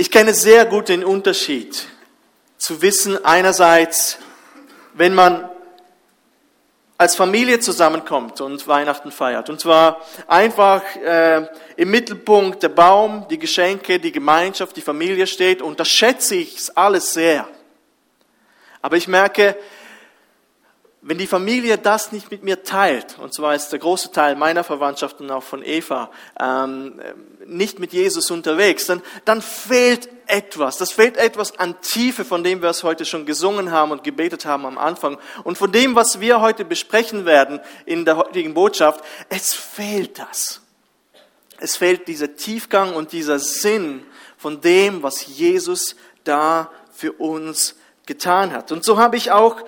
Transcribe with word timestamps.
Ich 0.00 0.12
kenne 0.12 0.32
sehr 0.32 0.64
gut 0.64 0.90
den 0.90 1.02
Unterschied 1.02 1.88
zu 2.56 2.80
wissen, 2.82 3.24
einerseits, 3.24 4.18
wenn 4.94 5.12
man 5.12 5.50
als 6.96 7.16
Familie 7.16 7.58
zusammenkommt 7.58 8.40
und 8.40 8.68
Weihnachten 8.68 9.10
feiert. 9.10 9.50
Und 9.50 9.58
zwar 9.58 10.00
einfach 10.28 10.84
äh, 10.94 11.48
im 11.74 11.90
Mittelpunkt 11.90 12.62
der 12.62 12.68
Baum, 12.68 13.26
die 13.28 13.40
Geschenke, 13.40 13.98
die 13.98 14.12
Gemeinschaft, 14.12 14.76
die 14.76 14.82
Familie 14.82 15.26
steht. 15.26 15.60
Und 15.62 15.80
das 15.80 15.88
schätze 15.88 16.36
ich 16.36 16.56
alles 16.76 17.12
sehr. 17.12 17.48
Aber 18.80 18.96
ich 18.96 19.08
merke, 19.08 19.56
wenn 21.00 21.18
die 21.18 21.28
Familie 21.28 21.78
das 21.78 22.10
nicht 22.10 22.30
mit 22.30 22.42
mir 22.42 22.64
teilt, 22.64 23.18
und 23.18 23.32
zwar 23.32 23.54
ist 23.54 23.70
der 23.70 23.78
große 23.78 24.10
Teil 24.10 24.34
meiner 24.34 24.64
Verwandtschaft 24.64 25.20
und 25.20 25.30
auch 25.30 25.44
von 25.44 25.62
Eva 25.64 26.10
ähm, 26.40 27.00
nicht 27.46 27.78
mit 27.78 27.92
Jesus 27.92 28.30
unterwegs, 28.30 28.86
dann, 28.86 29.02
dann 29.24 29.40
fehlt 29.40 30.08
etwas. 30.26 30.76
Das 30.76 30.90
fehlt 30.90 31.16
etwas 31.16 31.58
an 31.58 31.80
Tiefe, 31.80 32.24
von 32.24 32.42
dem 32.42 32.62
wir 32.62 32.68
es 32.68 32.82
heute 32.82 33.04
schon 33.04 33.26
gesungen 33.26 33.70
haben 33.70 33.92
und 33.92 34.02
gebetet 34.02 34.44
haben 34.44 34.66
am 34.66 34.76
Anfang. 34.76 35.18
Und 35.44 35.56
von 35.56 35.70
dem, 35.70 35.94
was 35.94 36.20
wir 36.20 36.40
heute 36.40 36.64
besprechen 36.64 37.24
werden 37.24 37.60
in 37.86 38.04
der 38.04 38.16
heutigen 38.16 38.54
Botschaft, 38.54 39.02
es 39.28 39.54
fehlt 39.54 40.18
das. 40.18 40.60
Es 41.60 41.76
fehlt 41.76 42.08
dieser 42.08 42.36
Tiefgang 42.36 42.94
und 42.94 43.12
dieser 43.12 43.38
Sinn 43.38 44.04
von 44.36 44.60
dem, 44.60 45.02
was 45.02 45.26
Jesus 45.26 45.96
da 46.24 46.70
für 46.92 47.12
uns 47.12 47.76
getan 48.06 48.52
hat. 48.52 48.72
Und 48.72 48.84
so 48.84 48.98
habe 48.98 49.16
ich 49.16 49.30
auch 49.30 49.62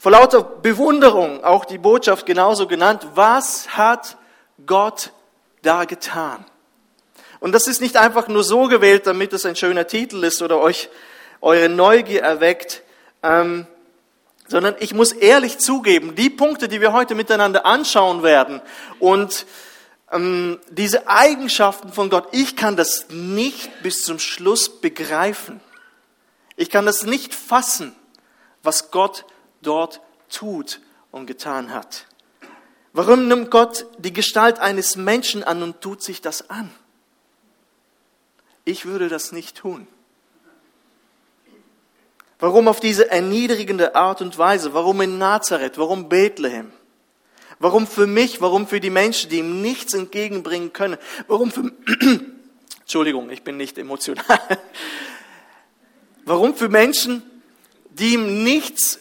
vor 0.00 0.12
lauter 0.12 0.42
Bewunderung 0.42 1.44
auch 1.44 1.66
die 1.66 1.76
Botschaft 1.76 2.24
genauso 2.24 2.66
genannt. 2.66 3.06
Was 3.14 3.76
hat 3.76 4.16
Gott 4.64 5.12
da 5.60 5.84
getan? 5.84 6.46
Und 7.38 7.52
das 7.52 7.66
ist 7.68 7.82
nicht 7.82 7.98
einfach 7.98 8.26
nur 8.26 8.42
so 8.42 8.66
gewählt, 8.66 9.06
damit 9.06 9.34
es 9.34 9.44
ein 9.44 9.56
schöner 9.56 9.86
Titel 9.86 10.24
ist 10.24 10.40
oder 10.40 10.58
euch 10.58 10.88
eure 11.42 11.68
Neugier 11.68 12.22
erweckt, 12.22 12.82
ähm, 13.22 13.66
sondern 14.48 14.74
ich 14.80 14.94
muss 14.94 15.12
ehrlich 15.12 15.58
zugeben, 15.58 16.14
die 16.14 16.30
Punkte, 16.30 16.68
die 16.68 16.80
wir 16.80 16.94
heute 16.94 17.14
miteinander 17.14 17.66
anschauen 17.66 18.22
werden 18.22 18.62
und 19.00 19.44
ähm, 20.10 20.60
diese 20.70 21.08
Eigenschaften 21.08 21.92
von 21.92 22.08
Gott, 22.08 22.28
ich 22.32 22.56
kann 22.56 22.74
das 22.74 23.10
nicht 23.10 23.82
bis 23.82 24.02
zum 24.02 24.18
Schluss 24.18 24.80
begreifen. 24.80 25.60
Ich 26.56 26.70
kann 26.70 26.86
das 26.86 27.04
nicht 27.04 27.34
fassen, 27.34 27.94
was 28.62 28.90
Gott 28.90 29.26
dort 29.62 30.00
tut 30.28 30.80
und 31.10 31.26
getan 31.26 31.72
hat. 31.72 32.06
Warum 32.92 33.28
nimmt 33.28 33.50
Gott 33.50 33.86
die 33.98 34.12
Gestalt 34.12 34.58
eines 34.58 34.96
Menschen 34.96 35.44
an 35.44 35.62
und 35.62 35.80
tut 35.80 36.02
sich 36.02 36.20
das 36.20 36.50
an? 36.50 36.70
Ich 38.64 38.84
würde 38.84 39.08
das 39.08 39.32
nicht 39.32 39.56
tun. 39.56 39.86
Warum 42.40 42.68
auf 42.68 42.80
diese 42.80 43.10
erniedrigende 43.10 43.94
Art 43.94 44.22
und 44.22 44.38
Weise? 44.38 44.72
Warum 44.72 45.00
in 45.02 45.18
Nazareth? 45.18 45.76
Warum 45.76 46.08
Bethlehem? 46.08 46.72
Warum 47.58 47.86
für 47.86 48.06
mich? 48.06 48.40
Warum 48.40 48.66
für 48.66 48.80
die 48.80 48.90
Menschen, 48.90 49.28
die 49.28 49.38
ihm 49.38 49.60
nichts 49.60 49.92
entgegenbringen 49.92 50.72
können? 50.72 50.96
Warum 51.28 51.50
für, 51.50 51.70
Entschuldigung, 52.80 53.28
ich 53.30 53.42
bin 53.42 53.58
nicht 53.58 53.76
emotional. 53.76 54.24
Warum 56.24 56.54
für 56.54 56.70
Menschen, 56.70 57.22
die 57.90 58.14
ihm 58.14 58.42
nichts 58.42 59.00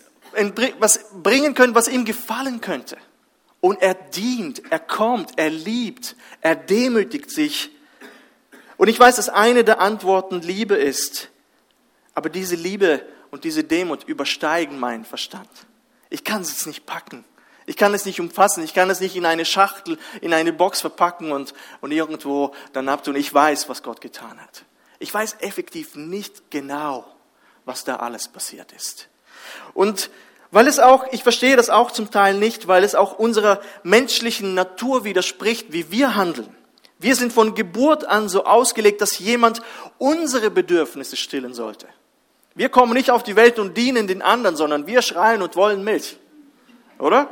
was 0.79 0.99
bringen 1.21 1.53
können, 1.53 1.75
was 1.75 1.87
ihm 1.87 2.05
gefallen 2.05 2.61
könnte? 2.61 2.97
Und 3.61 3.81
er 3.81 3.93
dient, 3.93 4.61
er 4.71 4.79
kommt, 4.79 5.37
er 5.37 5.49
liebt, 5.49 6.15
er 6.41 6.55
demütigt 6.55 7.29
sich 7.29 7.71
und 8.79 8.87
ich 8.87 8.97
weiß, 8.97 9.17
dass 9.17 9.27
eine 9.27 9.65
der 9.65 9.81
Antworten 9.81 10.39
Liebe 10.39 10.75
ist. 10.75 11.27
Aber 12.13 12.29
diese 12.29 12.55
Liebe 12.55 13.05
und 13.29 13.43
diese 13.43 13.65
Demut 13.65 14.05
übersteigen 14.05 14.79
meinen 14.79 15.03
Verstand. 15.03 15.49
Ich 16.09 16.23
kann 16.23 16.43
es 16.43 16.65
nicht 16.65 16.85
packen. 16.85 17.25
Ich 17.65 17.75
kann 17.75 17.93
es 17.93 18.05
nicht 18.05 18.21
umfassen. 18.21 18.63
Ich 18.63 18.73
kann 18.73 18.89
es 18.89 19.01
nicht 19.01 19.17
in 19.17 19.25
eine 19.25 19.43
Schachtel, 19.43 19.99
in 20.21 20.33
eine 20.33 20.53
Box 20.53 20.79
verpacken 20.79 21.33
und, 21.33 21.53
und 21.81 21.91
irgendwo 21.91 22.55
dann 22.71 22.87
abtun. 22.87 23.17
Ich 23.17 23.33
weiß, 23.33 23.67
was 23.67 23.83
Gott 23.83 23.99
getan 23.99 24.39
hat. 24.39 24.63
Ich 24.97 25.13
weiß 25.13 25.35
effektiv 25.41 25.95
nicht 25.95 26.49
genau, 26.49 27.05
was 27.65 27.83
da 27.83 27.97
alles 27.97 28.29
passiert 28.29 28.71
ist. 28.71 29.08
Und 29.73 30.09
weil 30.51 30.67
es 30.67 30.79
auch, 30.79 31.05
ich 31.11 31.23
verstehe 31.23 31.55
das 31.55 31.69
auch 31.69 31.91
zum 31.91 32.09
Teil 32.09 32.35
nicht, 32.35 32.67
weil 32.67 32.83
es 32.83 32.95
auch 32.95 33.19
unserer 33.19 33.61
menschlichen 33.83 34.55
Natur 34.55 35.03
widerspricht, 35.03 35.71
wie 35.71 35.91
wir 35.91 36.15
handeln. 36.15 36.55
Wir 36.97 37.15
sind 37.15 37.31
von 37.31 37.55
Geburt 37.55 38.05
an 38.05 38.27
so 38.27 38.45
ausgelegt, 38.45 39.01
dass 39.01 39.19
jemand 39.19 39.61
unsere 39.97 40.49
Bedürfnisse 40.49 41.15
stillen 41.15 41.53
sollte. 41.53 41.87
Wir 42.55 42.69
kommen 42.69 42.93
nicht 42.93 43.11
auf 43.11 43.23
die 43.23 43.35
Welt 43.35 43.57
und 43.59 43.77
dienen 43.77 44.07
den 44.07 44.21
anderen, 44.21 44.55
sondern 44.55 44.85
wir 44.85 45.01
schreien 45.01 45.41
und 45.41 45.55
wollen 45.55 45.83
Milch. 45.83 46.17
Oder? 46.97 47.29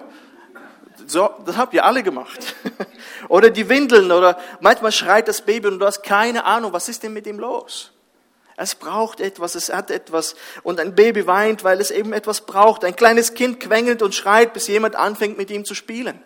So, 1.05 1.29
das 1.45 1.57
habt 1.57 1.73
ihr 1.73 1.84
alle 1.84 2.01
gemacht. 2.03 2.55
Oder 3.29 3.49
die 3.49 3.69
Windeln 3.69 4.11
oder 4.11 4.38
manchmal 4.61 4.91
schreit 4.91 5.28
das 5.28 5.41
Baby 5.41 5.67
und 5.67 5.79
du 5.79 5.85
hast 5.85 6.01
keine 6.01 6.45
Ahnung, 6.45 6.73
was 6.73 6.89
ist 6.89 7.03
denn 7.03 7.13
mit 7.13 7.28
ihm 7.28 7.39
los? 7.39 7.91
Es 8.59 8.73
braucht 8.73 9.19
etwas, 9.19 9.53
es 9.53 9.72
hat 9.72 9.91
etwas. 9.91 10.35
Und 10.63 10.79
ein 10.79 10.95
Baby 10.95 11.28
weint, 11.28 11.63
weil 11.63 11.79
es 11.79 11.91
eben 11.91 12.12
etwas 12.12 12.41
braucht. 12.41 12.84
Ein 12.84 12.95
kleines 12.95 13.35
Kind 13.35 13.59
quengelt 13.59 14.01
und 14.01 14.16
schreit, 14.16 14.53
bis 14.53 14.68
jemand 14.68 14.95
anfängt, 14.95 15.38
mit 15.38 15.51
ihm 15.51 15.63
zu 15.63 15.75
spielen. 15.75 16.19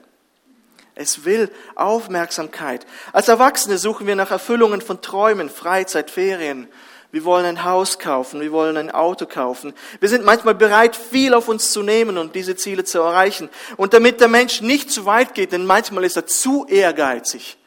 Es 0.96 1.25
will 1.25 1.52
Aufmerksamkeit. 1.75 2.86
Als 3.12 3.28
Erwachsene 3.28 3.78
suchen 3.78 4.08
wir 4.08 4.16
nach 4.16 4.31
Erfüllungen 4.31 4.81
von 4.81 5.02
Träumen, 5.02 5.50
Freizeit, 5.50 6.09
Ferien. 6.09 6.70
Wir 7.12 7.25
wollen 7.25 7.46
ein 7.46 7.66
Haus 7.66 8.00
kaufen, 8.00 8.40
wir 8.40 8.53
wollen 8.53 8.78
ein 8.78 8.91
Auto 8.91 9.25
kaufen. 9.25 9.74
Wir 10.00 10.08
sind 10.08 10.24
manchmal 10.24 10.56
bereit, 10.56 10.96
viel 10.96 11.34
auf 11.34 11.50
uns 11.50 11.74
zu 11.74 11.84
nehmen 11.84 12.18
und 12.18 12.36
diese 12.36 12.56
Ziele 12.56 12.86
zu 12.86 13.00
erreichen. 13.00 13.50
Und 13.75 13.94
damit 13.94 14.22
der 14.22 14.30
Mensch 14.30 14.62
nicht 14.62 14.90
zu 14.90 15.06
weit 15.06 15.34
geht, 15.34 15.52
denn 15.52 15.66
manchmal 15.66 16.06
ist 16.06 16.16
er 16.16 16.25
zu 16.25 16.66
ehrgeizig, 16.68 17.58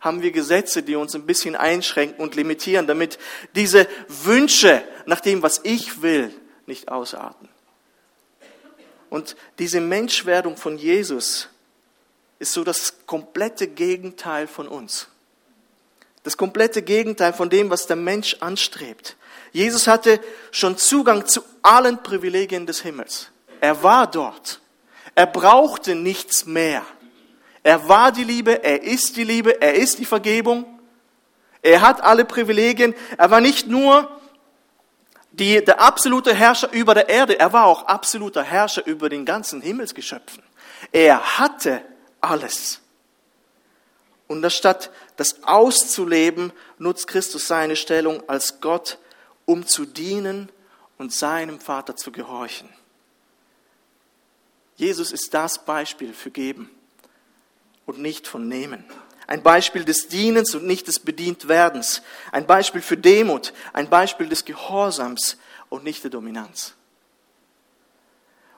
haben 0.00 0.22
wir 0.22 0.30
Gesetze, 0.30 0.82
die 0.82 0.96
uns 0.96 1.14
ein 1.14 1.26
bisschen 1.26 1.56
einschränken 1.56 2.22
und 2.22 2.34
limitieren, 2.34 2.86
damit 2.86 3.18
diese 3.54 3.86
Wünsche 4.08 4.82
nach 5.06 5.20
dem, 5.20 5.42
was 5.42 5.60
ich 5.62 6.02
will, 6.02 6.34
nicht 6.66 6.88
ausarten. 6.88 7.48
Und 9.10 9.36
diese 9.58 9.80
Menschwerdung 9.80 10.56
von 10.56 10.78
Jesus 10.78 11.48
ist 12.38 12.52
so 12.52 12.64
das 12.64 13.06
komplette 13.06 13.66
Gegenteil 13.66 14.46
von 14.46 14.68
uns. 14.68 15.08
Das 16.22 16.36
komplette 16.36 16.82
Gegenteil 16.82 17.32
von 17.32 17.50
dem, 17.50 17.70
was 17.70 17.86
der 17.86 17.96
Mensch 17.96 18.36
anstrebt. 18.40 19.16
Jesus 19.52 19.86
hatte 19.86 20.20
schon 20.50 20.78
Zugang 20.78 21.26
zu 21.26 21.42
allen 21.62 22.02
Privilegien 22.02 22.66
des 22.66 22.82
Himmels. 22.82 23.30
Er 23.60 23.82
war 23.82 24.10
dort. 24.10 24.60
Er 25.14 25.26
brauchte 25.26 25.94
nichts 25.94 26.46
mehr. 26.46 26.84
Er 27.62 27.88
war 27.88 28.10
die 28.10 28.24
Liebe, 28.24 28.62
er 28.64 28.82
ist 28.82 29.16
die 29.16 29.24
Liebe, 29.24 29.60
er 29.60 29.74
ist 29.74 29.98
die 29.98 30.04
Vergebung. 30.04 30.80
Er 31.62 31.82
hat 31.82 32.02
alle 32.02 32.24
Privilegien. 32.24 32.94
Er 33.18 33.30
war 33.30 33.40
nicht 33.40 33.66
nur 33.66 34.08
die, 35.32 35.62
der 35.64 35.80
absolute 35.80 36.34
Herrscher 36.34 36.72
über 36.72 36.94
der 36.94 37.08
Erde, 37.08 37.38
er 37.38 37.52
war 37.52 37.66
auch 37.66 37.84
absoluter 37.84 38.42
Herrscher 38.42 38.84
über 38.86 39.08
den 39.08 39.24
ganzen 39.24 39.60
Himmelsgeschöpfen. 39.60 40.42
Er 40.90 41.38
hatte 41.38 41.82
alles. 42.20 42.80
Und 44.26 44.44
anstatt 44.44 44.90
das 45.16 45.42
auszuleben, 45.44 46.52
nutzt 46.78 47.06
Christus 47.06 47.46
seine 47.46 47.76
Stellung 47.76 48.28
als 48.28 48.60
Gott, 48.60 48.98
um 49.44 49.66
zu 49.66 49.84
dienen 49.84 50.50
und 50.98 51.12
seinem 51.12 51.60
Vater 51.60 51.96
zu 51.96 52.10
gehorchen. 52.10 52.68
Jesus 54.76 55.12
ist 55.12 55.34
das 55.34 55.64
Beispiel 55.64 56.12
für 56.14 56.30
Geben 56.30 56.70
und 57.86 58.00
nicht 58.00 58.26
von 58.26 58.48
Nehmen. 58.48 58.84
Ein 59.26 59.42
Beispiel 59.42 59.84
des 59.84 60.08
Dienens 60.08 60.54
und 60.54 60.66
nicht 60.66 60.88
des 60.88 60.98
Bedientwerdens. 60.98 62.02
Ein 62.32 62.46
Beispiel 62.46 62.82
für 62.82 62.96
Demut. 62.96 63.52
Ein 63.72 63.88
Beispiel 63.88 64.28
des 64.28 64.44
Gehorsams 64.44 65.38
und 65.68 65.84
nicht 65.84 66.02
der 66.02 66.10
Dominanz. 66.10 66.74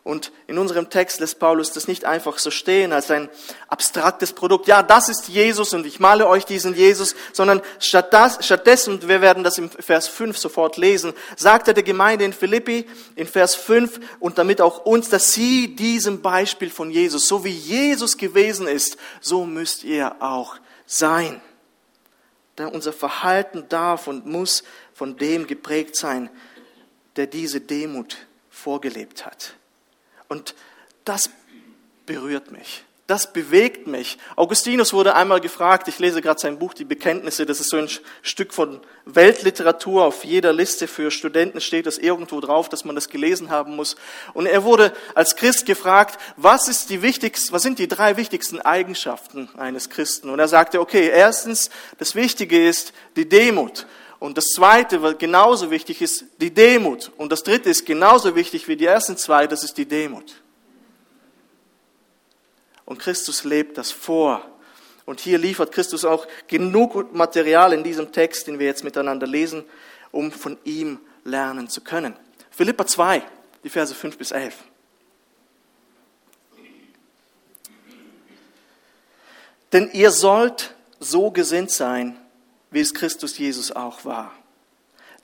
Und 0.05 0.33
in 0.49 0.59
unserem 0.59 0.91
Text 0.91 1.21
lässt 1.21 1.39
Paulus 1.39 1.71
das 1.71 1.87
nicht 1.87 2.05
einfach 2.05 2.39
so 2.39 2.51
stehen 2.51 2.93
als 2.93 3.13
ein 3.13 3.29
abstraktes 3.69 4.33
Produkt. 4.33 4.67
Ja, 4.67 4.83
das 4.83 5.09
ist 5.09 5.29
Jesus 5.29 5.75
und 5.75 5.87
ich 5.87 6.01
male 6.01 6.27
euch 6.27 6.45
diesen 6.45 6.75
Jesus, 6.75 7.15
sondern 7.33 7.63
statt 7.79 8.13
das, 8.13 8.45
stattdessen, 8.45 9.07
wir 9.07 9.21
werden 9.21 9.45
das 9.45 9.59
im 9.59 9.71
Vers 9.71 10.09
5 10.09 10.37
sofort 10.37 10.77
lesen, 10.77 11.13
sagt 11.37 11.69
er 11.69 11.75
der 11.75 11.85
Gemeinde 11.85 12.25
in 12.25 12.33
Philippi 12.33 12.85
in 13.15 13.29
Vers 13.29 13.55
5 13.55 14.01
und 14.19 14.39
damit 14.39 14.61
auch 14.61 14.85
uns, 14.85 15.09
dass 15.09 15.35
sie 15.35 15.77
diesem 15.77 16.21
Beispiel 16.21 16.71
von 16.71 16.91
Jesus, 16.91 17.29
so 17.29 17.45
wie 17.45 17.51
Jesus 17.51 18.17
gewesen 18.17 18.67
ist, 18.67 18.97
so 19.21 19.45
müsst 19.45 19.85
ihr 19.85 20.17
auch 20.21 20.57
sein. 20.85 21.41
Da 22.57 22.67
unser 22.67 22.93
Verhalten 22.93 23.69
darf 23.69 24.09
und 24.09 24.27
muss 24.27 24.65
von 24.95 25.17
dem 25.17 25.47
geprägt 25.47 25.95
sein, 25.95 26.29
der 27.15 27.29
diese 27.29 27.61
Demut 27.61 28.17
vorgelebt 28.51 29.25
hat. 29.25 29.55
Und 30.33 30.55
das 31.05 31.29
berührt 32.07 32.53
mich. 32.53 32.85
das 33.07 33.31
bewegt 33.31 33.87
mich. 33.87 34.17
Augustinus 34.37 34.95
wurde 34.95 35.15
einmal 35.15 35.41
gefragt, 35.41 35.87
ich 35.89 35.99
lese 35.99 36.23
gerade 36.23 36.41
sein 36.41 36.59
Buch 36.59 36.73
Die 36.73 36.87
Bekenntnisse, 36.87 37.45
das 37.45 37.61
ist 37.61 37.69
so 37.69 37.77
ein 37.77 37.91
Stück 38.23 38.55
von 38.55 38.81
Weltliteratur, 39.05 40.05
auf 40.05 40.25
jeder 40.25 40.55
Liste 40.55 40.89
für 40.89 41.11
Studenten 41.11 41.61
steht 41.61 41.85
das 41.85 41.99
irgendwo 41.99 42.41
drauf, 42.41 42.71
dass 42.71 42.87
man 42.87 42.95
das 42.95 43.11
gelesen 43.11 43.51
haben 43.51 43.77
muss. 43.77 43.97
Und 44.33 44.47
er 44.47 44.65
wurde 44.65 44.95
als 45.15 45.37
Christ 45.37 45.67
gefragt, 45.67 46.19
was, 46.39 46.69
ist 46.69 46.89
die 46.89 47.03
wichtigsten, 47.03 47.53
was 47.53 47.63
sind 47.63 47.79
die 47.79 47.89
drei 47.89 48.17
wichtigsten 48.17 48.59
Eigenschaften 48.61 49.51
eines 49.59 49.91
Christen? 49.91 50.31
Und 50.31 50.39
er 50.39 50.49
sagte, 50.49 50.81
okay, 50.81 51.09
erstens, 51.09 51.69
das 51.99 52.15
Wichtige 52.15 52.67
ist 52.67 52.95
die 53.17 53.29
Demut. 53.29 53.85
Und 54.23 54.39
das 54.39 54.51
zweite, 54.55 55.03
was 55.03 55.19
genauso 55.19 55.73
wichtig 55.73 56.01
ist, 56.01 56.27
die 56.41 56.55
Demut. 56.55 57.11
Und 57.17 57.33
das 57.33 57.43
dritte 57.43 57.69
ist 57.69 57.85
genauso 57.85 58.37
wichtig 58.37 58.69
wie 58.69 58.77
die 58.77 58.85
ersten 58.87 59.17
zwei, 59.17 59.49
das 59.49 59.65
ist 59.65 59.77
die 59.77 59.85
Demut. 59.85 60.41
Und 62.85 63.01
Christus 63.01 63.43
lebt 63.43 63.79
das 63.79 63.91
vor. 63.91 64.49
Und 65.07 65.19
hier 65.19 65.39
liefert 65.39 65.73
Christus 65.73 66.05
auch 66.05 66.29
genug 66.47 67.13
Material 67.13 67.73
in 67.73 67.83
diesem 67.83 68.13
Text, 68.13 68.47
den 68.47 68.61
wir 68.61 68.67
jetzt 68.67 68.85
miteinander 68.85 69.27
lesen, 69.27 69.65
um 70.13 70.31
von 70.31 70.57
ihm 70.63 71.01
lernen 71.25 71.69
zu 71.69 71.81
können. 71.81 72.15
Philippa 72.53 72.87
2, 72.87 73.25
die 73.65 73.71
Verse 73.71 73.93
5 73.93 74.19
bis 74.19 74.31
11. 74.31 74.55
Denn 79.73 79.91
ihr 79.93 80.13
sollt 80.13 80.77
so 81.01 81.33
gesinnt 81.33 81.73
sein, 81.73 82.22
wie 82.73 82.81
es 82.81 82.95
Christus 82.95 83.39
Jesus 83.39 83.71
auch 83.71 84.05
war. 84.05 84.33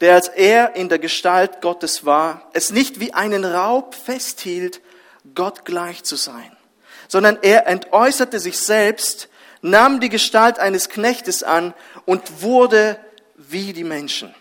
Der 0.01 0.15
als 0.15 0.29
er 0.29 0.77
in 0.77 0.89
der 0.89 1.01
Gestalt 1.01 1.61
Gottes 1.61 2.07
war, 2.07 2.49
es 2.53 2.71
nicht 2.71 3.01
wie 3.01 3.15
einen 3.15 3.45
Raub 3.45 3.95
festhielt, 3.97 4.81
Gott 5.35 5.65
gleich 5.65 6.05
zu 6.05 6.15
sein 6.15 6.57
sondern 7.09 7.39
er 7.43 7.67
entäußerte 7.67 8.39
sich 8.39 8.59
selbst, 8.59 9.29
nahm 9.63 9.99
die 9.99 10.11
Gestalt 10.11 10.59
eines 10.61 10.89
Knechtes 10.89 11.43
an 11.43 11.75
und 12.05 12.43
wurde 12.43 13.01
wie 13.37 13.73
die 13.73 13.85
Menschen. 13.85 14.33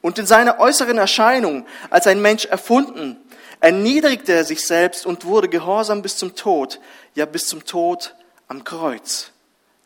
Und 0.00 0.18
in 0.18 0.26
seiner 0.26 0.58
äußeren 0.58 0.98
Erscheinung 0.98 1.66
als 1.90 2.06
ein 2.06 2.20
Mensch 2.20 2.46
erfunden, 2.46 3.16
erniedrigte 3.60 4.32
er 4.32 4.44
sich 4.44 4.66
selbst 4.66 5.06
und 5.06 5.24
wurde 5.24 5.48
gehorsam 5.48 6.02
bis 6.02 6.16
zum 6.16 6.34
Tod, 6.34 6.80
ja 7.14 7.26
bis 7.26 7.46
zum 7.46 7.64
Tod 7.64 8.14
am 8.48 8.64
Kreuz. 8.64 9.30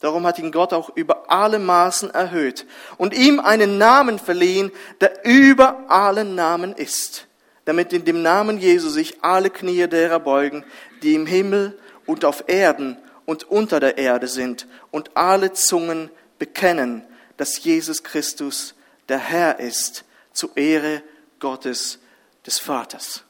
Darum 0.00 0.26
hat 0.26 0.38
ihn 0.38 0.50
Gott 0.50 0.73
auch 0.73 0.91
über 0.97 1.31
alle 1.31 1.58
Maßen 1.58 2.11
erhöht 2.11 2.67
und 2.97 3.14
ihm 3.14 3.38
einen 3.38 3.76
Namen 3.76 4.19
verliehen, 4.19 4.73
der 5.00 5.25
über 5.25 5.85
allen 5.88 6.35
Namen 6.35 6.73
ist, 6.73 7.26
damit 7.67 7.93
in 7.93 8.05
dem 8.05 8.23
Namen 8.23 8.58
Jesu 8.58 8.88
sich 8.88 9.23
alle 9.23 9.50
Knie 9.50 9.87
derer 9.87 10.20
beugen, 10.20 10.64
die 11.02 11.14
im 11.14 11.26
Himmel 11.26 11.79
und 12.06 12.25
auf 12.25 12.44
Erden 12.47 12.97
und 13.26 13.44
unter 13.44 13.79
der 13.79 13.99
Erde 13.99 14.26
sind 14.26 14.67
und 14.91 15.17
alle 15.17 15.52
Zungen 15.52 16.11
bekennen, 16.38 17.05
dass 17.37 17.62
Jesus 17.62 18.02
Christus 18.02 18.75
der 19.08 19.19
Herr 19.19 19.61
ist, 19.61 20.05
zu 20.32 20.50
Ehre 20.55 21.02
Gottes 21.38 21.99
des 22.47 22.58
Vaters. 22.58 23.25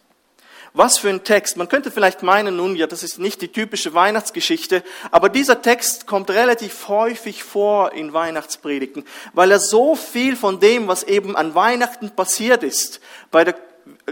Was 0.72 0.98
für 0.98 1.08
ein 1.08 1.24
Text. 1.24 1.56
Man 1.56 1.68
könnte 1.68 1.90
vielleicht 1.90 2.22
meinen, 2.22 2.56
nun 2.56 2.76
ja, 2.76 2.86
das 2.86 3.02
ist 3.02 3.18
nicht 3.18 3.42
die 3.42 3.48
typische 3.48 3.92
Weihnachtsgeschichte, 3.92 4.84
aber 5.10 5.28
dieser 5.28 5.62
Text 5.62 6.06
kommt 6.06 6.30
relativ 6.30 6.88
häufig 6.88 7.42
vor 7.42 7.92
in 7.92 8.12
Weihnachtspredigten, 8.12 9.04
weil 9.32 9.50
er 9.50 9.58
so 9.58 9.96
viel 9.96 10.36
von 10.36 10.60
dem, 10.60 10.86
was 10.86 11.02
eben 11.02 11.36
an 11.36 11.54
Weihnachten 11.54 12.10
passiert 12.10 12.62
ist, 12.62 13.00
bei 13.30 13.44
der 13.44 13.56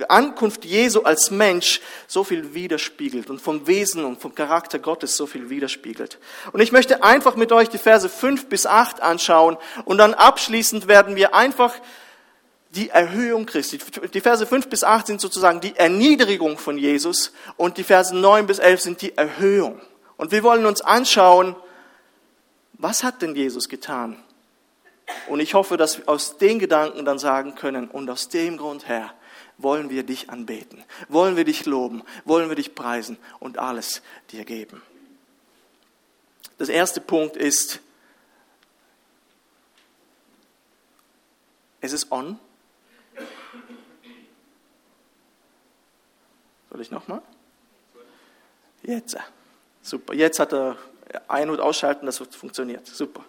Ankunft 0.08 0.64
Jesu 0.64 1.02
als 1.02 1.30
Mensch 1.30 1.80
so 2.06 2.24
viel 2.24 2.54
widerspiegelt 2.54 3.30
und 3.30 3.40
vom 3.40 3.66
Wesen 3.66 4.04
und 4.04 4.20
vom 4.20 4.34
Charakter 4.34 4.78
Gottes 4.78 5.16
so 5.16 5.26
viel 5.26 5.50
widerspiegelt. 5.50 6.18
Und 6.52 6.60
ich 6.60 6.72
möchte 6.72 7.02
einfach 7.02 7.36
mit 7.36 7.52
euch 7.52 7.68
die 7.68 7.78
Verse 7.78 8.08
5 8.08 8.46
bis 8.46 8.66
8 8.66 9.00
anschauen 9.00 9.56
und 9.84 9.98
dann 9.98 10.14
abschließend 10.14 10.88
werden 10.88 11.16
wir 11.16 11.34
einfach 11.34 11.74
die 12.70 12.90
Erhöhung 12.90 13.46
Christi. 13.46 13.78
Die 14.12 14.20
Verse 14.20 14.46
5 14.46 14.68
bis 14.68 14.84
8 14.84 15.06
sind 15.06 15.20
sozusagen 15.20 15.60
die 15.60 15.76
Erniedrigung 15.76 16.58
von 16.58 16.76
Jesus 16.78 17.32
und 17.56 17.78
die 17.78 17.84
Verse 17.84 18.14
9 18.14 18.46
bis 18.46 18.58
11 18.58 18.80
sind 18.80 19.02
die 19.02 19.16
Erhöhung. 19.16 19.80
Und 20.16 20.32
wir 20.32 20.42
wollen 20.42 20.66
uns 20.66 20.80
anschauen, 20.80 21.56
was 22.74 23.02
hat 23.02 23.22
denn 23.22 23.34
Jesus 23.34 23.68
getan? 23.68 24.22
Und 25.28 25.40
ich 25.40 25.54
hoffe, 25.54 25.76
dass 25.76 25.98
wir 25.98 26.08
aus 26.08 26.36
den 26.36 26.58
Gedanken 26.58 27.04
dann 27.04 27.18
sagen 27.18 27.54
können, 27.54 27.88
und 27.88 28.10
aus 28.10 28.28
dem 28.28 28.58
Grund, 28.58 28.86
Herr, 28.86 29.14
wollen 29.56 29.90
wir 29.90 30.04
dich 30.04 30.30
anbeten, 30.30 30.84
wollen 31.08 31.36
wir 31.36 31.44
dich 31.44 31.66
loben, 31.66 32.02
wollen 32.24 32.48
wir 32.48 32.56
dich 32.56 32.74
preisen 32.74 33.18
und 33.40 33.58
alles 33.58 34.02
dir 34.30 34.44
geben. 34.44 34.82
Das 36.58 36.68
erste 36.68 37.00
Punkt 37.00 37.36
ist, 37.36 37.80
es 41.80 41.92
ist 41.92 42.12
on. 42.12 42.38
Soll 46.70 46.80
ich 46.80 46.90
nochmal? 46.90 47.22
Jetzt. 48.82 49.16
Super. 49.82 50.14
Jetzt 50.14 50.38
hat 50.38 50.52
er 50.52 50.76
ein- 51.28 51.50
und 51.50 51.60
ausschalten, 51.60 52.06
das 52.06 52.18
funktioniert. 52.18 52.86
Super. 52.86 53.24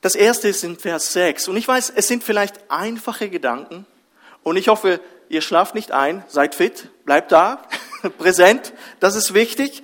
Das 0.00 0.14
erste 0.14 0.48
ist 0.48 0.64
in 0.64 0.78
Vers 0.78 1.12
6. 1.12 1.48
Und 1.48 1.56
ich 1.56 1.66
weiß, 1.66 1.92
es 1.94 2.08
sind 2.08 2.22
vielleicht 2.24 2.70
einfache 2.70 3.28
Gedanken, 3.28 3.86
und 4.44 4.56
ich 4.56 4.68
hoffe, 4.68 5.00
ihr 5.28 5.40
schlaft 5.40 5.74
nicht 5.74 5.90
ein, 5.90 6.22
seid 6.28 6.54
fit, 6.54 6.90
bleibt 7.04 7.32
da, 7.32 7.62
präsent, 8.18 8.72
das 9.00 9.16
ist 9.16 9.34
wichtig. 9.34 9.82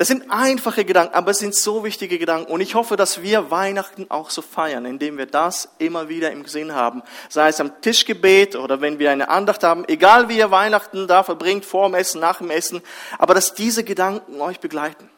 Das 0.00 0.08
sind 0.08 0.30
einfache 0.30 0.86
Gedanken, 0.86 1.12
aber 1.12 1.32
es 1.32 1.40
sind 1.40 1.54
so 1.54 1.84
wichtige 1.84 2.18
Gedanken. 2.18 2.50
Und 2.50 2.62
ich 2.62 2.74
hoffe, 2.74 2.96
dass 2.96 3.20
wir 3.20 3.50
Weihnachten 3.50 4.06
auch 4.08 4.30
so 4.30 4.40
feiern, 4.40 4.86
indem 4.86 5.18
wir 5.18 5.26
das 5.26 5.68
immer 5.76 6.08
wieder 6.08 6.30
im 6.30 6.46
Sinn 6.46 6.72
haben. 6.74 7.02
Sei 7.28 7.48
es 7.48 7.60
am 7.60 7.82
Tischgebet 7.82 8.56
oder 8.56 8.80
wenn 8.80 8.98
wir 8.98 9.10
eine 9.10 9.28
Andacht 9.28 9.62
haben, 9.62 9.84
egal 9.88 10.30
wie 10.30 10.38
ihr 10.38 10.50
Weihnachten 10.50 11.06
da 11.06 11.22
verbringt, 11.22 11.66
vor 11.66 11.86
dem 11.86 11.96
Essen, 11.96 12.18
nach 12.18 12.38
dem 12.38 12.48
Essen, 12.48 12.80
aber 13.18 13.34
dass 13.34 13.52
diese 13.52 13.84
Gedanken 13.84 14.40
euch 14.40 14.58
begleiten. 14.58 15.10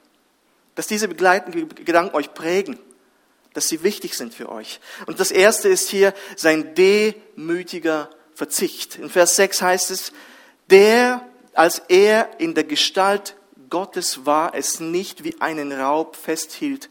Dass 0.74 0.88
diese 0.88 1.06
begleitenden 1.06 1.68
Gedanken 1.68 2.16
euch 2.16 2.34
prägen. 2.34 2.76
Dass 3.54 3.68
sie 3.68 3.84
wichtig 3.84 4.16
sind 4.16 4.34
für 4.34 4.48
euch. 4.48 4.80
Und 5.06 5.20
das 5.20 5.30
erste 5.30 5.68
ist 5.68 5.90
hier 5.90 6.12
sein 6.34 6.74
demütiger 6.74 8.10
Verzicht. 8.34 8.96
In 8.96 9.10
Vers 9.10 9.36
6 9.36 9.62
heißt 9.62 9.92
es, 9.92 10.12
der, 10.70 11.24
als 11.54 11.78
er 11.88 12.30
in 12.40 12.56
der 12.56 12.64
Gestalt 12.64 13.36
Gottes 13.72 14.26
war, 14.26 14.54
es 14.54 14.80
nicht 14.80 15.24
wie 15.24 15.40
einen 15.40 15.72
Raub 15.72 16.14
festhielt, 16.16 16.90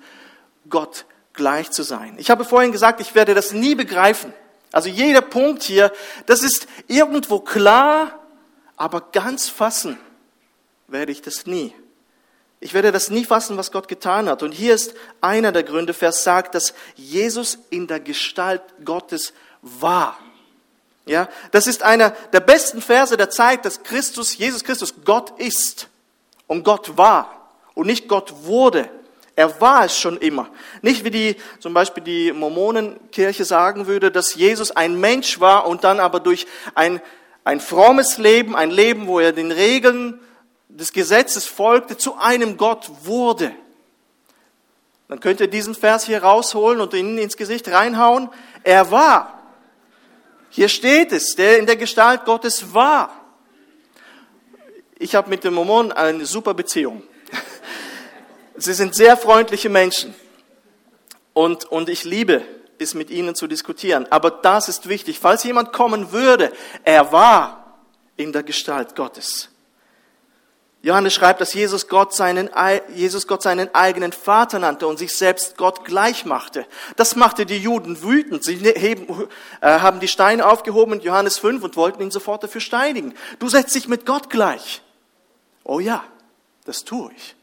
Gott 0.67 1.05
gleich 1.33 1.69
zu 1.69 1.83
sein. 1.83 2.15
Ich 2.17 2.31
habe 2.31 2.43
vorhin 2.43 2.71
gesagt, 2.71 2.99
ich 3.01 3.13
werde 3.13 3.35
das 3.35 3.51
nie 3.51 3.75
begreifen. 3.75 4.33
Also 4.71 4.89
jeder 4.89 5.21
Punkt 5.21 5.61
hier, 5.61 5.93
das 6.25 6.41
ist 6.41 6.65
irgendwo 6.87 7.39
klar, 7.39 8.19
aber 8.77 9.01
ganz 9.11 9.47
fassen 9.47 9.99
werde 10.87 11.11
ich 11.11 11.21
das 11.21 11.45
nie. 11.45 11.71
Ich 12.59 12.73
werde 12.73 12.91
das 12.91 13.11
nie 13.11 13.25
fassen, 13.25 13.57
was 13.57 13.71
Gott 13.71 13.87
getan 13.87 14.27
hat. 14.27 14.41
Und 14.41 14.51
hier 14.51 14.73
ist 14.73 14.95
einer 15.21 15.51
der 15.51 15.61
Gründe, 15.61 15.93
Vers 15.93 16.23
sagt, 16.23 16.55
dass 16.55 16.73
Jesus 16.95 17.59
in 17.69 17.85
der 17.85 17.99
Gestalt 17.99 18.63
Gottes 18.83 19.33
war. 19.61 20.17
Ja, 21.05 21.29
das 21.51 21.67
ist 21.67 21.83
einer 21.83 22.09
der 22.33 22.39
besten 22.39 22.81
Verse, 22.81 23.15
der 23.17 23.29
zeigt, 23.29 23.65
dass 23.65 23.83
Christus, 23.83 24.35
Jesus 24.35 24.63
Christus 24.63 24.95
Gott 25.05 25.39
ist 25.39 25.90
und 26.51 26.65
Gott 26.65 26.97
war 26.97 27.49
und 27.75 27.87
nicht 27.87 28.09
Gott 28.09 28.33
wurde. 28.43 28.89
Er 29.37 29.61
war 29.61 29.85
es 29.85 29.97
schon 29.97 30.17
immer. 30.17 30.49
Nicht 30.81 31.05
wie 31.05 31.09
die, 31.09 31.37
zum 31.61 31.73
Beispiel 31.73 32.03
die 32.03 32.33
Mormonenkirche 32.33 33.45
sagen 33.45 33.87
würde, 33.87 34.11
dass 34.11 34.35
Jesus 34.35 34.71
ein 34.71 34.99
Mensch 34.99 35.39
war 35.39 35.65
und 35.65 35.85
dann 35.85 36.01
aber 36.01 36.19
durch 36.19 36.45
ein, 36.75 37.01
ein 37.45 37.61
frommes 37.61 38.17
Leben, 38.17 38.53
ein 38.53 38.69
Leben, 38.69 39.07
wo 39.07 39.21
er 39.21 39.31
den 39.31 39.49
Regeln 39.49 40.19
des 40.67 40.91
Gesetzes 40.91 41.45
folgte, 41.45 41.95
zu 41.95 42.17
einem 42.17 42.57
Gott 42.57 42.91
wurde. 43.03 43.53
Dann 45.07 45.21
könnt 45.21 45.39
ihr 45.39 45.47
diesen 45.47 45.73
Vers 45.73 46.05
hier 46.05 46.21
rausholen 46.21 46.81
und 46.81 46.93
ihn 46.93 47.17
ins 47.17 47.37
Gesicht 47.37 47.69
reinhauen. 47.69 48.27
Er 48.65 48.91
war. 48.91 49.41
Hier 50.49 50.67
steht 50.67 51.13
es, 51.13 51.37
der 51.37 51.59
in 51.59 51.65
der 51.65 51.77
Gestalt 51.77 52.25
Gottes 52.25 52.73
war. 52.73 53.20
Ich 55.01 55.15
habe 55.15 55.31
mit 55.31 55.43
dem 55.43 55.55
Mormonen 55.55 55.91
eine 55.91 56.27
super 56.27 56.53
Beziehung. 56.53 57.01
Sie 58.55 58.73
sind 58.73 58.93
sehr 58.93 59.17
freundliche 59.17 59.67
Menschen 59.67 60.13
und, 61.33 61.65
und 61.65 61.89
ich 61.89 62.03
liebe 62.03 62.43
es, 62.77 62.93
mit 62.93 63.09
ihnen 63.09 63.33
zu 63.33 63.47
diskutieren. 63.47 64.05
Aber 64.11 64.29
das 64.29 64.69
ist 64.69 64.89
wichtig. 64.89 65.17
Falls 65.17 65.43
jemand 65.43 65.73
kommen 65.73 66.11
würde, 66.11 66.51
er 66.83 67.11
war 67.11 67.79
in 68.15 68.31
der 68.31 68.43
Gestalt 68.43 68.95
Gottes. 68.95 69.49
Johannes 70.83 71.13
schreibt, 71.13 71.41
dass 71.41 71.53
Jesus 71.53 71.87
Gott, 71.87 72.13
seinen, 72.13 72.49
Jesus 72.95 73.25
Gott 73.25 73.41
seinen 73.41 73.73
eigenen 73.73 74.11
Vater 74.11 74.59
nannte 74.59 74.85
und 74.85 74.97
sich 74.97 75.15
selbst 75.15 75.57
Gott 75.57 75.83
gleich 75.83 76.25
machte. 76.25 76.65
Das 76.95 77.15
machte 77.15 77.47
die 77.47 77.57
Juden 77.57 78.03
wütend. 78.03 78.43
Sie 78.43 78.57
heben, 78.57 79.27
äh, 79.61 79.79
haben 79.79 79.99
die 79.99 80.07
Steine 80.07 80.47
aufgehoben 80.47 80.93
in 80.93 81.01
Johannes 81.01 81.39
5 81.39 81.63
und 81.63 81.75
wollten 81.75 82.01
ihn 82.01 82.11
sofort 82.11 82.43
dafür 82.43 82.61
steinigen. 82.61 83.15
Du 83.39 83.47
setzt 83.47 83.73
dich 83.73 83.87
mit 83.87 84.05
Gott 84.05 84.29
gleich. 84.29 84.81
Oh 85.63 85.79
ja, 85.79 86.03
das 86.65 86.83
tue 86.83 87.11
ich. 87.15 87.35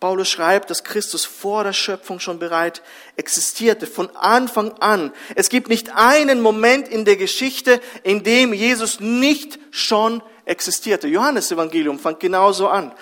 Paulus 0.00 0.30
schreibt, 0.30 0.70
dass 0.70 0.82
Christus 0.82 1.26
vor 1.26 1.62
der 1.62 1.74
Schöpfung 1.74 2.20
schon 2.20 2.38
bereit 2.38 2.80
existierte, 3.16 3.86
von 3.86 4.08
Anfang 4.16 4.72
an. 4.80 5.12
Es 5.34 5.50
gibt 5.50 5.68
nicht 5.68 5.94
einen 5.94 6.40
Moment 6.40 6.88
in 6.88 7.04
der 7.04 7.16
Geschichte, 7.16 7.82
in 8.02 8.22
dem 8.22 8.54
Jesus 8.54 8.98
nicht 8.98 9.58
schon 9.70 10.22
existierte. 10.46 11.06
Johannes 11.06 11.52
Evangelium 11.52 11.98
fängt 11.98 12.18
genauso 12.18 12.68
an. 12.68 12.94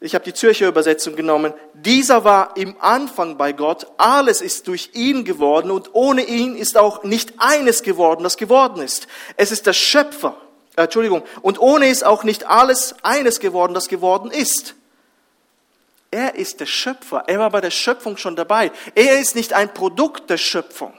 Ich 0.00 0.14
habe 0.14 0.24
die 0.24 0.34
Zürcher 0.34 0.66
Übersetzung 0.66 1.14
genommen. 1.14 1.52
Dieser 1.74 2.24
war 2.24 2.56
im 2.56 2.74
Anfang 2.80 3.36
bei 3.36 3.52
Gott. 3.52 3.86
Alles 3.96 4.40
ist 4.40 4.66
durch 4.66 4.90
ihn 4.94 5.24
geworden 5.24 5.70
und 5.70 5.90
ohne 5.94 6.22
ihn 6.22 6.56
ist 6.56 6.76
auch 6.76 7.04
nicht 7.04 7.34
eines 7.38 7.82
geworden, 7.82 8.24
das 8.24 8.36
geworden 8.36 8.82
ist. 8.82 9.06
Es 9.36 9.52
ist 9.52 9.66
der 9.66 9.72
Schöpfer. 9.74 10.36
Äh, 10.76 10.82
Entschuldigung. 10.82 11.22
Und 11.42 11.60
ohne 11.60 11.88
ist 11.88 12.04
auch 12.04 12.24
nicht 12.24 12.46
alles 12.46 12.94
eines 13.02 13.40
geworden, 13.40 13.74
das 13.74 13.88
geworden 13.88 14.30
ist. 14.30 14.74
Er 16.10 16.34
ist 16.34 16.60
der 16.60 16.66
Schöpfer. 16.66 17.24
Er 17.26 17.38
war 17.38 17.50
bei 17.50 17.60
der 17.60 17.70
Schöpfung 17.70 18.16
schon 18.16 18.36
dabei. 18.36 18.72
Er 18.94 19.20
ist 19.20 19.36
nicht 19.36 19.52
ein 19.52 19.72
Produkt 19.72 20.28
der 20.28 20.38
Schöpfung, 20.38 20.92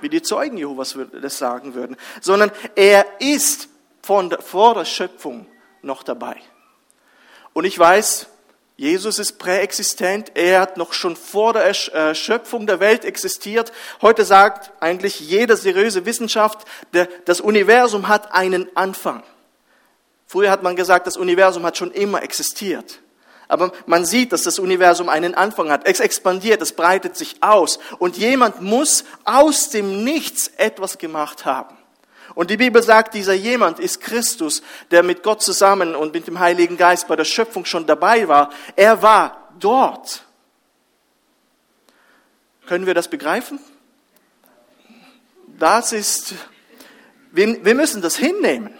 wie 0.00 0.08
die 0.08 0.22
Zeugen 0.22 0.58
Jehovas 0.58 0.96
das 1.20 1.38
sagen 1.38 1.74
würden, 1.74 1.96
sondern 2.20 2.52
er 2.74 3.06
ist 3.20 3.68
von 4.02 4.28
der, 4.28 4.42
vor 4.42 4.74
der 4.74 4.84
Schöpfung 4.84 5.46
noch 5.80 6.02
dabei. 6.02 6.36
Und 7.54 7.64
ich 7.64 7.78
weiß, 7.78 8.28
Jesus 8.82 9.20
ist 9.20 9.38
präexistent. 9.38 10.32
Er 10.34 10.60
hat 10.60 10.76
noch 10.76 10.92
schon 10.92 11.14
vor 11.14 11.52
der 11.52 11.72
Schöpfung 11.72 12.66
der 12.66 12.80
Welt 12.80 13.04
existiert. 13.04 13.70
Heute 14.00 14.24
sagt 14.24 14.72
eigentlich 14.80 15.20
jede 15.20 15.56
seriöse 15.56 16.04
Wissenschaft, 16.04 16.66
das 17.24 17.40
Universum 17.40 18.08
hat 18.08 18.34
einen 18.34 18.76
Anfang. 18.76 19.22
Früher 20.26 20.50
hat 20.50 20.64
man 20.64 20.74
gesagt, 20.74 21.06
das 21.06 21.16
Universum 21.16 21.64
hat 21.64 21.76
schon 21.76 21.92
immer 21.92 22.24
existiert. 22.24 22.98
Aber 23.46 23.70
man 23.86 24.04
sieht, 24.04 24.32
dass 24.32 24.42
das 24.42 24.58
Universum 24.58 25.08
einen 25.08 25.36
Anfang 25.36 25.70
hat. 25.70 25.86
Es 25.86 26.00
expandiert, 26.00 26.60
es 26.60 26.72
breitet 26.72 27.16
sich 27.16 27.36
aus. 27.40 27.78
Und 28.00 28.16
jemand 28.16 28.62
muss 28.62 29.04
aus 29.22 29.70
dem 29.70 30.02
Nichts 30.02 30.48
etwas 30.56 30.98
gemacht 30.98 31.44
haben. 31.44 31.76
Und 32.34 32.50
die 32.50 32.56
Bibel 32.56 32.82
sagt, 32.82 33.14
dieser 33.14 33.34
jemand 33.34 33.78
ist 33.78 34.00
Christus, 34.00 34.62
der 34.90 35.02
mit 35.02 35.22
Gott 35.22 35.42
zusammen 35.42 35.94
und 35.94 36.14
mit 36.14 36.26
dem 36.26 36.38
Heiligen 36.38 36.76
Geist 36.76 37.08
bei 37.08 37.16
der 37.16 37.24
Schöpfung 37.24 37.64
schon 37.64 37.86
dabei 37.86 38.28
war. 38.28 38.50
Er 38.76 39.02
war 39.02 39.48
dort. 39.58 40.24
Können 42.66 42.86
wir 42.86 42.94
das 42.94 43.08
begreifen? 43.08 43.58
Das 45.58 45.92
ist, 45.92 46.34
wir, 47.32 47.64
wir 47.64 47.74
müssen 47.74 48.02
das 48.02 48.16
hinnehmen. 48.16 48.78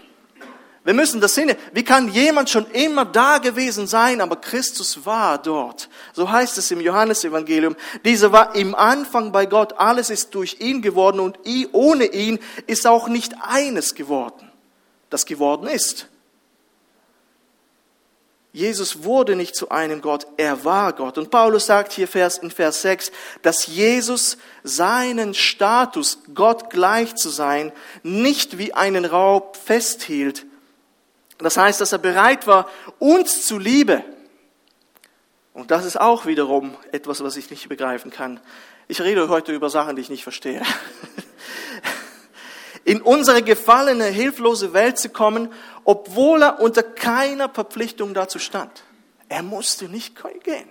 Wir 0.85 0.95
müssen 0.95 1.21
das 1.21 1.37
sehen. 1.37 1.55
Wie 1.73 1.85
kann 1.85 2.09
jemand 2.09 2.51
schon 2.51 2.69
immer 2.73 3.05
da 3.05 3.39
gewesen 3.39 3.87
sein, 3.87 4.21
aber 4.21 4.37
Christus 4.37 5.07
war 5.07 5.39
dort? 5.39 5.89
So 6.13 6.31
heißt 6.31 6.59
es 6.59 6.71
im 6.73 6.81
Johannesevangelium. 6.81 7.77
Dieser 8.05 8.33
war 8.33 8.57
im 8.57 8.75
Anfang 8.75 9.31
bei 9.31 9.47
Gott. 9.47 9.75
Alles 9.79 10.11
ist 10.11 10.35
durch 10.35 10.57
ihn 10.61 10.83
geworden 10.83 11.21
und 11.21 11.39
ohne 11.73 12.07
ihn 12.07 12.41
ist 12.67 12.87
auch 12.87 13.07
nicht 13.07 13.35
eines 13.43 13.95
geworden, 13.95 14.51
das 15.09 15.25
geworden 15.25 15.69
ist. 15.69 16.09
Jesus 18.53 19.05
wurde 19.05 19.35
nicht 19.35 19.57
zu 19.57 19.71
einem 19.71 20.03
Gott, 20.03 20.27
er 20.37 20.65
war 20.65 20.93
Gott. 20.93 21.17
Und 21.17 21.31
Paulus 21.31 21.67
sagt 21.67 21.93
hier 21.93 22.09
in 22.43 22.51
Vers 22.51 22.83
6, 22.83 23.11
dass 23.41 23.67
Jesus 23.67 24.37
seinen 24.63 25.33
Status, 25.33 26.19
Gott 26.35 26.69
gleich 26.69 27.15
zu 27.15 27.31
sein, 27.31 27.73
nicht 28.03 28.59
wie 28.59 28.75
einen 28.75 29.07
Raub 29.07 29.57
festhielt, 29.57 30.45
das 31.45 31.57
heißt, 31.57 31.81
dass 31.81 31.93
er 31.93 31.99
bereit 31.99 32.47
war, 32.47 32.69
uns 32.99 33.47
zu 33.47 33.59
lieben. 33.59 34.03
Und 35.55 35.71
das 35.71 35.85
ist 35.85 36.01
auch 36.01 36.27
wiederum 36.27 36.77
etwas, 36.93 37.23
was 37.23 37.37
ich 37.37 37.51
nicht 37.51 37.69
begreifen 37.69 38.11
kann. 38.11 38.41
Ich 38.89 39.01
rede 39.01 39.29
heute 39.29 39.53
über 39.53 39.71
Sachen, 39.71 39.97
die 39.97 40.03
ich 40.03 40.11
nicht 40.11 40.23
verstehe. 40.23 40.63
In 42.85 43.01
unsere 43.01 43.43
gefallene, 43.43 44.07
hilflose 44.07 44.73
Welt 44.73 44.99
zu 44.99 45.09
kommen, 45.09 45.53
obwohl 45.85 46.43
er 46.43 46.61
unter 46.61 46.83
keiner 46.83 47.49
Verpflichtung 47.49 48.13
dazu 48.13 48.39
stand. 48.39 48.83
Er 49.29 49.43
musste 49.43 49.89
nicht 49.89 50.17
gehen. 50.43 50.71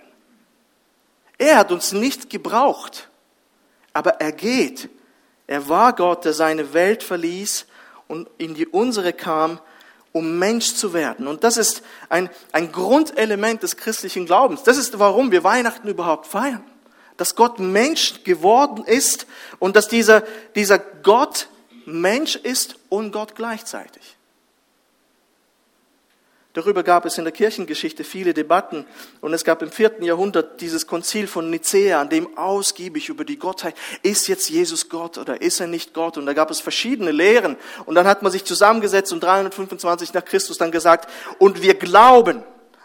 Er 1.38 1.56
hat 1.56 1.72
uns 1.72 1.92
nicht 1.92 2.30
gebraucht, 2.30 3.08
aber 3.92 4.20
er 4.20 4.32
geht. 4.32 4.90
Er 5.46 5.68
war 5.68 5.94
Gott, 5.94 6.24
der 6.24 6.34
seine 6.34 6.72
Welt 6.72 7.02
verließ 7.02 7.66
und 8.08 8.28
in 8.38 8.54
die 8.54 8.66
unsere 8.66 9.12
kam, 9.12 9.58
um 10.12 10.38
Mensch 10.38 10.74
zu 10.74 10.92
werden. 10.92 11.26
Und 11.26 11.44
das 11.44 11.56
ist 11.56 11.82
ein, 12.08 12.30
ein 12.52 12.70
Grundelement 12.70 13.62
des 13.62 13.76
christlichen 13.76 14.26
Glaubens. 14.26 14.62
Das 14.62 14.76
ist, 14.76 14.98
warum 14.98 15.30
wir 15.30 15.42
Weihnachten 15.42 15.88
überhaupt 15.88 16.26
feiern. 16.26 16.64
Dass 17.16 17.34
Gott 17.34 17.58
Mensch 17.58 18.24
geworden 18.24 18.84
ist 18.84 19.26
und 19.58 19.76
dass 19.76 19.88
dieser, 19.88 20.22
dieser 20.54 20.78
Gott 20.78 21.48
Mensch 21.84 22.36
ist 22.36 22.76
und 22.88 23.12
Gott 23.12 23.34
gleichzeitig. 23.34 24.16
Darüber 26.54 26.82
gab 26.82 27.06
es 27.06 27.16
in 27.16 27.24
der 27.24 27.32
Kirchengeschichte 27.32 28.04
viele 28.04 28.34
Debatten 28.34 28.84
und 29.22 29.32
es 29.32 29.42
gab 29.42 29.62
im 29.62 29.70
vierten 29.70 30.04
Jahrhundert 30.04 30.60
dieses 30.60 30.86
Konzil 30.86 31.26
von 31.26 31.48
Nicäa, 31.48 31.98
an 31.98 32.10
dem 32.10 32.36
ausgiebig 32.36 33.08
über 33.08 33.24
die 33.24 33.38
Gottheit, 33.38 33.74
ist 34.02 34.28
jetzt 34.28 34.50
Jesus 34.50 34.90
Gott 34.90 35.16
oder 35.16 35.40
ist 35.40 35.60
er 35.60 35.66
nicht 35.66 35.94
Gott? 35.94 36.18
Und 36.18 36.26
da 36.26 36.34
gab 36.34 36.50
es 36.50 36.60
verschiedene 36.60 37.10
Lehren 37.10 37.56
und 37.86 37.94
dann 37.94 38.06
hat 38.06 38.22
man 38.22 38.30
sich 38.30 38.44
zusammengesetzt 38.44 39.14
und 39.14 39.22
325 39.22 40.12
nach 40.12 40.26
Christus 40.26 40.58
dann 40.58 40.72
gesagt, 40.72 41.08
und 41.38 41.62
wir 41.62 41.72
glauben 41.72 42.42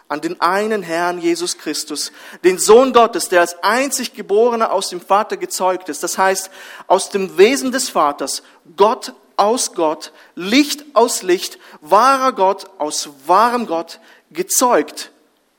an 0.08 0.22
den 0.22 0.40
einen 0.40 0.82
Herrn 0.82 1.18
Jesus 1.18 1.58
Christus, 1.58 2.10
den 2.42 2.56
Sohn 2.56 2.94
Gottes, 2.94 3.28
der 3.28 3.42
als 3.42 3.62
einzig 3.62 4.14
Geborener 4.14 4.72
aus 4.72 4.88
dem 4.88 5.02
Vater 5.02 5.36
gezeugt 5.36 5.90
ist, 5.90 6.02
das 6.02 6.16
heißt 6.16 6.50
aus 6.86 7.10
dem 7.10 7.36
Wesen 7.36 7.70
des 7.70 7.90
Vaters, 7.90 8.42
Gott 8.76 9.12
aus 9.38 9.74
Gott, 9.74 10.12
Licht 10.34 10.84
aus 10.94 11.22
Licht, 11.22 11.58
wahrer 11.80 12.32
Gott 12.32 12.66
aus 12.78 13.08
wahrem 13.26 13.66
Gott, 13.66 14.00
gezeugt, 14.30 15.10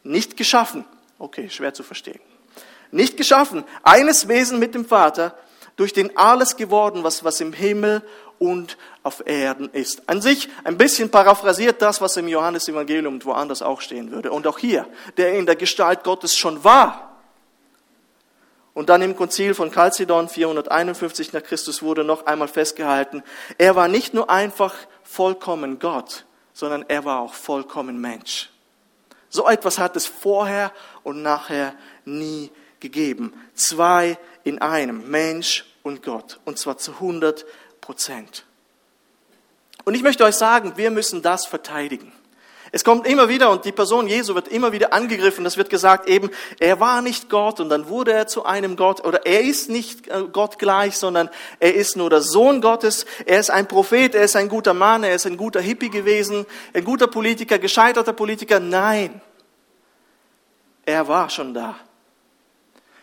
nicht 0.03 0.37
geschaffen. 0.37 0.85
Okay, 1.17 1.49
schwer 1.49 1.73
zu 1.73 1.83
verstehen. 1.83 2.19
Nicht 2.91 3.17
geschaffen, 3.17 3.63
eines 3.83 4.27
Wesen 4.27 4.59
mit 4.59 4.75
dem 4.75 4.85
Vater, 4.85 5.35
durch 5.75 5.93
den 5.93 6.17
alles 6.17 6.57
geworden, 6.57 7.03
was, 7.03 7.23
was 7.23 7.39
im 7.39 7.53
Himmel 7.53 8.01
und 8.37 8.77
auf 9.03 9.25
Erden 9.25 9.69
ist. 9.71 10.09
An 10.09 10.21
sich 10.21 10.49
ein 10.63 10.77
bisschen 10.77 11.09
paraphrasiert 11.09 11.81
das, 11.81 12.01
was 12.01 12.17
im 12.17 12.27
Johannesevangelium 12.27 13.13
und 13.13 13.25
woanders 13.25 13.61
auch 13.61 13.79
stehen 13.79 14.11
würde. 14.11 14.31
Und 14.31 14.47
auch 14.47 14.57
hier, 14.57 14.87
der 15.17 15.33
in 15.33 15.45
der 15.45 15.55
Gestalt 15.55 16.03
Gottes 16.03 16.35
schon 16.35 16.63
war, 16.63 17.08
und 18.79 18.87
dann 18.87 19.01
im 19.01 19.17
Konzil 19.17 19.55
von 19.55 19.73
Chalcedon 19.73 20.29
451 20.29 21.33
nach 21.33 21.43
Christus 21.43 21.81
wurde 21.81 22.05
noch 22.05 22.27
einmal 22.27 22.47
festgehalten, 22.47 23.23
er 23.57 23.75
war 23.75 23.89
nicht 23.89 24.13
nur 24.13 24.29
einfach 24.29 24.73
vollkommen 25.03 25.79
Gott, 25.79 26.23
sondern 26.53 26.85
er 26.87 27.03
war 27.03 27.19
auch 27.19 27.33
vollkommen 27.33 27.99
Mensch. 27.99 28.49
So 29.27 29.49
etwas 29.49 29.79
hat 29.79 29.97
es 29.97 30.05
vorher 30.05 30.71
und 31.03 31.21
nachher 31.21 31.75
nie 32.05 32.51
gegeben. 32.79 33.33
Zwei 33.53 34.17
in 34.45 34.61
einem, 34.61 35.11
Mensch 35.11 35.65
und 35.83 36.01
Gott, 36.01 36.39
und 36.45 36.57
zwar 36.57 36.77
zu 36.77 36.93
100 36.93 37.45
Prozent. 37.81 38.45
Und 39.83 39.93
ich 39.93 40.03
möchte 40.03 40.23
euch 40.23 40.35
sagen, 40.35 40.77
wir 40.77 40.89
müssen 40.89 41.21
das 41.21 41.45
verteidigen. 41.45 42.13
Es 42.71 42.83
kommt 42.83 43.07
immer 43.07 43.29
wieder 43.29 43.49
und 43.49 43.65
die 43.65 43.71
Person 43.71 44.07
Jesu 44.07 44.35
wird 44.35 44.47
immer 44.47 44.71
wieder 44.71 44.93
angegriffen. 44.93 45.43
Das 45.43 45.57
wird 45.57 45.69
gesagt 45.69 46.07
eben, 46.07 46.29
er 46.59 46.79
war 46.79 47.01
nicht 47.01 47.29
Gott 47.29 47.59
und 47.59 47.69
dann 47.69 47.89
wurde 47.89 48.13
er 48.13 48.27
zu 48.27 48.45
einem 48.45 48.75
Gott 48.75 49.03
oder 49.03 49.25
er 49.25 49.41
ist 49.41 49.69
nicht 49.69 50.07
äh, 50.07 50.25
Gott 50.31 50.59
gleich, 50.59 50.97
sondern 50.97 51.29
er 51.59 51.73
ist 51.73 51.97
nur 51.97 52.09
der 52.09 52.21
Sohn 52.21 52.61
Gottes. 52.61 53.05
Er 53.25 53.39
ist 53.39 53.49
ein 53.49 53.67
Prophet, 53.67 54.13
er 54.13 54.23
ist 54.23 54.35
ein 54.35 54.49
guter 54.49 54.73
Mann, 54.73 55.03
er 55.03 55.15
ist 55.15 55.25
ein 55.25 55.37
guter 55.37 55.61
Hippie 55.61 55.89
gewesen, 55.89 56.45
ein 56.73 56.83
guter 56.83 57.07
Politiker, 57.07 57.57
gescheiterter 57.57 58.13
Politiker. 58.13 58.59
Nein, 58.59 59.19
er 60.85 61.07
war 61.07 61.29
schon 61.29 61.53
da. 61.53 61.75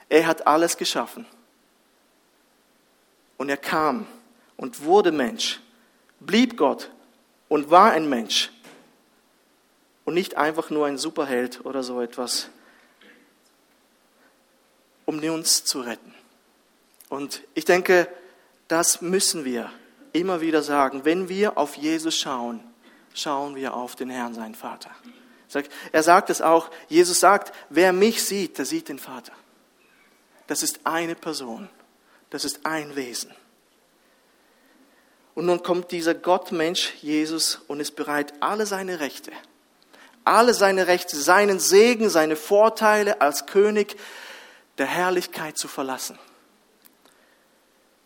Er 0.08 0.26
hat 0.26 0.46
alles 0.46 0.76
geschaffen. 0.76 1.26
Und 3.36 3.48
er 3.48 3.56
kam 3.56 4.06
und 4.56 4.84
wurde 4.84 5.12
Mensch, 5.12 5.60
blieb 6.20 6.56
Gott 6.56 6.90
und 7.48 7.70
war 7.70 7.92
ein 7.92 8.08
Mensch 8.08 8.50
und 10.06 10.14
nicht 10.14 10.36
einfach 10.36 10.70
nur 10.70 10.86
ein 10.86 10.96
Superheld 10.96 11.66
oder 11.66 11.82
so 11.82 12.00
etwas, 12.00 12.48
um 15.04 15.18
uns 15.18 15.64
zu 15.64 15.80
retten. 15.80 16.14
Und 17.10 17.42
ich 17.54 17.66
denke, 17.66 18.08
das 18.68 19.02
müssen 19.02 19.44
wir 19.44 19.70
immer 20.12 20.40
wieder 20.40 20.62
sagen. 20.62 21.04
Wenn 21.04 21.28
wir 21.28 21.58
auf 21.58 21.76
Jesus 21.76 22.16
schauen, 22.16 22.60
schauen 23.14 23.54
wir 23.56 23.74
auf 23.74 23.94
den 23.94 24.08
Herrn, 24.08 24.34
seinen 24.34 24.54
Vater. 24.54 24.90
Er 25.92 26.02
sagt 26.02 26.30
es 26.30 26.40
auch, 26.40 26.70
Jesus 26.88 27.20
sagt, 27.20 27.52
wer 27.68 27.92
mich 27.92 28.24
sieht, 28.24 28.58
der 28.58 28.64
sieht 28.64 28.88
den 28.88 28.98
Vater. 28.98 29.32
Das 30.46 30.62
ist 30.62 30.80
eine 30.84 31.14
Person, 31.14 31.68
das 32.30 32.44
ist 32.44 32.64
ein 32.64 32.94
Wesen. 32.94 33.32
Und 35.34 35.46
nun 35.46 35.62
kommt 35.62 35.92
dieser 35.92 36.14
Gottmensch 36.14 36.94
Jesus 37.02 37.60
und 37.68 37.80
ist 37.80 37.96
bereit, 37.96 38.34
alle 38.40 38.66
seine 38.66 39.00
Rechte, 39.00 39.32
alle 40.26 40.54
seine 40.54 40.86
Rechte, 40.86 41.16
seinen 41.16 41.58
Segen, 41.58 42.10
seine 42.10 42.36
Vorteile 42.36 43.20
als 43.20 43.46
König 43.46 43.96
der 44.78 44.86
Herrlichkeit 44.86 45.56
zu 45.56 45.68
verlassen. 45.68 46.18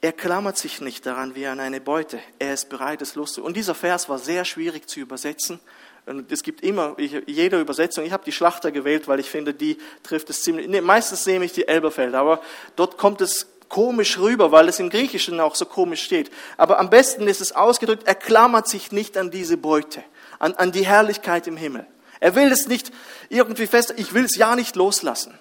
Er 0.02 0.12
klammert 0.12 0.56
sich 0.56 0.80
nicht 0.80 1.04
daran 1.04 1.34
wie 1.34 1.46
an 1.46 1.60
eine 1.60 1.80
Beute. 1.80 2.20
Er 2.38 2.54
ist 2.54 2.70
bereit, 2.70 3.02
es 3.02 3.16
loszulassen. 3.16 3.46
Und 3.46 3.56
dieser 3.56 3.74
Vers 3.74 4.08
war 4.08 4.18
sehr 4.18 4.44
schwierig 4.46 4.88
zu 4.88 4.98
übersetzen. 4.98 5.60
Und 6.06 6.32
es 6.32 6.42
gibt 6.42 6.62
immer, 6.62 6.96
jede 6.98 7.60
Übersetzung, 7.60 8.04
ich 8.04 8.12
habe 8.12 8.24
die 8.24 8.32
Schlachter 8.32 8.72
gewählt, 8.72 9.08
weil 9.08 9.20
ich 9.20 9.28
finde, 9.28 9.52
die 9.52 9.76
trifft 10.02 10.30
es 10.30 10.42
ziemlich, 10.42 10.68
nee, 10.68 10.80
meistens 10.80 11.26
nehme 11.26 11.44
ich 11.44 11.52
die 11.52 11.68
Elberfeld, 11.68 12.14
aber 12.14 12.40
dort 12.76 12.96
kommt 12.96 13.20
es 13.20 13.46
komisch 13.68 14.18
rüber, 14.18 14.50
weil 14.50 14.68
es 14.68 14.80
im 14.80 14.90
Griechischen 14.90 15.38
auch 15.38 15.54
so 15.54 15.66
komisch 15.66 16.02
steht. 16.02 16.30
Aber 16.56 16.78
am 16.78 16.88
besten 16.90 17.28
ist 17.28 17.42
es 17.42 17.52
ausgedrückt, 17.52 18.04
er 18.06 18.14
klammert 18.14 18.68
sich 18.68 18.92
nicht 18.92 19.18
an 19.18 19.30
diese 19.30 19.58
Beute, 19.58 20.02
an, 20.38 20.54
an 20.54 20.72
die 20.72 20.86
Herrlichkeit 20.86 21.46
im 21.46 21.58
Himmel. 21.58 21.86
Er 22.20 22.34
will 22.34 22.52
es 22.52 22.68
nicht 22.68 22.92
irgendwie 23.30 23.66
fest, 23.66 23.94
ich 23.96 24.12
will 24.12 24.24
es 24.24 24.36
ja 24.36 24.54
nicht 24.54 24.76
loslassen. 24.76 25.38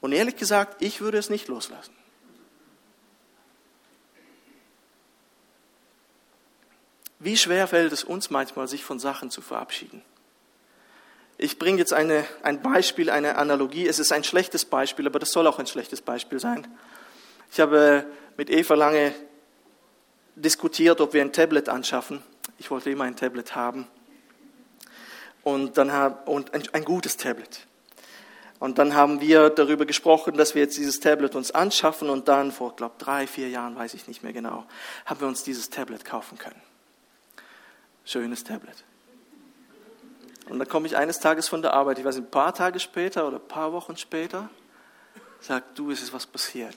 Und 0.00 0.12
ehrlich 0.12 0.36
gesagt, 0.36 0.82
ich 0.82 1.00
würde 1.00 1.18
es 1.18 1.30
nicht 1.30 1.48
loslassen. 1.48 1.94
Wie 7.18 7.36
schwer 7.36 7.66
fällt 7.66 7.92
es 7.92 8.04
uns 8.04 8.30
manchmal, 8.30 8.68
sich 8.68 8.84
von 8.84 8.98
Sachen 8.98 9.30
zu 9.30 9.40
verabschieden? 9.40 10.02
Ich 11.38 11.58
bringe 11.58 11.78
jetzt 11.78 11.92
eine, 11.92 12.24
ein 12.42 12.62
Beispiel, 12.62 13.10
eine 13.10 13.36
Analogie. 13.36 13.86
Es 13.86 13.98
ist 13.98 14.12
ein 14.12 14.24
schlechtes 14.24 14.64
Beispiel, 14.64 15.06
aber 15.06 15.18
das 15.18 15.32
soll 15.32 15.46
auch 15.46 15.58
ein 15.58 15.66
schlechtes 15.66 16.00
Beispiel 16.00 16.40
sein. 16.40 16.66
Ich 17.52 17.60
habe 17.60 18.06
mit 18.36 18.50
Eva 18.50 18.74
lange 18.74 19.14
diskutiert, 20.34 21.00
ob 21.00 21.14
wir 21.14 21.22
ein 21.22 21.32
Tablet 21.32 21.68
anschaffen. 21.68 22.22
Ich 22.58 22.70
wollte 22.70 22.90
immer 22.90 23.04
ein 23.04 23.16
Tablet 23.16 23.54
haben. 23.54 23.86
Und, 25.46 25.78
dann 25.78 25.92
hab, 25.92 26.28
und 26.28 26.54
ein, 26.54 26.64
ein 26.72 26.84
gutes 26.84 27.16
Tablet. 27.16 27.68
Und 28.58 28.78
dann 28.78 28.96
haben 28.96 29.20
wir 29.20 29.48
darüber 29.48 29.86
gesprochen, 29.86 30.36
dass 30.36 30.56
wir 30.56 30.62
jetzt 30.62 30.76
dieses 30.76 30.98
Tablet 30.98 31.36
uns 31.36 31.52
anschaffen 31.52 32.10
und 32.10 32.26
dann 32.26 32.50
vor, 32.50 32.74
glaube 32.74 32.96
drei, 32.98 33.28
vier 33.28 33.48
Jahren, 33.48 33.76
weiß 33.76 33.94
ich 33.94 34.08
nicht 34.08 34.24
mehr 34.24 34.32
genau, 34.32 34.66
haben 35.04 35.20
wir 35.20 35.28
uns 35.28 35.44
dieses 35.44 35.70
Tablet 35.70 36.04
kaufen 36.04 36.36
können. 36.36 36.60
Schönes 38.04 38.42
Tablet. 38.42 38.74
Und 40.48 40.58
dann 40.58 40.66
komme 40.66 40.88
ich 40.88 40.96
eines 40.96 41.20
Tages 41.20 41.46
von 41.46 41.62
der 41.62 41.74
Arbeit, 41.74 42.00
ich 42.00 42.04
weiß 42.04 42.16
nicht, 42.16 42.26
ein 42.26 42.30
paar 42.32 42.52
Tage 42.52 42.80
später 42.80 43.28
oder 43.28 43.36
ein 43.36 43.46
paar 43.46 43.72
Wochen 43.72 43.96
später, 43.96 44.50
sagt, 45.38 45.78
du, 45.78 45.92
es 45.92 46.02
ist 46.02 46.12
was 46.12 46.26
passiert. 46.26 46.74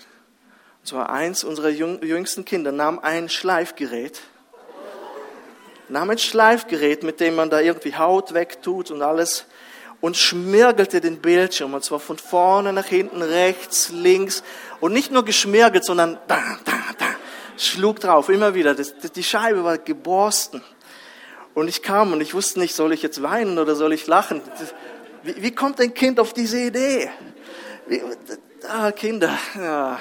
Und 0.81 0.87
zwar 0.87 1.09
eins 1.09 1.43
unserer 1.43 1.69
jüngsten 1.69 2.45
Kinder 2.45 2.71
nahm 2.71 2.99
ein 2.99 3.29
Schleifgerät, 3.29 4.21
nahm 5.89 6.09
ein 6.09 6.17
Schleifgerät, 6.17 7.03
mit 7.03 7.19
dem 7.19 7.35
man 7.35 7.49
da 7.49 7.59
irgendwie 7.59 7.95
Haut 7.95 8.33
wegtut 8.33 8.91
und 8.91 9.01
alles, 9.01 9.45
und 10.01 10.15
schmirgelte 10.15 11.01
den 11.01 11.19
Bildschirm, 11.19 11.73
und 11.73 11.83
zwar 11.83 11.99
von 11.99 12.17
vorne 12.17 12.71
nach 12.71 12.85
hinten, 12.85 13.21
rechts, 13.21 13.89
links, 13.89 14.43
und 14.79 14.93
nicht 14.93 15.11
nur 15.11 15.25
geschmirgelt, 15.25 15.83
sondern 15.83 16.17
da, 16.27 16.41
da, 16.63 16.73
da, 16.97 17.05
schlug 17.57 17.99
drauf, 17.99 18.29
immer 18.29 18.53
wieder. 18.53 18.75
Das, 18.75 18.93
die 18.97 19.23
Scheibe 19.23 19.63
war 19.63 19.77
geborsten. 19.77 20.61
Und 21.53 21.67
ich 21.67 21.81
kam 21.81 22.13
und 22.13 22.21
ich 22.21 22.33
wusste 22.33 22.59
nicht, 22.59 22.75
soll 22.75 22.93
ich 22.93 23.01
jetzt 23.01 23.21
weinen 23.21 23.59
oder 23.59 23.75
soll 23.75 23.91
ich 23.91 24.07
lachen? 24.07 24.41
Wie, 25.23 25.43
wie 25.43 25.51
kommt 25.51 25.81
ein 25.81 25.93
Kind 25.93 26.19
auf 26.19 26.31
diese 26.31 26.59
Idee? 26.59 27.09
Wie, 27.87 28.01
ah, 28.69 28.91
Kinder, 28.91 29.37
ja. 29.55 29.99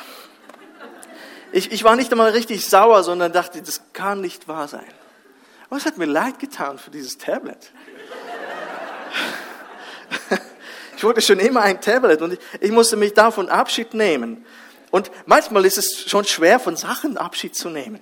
Ich, 1.51 1.73
ich 1.73 1.83
war 1.83 1.97
nicht 1.97 2.13
einmal 2.13 2.31
richtig 2.31 2.67
sauer, 2.67 3.03
sondern 3.03 3.33
dachte, 3.33 3.63
das 3.63 3.81
kann 3.93 4.21
nicht 4.21 4.47
wahr 4.47 4.69
sein. 4.69 4.87
Es 5.71 5.87
hat 5.87 5.99
mir 5.99 6.07
leid 6.07 6.39
getan 6.39 6.79
für 6.79 6.91
dieses 6.91 7.19
Tablet. 7.19 7.73
Ich 10.97 11.05
wollte 11.05 11.21
schon 11.21 11.39
immer 11.39 11.61
ein 11.63 11.81
Tablet 11.81 12.23
und 12.23 12.33
ich, 12.33 12.41
ich 12.59 12.73
musste 12.73 12.97
mich 12.97 13.15
davon 13.15 13.49
Abschied 13.49 13.95
nehmen. 13.95 14.45
Und 14.91 15.13
manchmal 15.27 15.65
ist 15.65 15.79
es 15.79 16.11
schon 16.11 16.25
schwer, 16.25 16.59
von 16.59 16.75
Sachen 16.75 17.17
Abschied 17.17 17.55
zu 17.55 17.71
nehmen. 17.71 18.01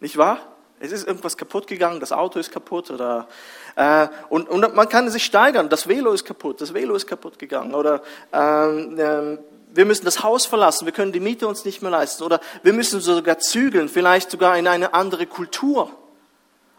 Nicht 0.00 0.18
wahr? 0.18 0.40
Es 0.78 0.92
ist 0.92 1.06
irgendwas 1.06 1.38
kaputt 1.38 1.68
gegangen, 1.68 2.00
das 2.00 2.12
Auto 2.12 2.38
ist 2.38 2.52
kaputt 2.52 2.90
oder 2.90 3.28
äh, 3.76 4.08
und, 4.28 4.46
und 4.50 4.74
man 4.74 4.88
kann 4.90 5.08
sich 5.08 5.24
steigern. 5.24 5.70
Das 5.70 5.88
Velo 5.88 6.12
ist 6.12 6.26
kaputt, 6.26 6.60
das 6.60 6.74
Velo 6.74 6.94
ist 6.96 7.06
kaputt 7.06 7.38
gegangen 7.38 7.72
oder 7.74 8.02
ähm, 8.30 8.98
äh, 8.98 9.38
wir 9.74 9.84
müssen 9.84 10.04
das 10.04 10.22
Haus 10.22 10.46
verlassen, 10.46 10.86
wir 10.86 10.92
können 10.92 11.12
die 11.12 11.20
Miete 11.20 11.46
uns 11.48 11.64
nicht 11.64 11.82
mehr 11.82 11.90
leisten 11.90 12.22
oder 12.22 12.40
wir 12.62 12.72
müssen 12.72 13.00
sogar 13.00 13.38
zügeln, 13.38 13.88
vielleicht 13.88 14.30
sogar 14.30 14.56
in 14.56 14.66
eine 14.66 14.94
andere 14.94 15.26
Kultur 15.26 15.90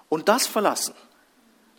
und 0.09 0.29
das 0.29 0.47
verlassen. 0.47 0.93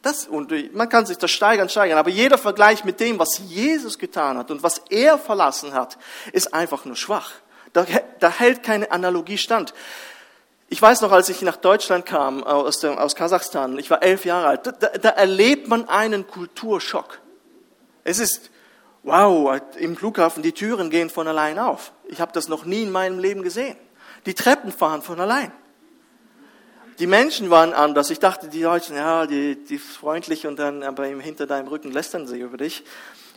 Das, 0.03 0.27
und 0.27 0.53
man 0.75 0.91
kann 0.91 1.07
sich 1.07 1.17
das 1.17 1.31
steigern, 1.31 1.71
steigern, 1.71 1.99
aber 1.99 2.11
jeder 2.11 2.37
Vergleich 2.37 2.85
mit 2.85 3.01
dem, 3.01 3.19
was 3.19 3.39
Jesus 3.39 3.99
getan 3.99 4.37
hat 4.37 4.51
und 4.51 4.63
was 4.63 4.83
er 4.91 5.17
verlassen 5.17 5.73
hat, 5.73 5.97
ist 6.33 6.53
einfach 6.53 6.85
nur 6.85 6.97
schwach. 6.97 7.33
Da, 7.73 7.87
da 8.21 8.31
hält 8.31 8.63
keine 8.63 8.91
Analogie 8.91 9.39
stand. 9.39 9.73
Ich 10.69 10.83
weiß 10.83 11.01
noch, 11.01 11.13
als 11.13 11.31
ich 11.31 11.41
nach 11.41 11.57
Deutschland 11.57 12.05
kam, 12.05 12.45
aus, 12.45 12.81
dem, 12.81 12.99
aus 12.99 13.17
Kasachstan, 13.17 13.79
ich 13.79 13.91
war 13.91 14.03
elf 14.03 14.25
Jahre 14.25 14.49
alt, 14.49 14.67
da, 14.67 14.73
da 14.73 15.09
erlebt 15.09 15.69
man 15.69 15.89
einen 15.89 16.27
Kulturschock. 16.27 17.21
Es 18.03 18.19
ist, 18.19 18.51
wow, 19.05 19.61
im 19.79 19.97
Flughafen, 19.97 20.43
die 20.43 20.53
Türen 20.53 20.91
gehen 20.91 21.11
von 21.11 21.29
allein 21.29 21.59
auf. 21.59 21.93
Ich 22.09 22.21
habe 22.21 22.33
das 22.33 22.49
noch 22.49 22.65
nie 22.65 22.83
in 22.83 22.91
meinem 22.91 23.19
Leben 23.19 23.43
gesehen. 23.43 23.77
Die 24.27 24.35
Treppen 24.35 24.73
fahren 24.73 25.03
von 25.03 25.21
allein. 25.21 25.53
Die 26.99 27.07
Menschen 27.07 27.51
waren 27.51 27.73
anders. 27.73 28.11
Ich 28.11 28.21
dachte, 28.21 28.49
die 28.49 28.63
Deutschen, 28.63 28.97
ja, 28.97 29.27
die, 29.27 29.63
die 29.63 29.79
freundlich 29.79 30.47
und 30.47 30.59
dann 30.59 30.83
aber 30.83 31.07
hinter 31.07 31.47
deinem 31.47 31.69
Rücken 31.69 31.91
lästern 31.91 32.27
sie 32.27 32.39
über 32.39 32.57
dich. 32.57 32.85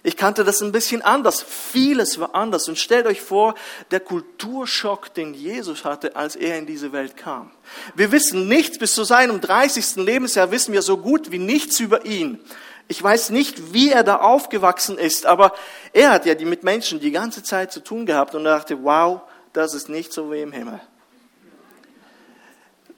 Ich 0.03 0.15
kannte 0.15 0.43
das 0.43 0.62
ein 0.62 0.71
bisschen 0.71 1.01
anders. 1.01 1.41
Vieles 1.41 2.19
war 2.19 2.36
anders. 2.36 2.69
Und 2.69 2.77
stellt 2.77 3.08
euch 3.08 3.19
vor, 3.19 3.56
der 3.89 3.99
Kulturschock, 3.99 5.13
den 5.13 5.34
Jesus 5.34 5.84
hatte, 5.86 6.15
als 6.15 6.36
er 6.36 6.58
in 6.58 6.67
diese 6.67 6.91
Welt 6.91 7.17
kam. 7.17 7.51
Wir 7.95 8.12
wissen 8.12 8.47
nichts, 8.47 8.77
bis 8.77 8.93
zu 8.93 9.03
seinem 9.03 9.41
30. 9.41 9.97
Lebensjahr 9.97 10.51
wissen 10.51 10.71
wir 10.71 10.84
so 10.84 10.97
gut 10.97 11.32
wie 11.32 11.39
nichts 11.39 11.80
über 11.80 12.06
ihn. 12.06 12.39
Ich 12.88 13.04
weiß 13.04 13.32
nicht, 13.32 13.73
wie 13.73 13.91
er 13.91 14.04
da 14.04 14.17
aufgewachsen 14.17 14.97
ist, 14.97 15.26
aber 15.26 15.54
er 15.91 16.12
hat 16.12 16.26
ja 16.26 16.36
die 16.36 16.45
mit 16.45 16.63
Menschen 16.63 17.00
die 17.00 17.12
ganze 17.12 17.43
Zeit 17.43 17.71
zu 17.71 17.82
tun 17.82 18.06
gehabt 18.06 18.34
und 18.34 18.45
dachte, 18.45 18.84
wow, 18.84 19.21
das 19.54 19.73
ist 19.73 19.89
nicht 19.89 20.13
so 20.13 20.32
wie 20.32 20.41
im 20.41 20.52
Himmel. 20.52 20.80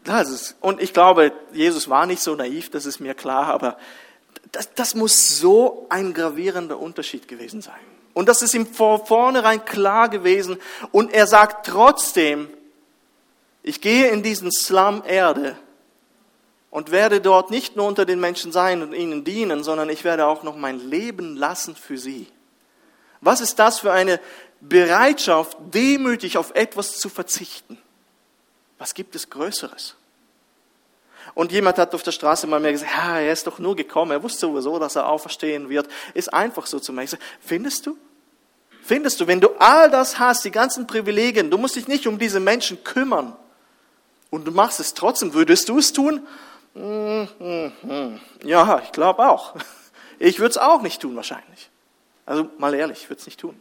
Das 0.04 0.30
ist, 0.30 0.56
und 0.62 0.82
ich 0.82 0.94
glaube, 0.94 1.32
Jesus 1.52 1.90
war 1.90 2.06
nicht 2.06 2.22
so 2.22 2.36
naiv, 2.36 2.70
das 2.70 2.86
ist 2.86 3.00
mir 3.00 3.16
klar, 3.16 3.48
aber 3.48 3.78
das, 4.52 4.74
das 4.74 4.96
muss 4.96 5.40
so 5.40 5.88
ein 5.90 6.14
gravierender 6.14 6.80
Unterschied 6.80 7.28
gewesen 7.28 7.62
sein. 7.62 7.80
Und 8.14 8.28
das 8.28 8.42
ist 8.42 8.54
ihm 8.54 8.68
vor 8.68 9.06
vornherein 9.06 9.64
klar 9.66 10.10
gewesen. 10.10 10.58
Und 10.92 11.14
er 11.14 11.28
sagt 11.28 11.68
trotzdem, 11.68 12.50
ich 13.64 13.82
gehe 13.82 14.08
in 14.10 14.24
diesen 14.24 14.52
Slum 14.52 15.04
Erde 15.06 15.58
und 16.72 16.92
werde 16.92 17.22
dort 17.22 17.52
nicht 17.52 17.76
nur 17.76 17.88
unter 17.88 18.06
den 18.06 18.20
Menschen 18.20 18.52
sein 18.52 18.82
und 18.82 18.94
ihnen 18.94 19.24
dienen, 19.24 19.64
sondern 19.64 19.90
ich 19.90 20.04
werde 20.04 20.26
auch 20.26 20.44
noch 20.44 20.56
mein 20.56 20.80
Leben 20.90 21.36
lassen 21.36 21.76
für 21.76 21.98
sie. 21.98 22.28
Was 23.22 23.42
ist 23.42 23.60
das 23.60 23.80
für 23.80 23.92
eine 23.92 24.20
Bereitschaft, 24.62 25.58
demütig 25.74 26.38
auf 26.38 26.52
etwas 26.56 26.98
zu 26.98 27.10
verzichten? 27.10 27.78
Was 28.78 28.94
gibt 28.94 29.16
es 29.16 29.30
Größeres? 29.30 29.96
Und 31.34 31.52
jemand 31.52 31.78
hat 31.78 31.94
auf 31.94 32.04
der 32.04 32.12
Straße 32.12 32.48
mal 32.48 32.60
mir 32.60 32.72
gesagt, 32.72 32.92
ja, 32.96 33.20
er 33.20 33.32
ist 33.32 33.46
doch 33.46 33.60
nur 33.60 33.76
gekommen, 33.76 34.12
er 34.12 34.24
wusste 34.24 34.42
sowieso, 34.42 34.80
dass 34.80 34.96
er 34.96 35.08
auferstehen 35.08 35.70
wird. 35.70 35.88
Ist 36.14 36.34
einfach 36.34 36.66
so 36.66 36.80
zu 36.80 36.92
mir. 36.94 37.04
Ich 37.04 37.12
sage, 37.12 37.24
findest 37.40 37.86
du? 37.86 37.98
Findest 38.82 39.20
du, 39.20 39.28
wenn 39.28 39.40
du 39.40 39.50
all 39.60 39.92
das 39.92 40.18
hast, 40.18 40.44
die 40.46 40.52
ganzen 40.52 40.88
Privilegien, 40.88 41.52
du 41.52 41.58
musst 41.58 41.76
dich 41.76 41.88
nicht 41.88 42.08
um 42.08 42.18
diese 42.18 42.40
Menschen 42.40 42.84
kümmern 42.84 43.36
und 44.32 44.46
du 44.46 44.52
machst 44.52 44.80
es 44.80 44.94
trotzdem, 44.94 45.34
würdest 45.34 45.70
du 45.70 45.78
es 45.78 45.94
tun? 45.94 46.26
Hm, 46.80 47.28
hm, 47.40 47.72
hm. 47.82 48.20
Ja, 48.44 48.82
ich 48.84 48.92
glaube 48.92 49.30
auch. 49.30 49.56
Ich 50.22 50.40
würde 50.40 50.50
es 50.50 50.58
auch 50.58 50.82
nicht 50.82 51.02
tun 51.02 51.16
wahrscheinlich. 51.16 51.70
Also 52.26 52.50
mal 52.58 52.74
ehrlich, 52.74 53.04
ich 53.04 53.10
würde 53.10 53.22
es 53.22 53.26
nicht 53.26 53.40
tun. 53.40 53.58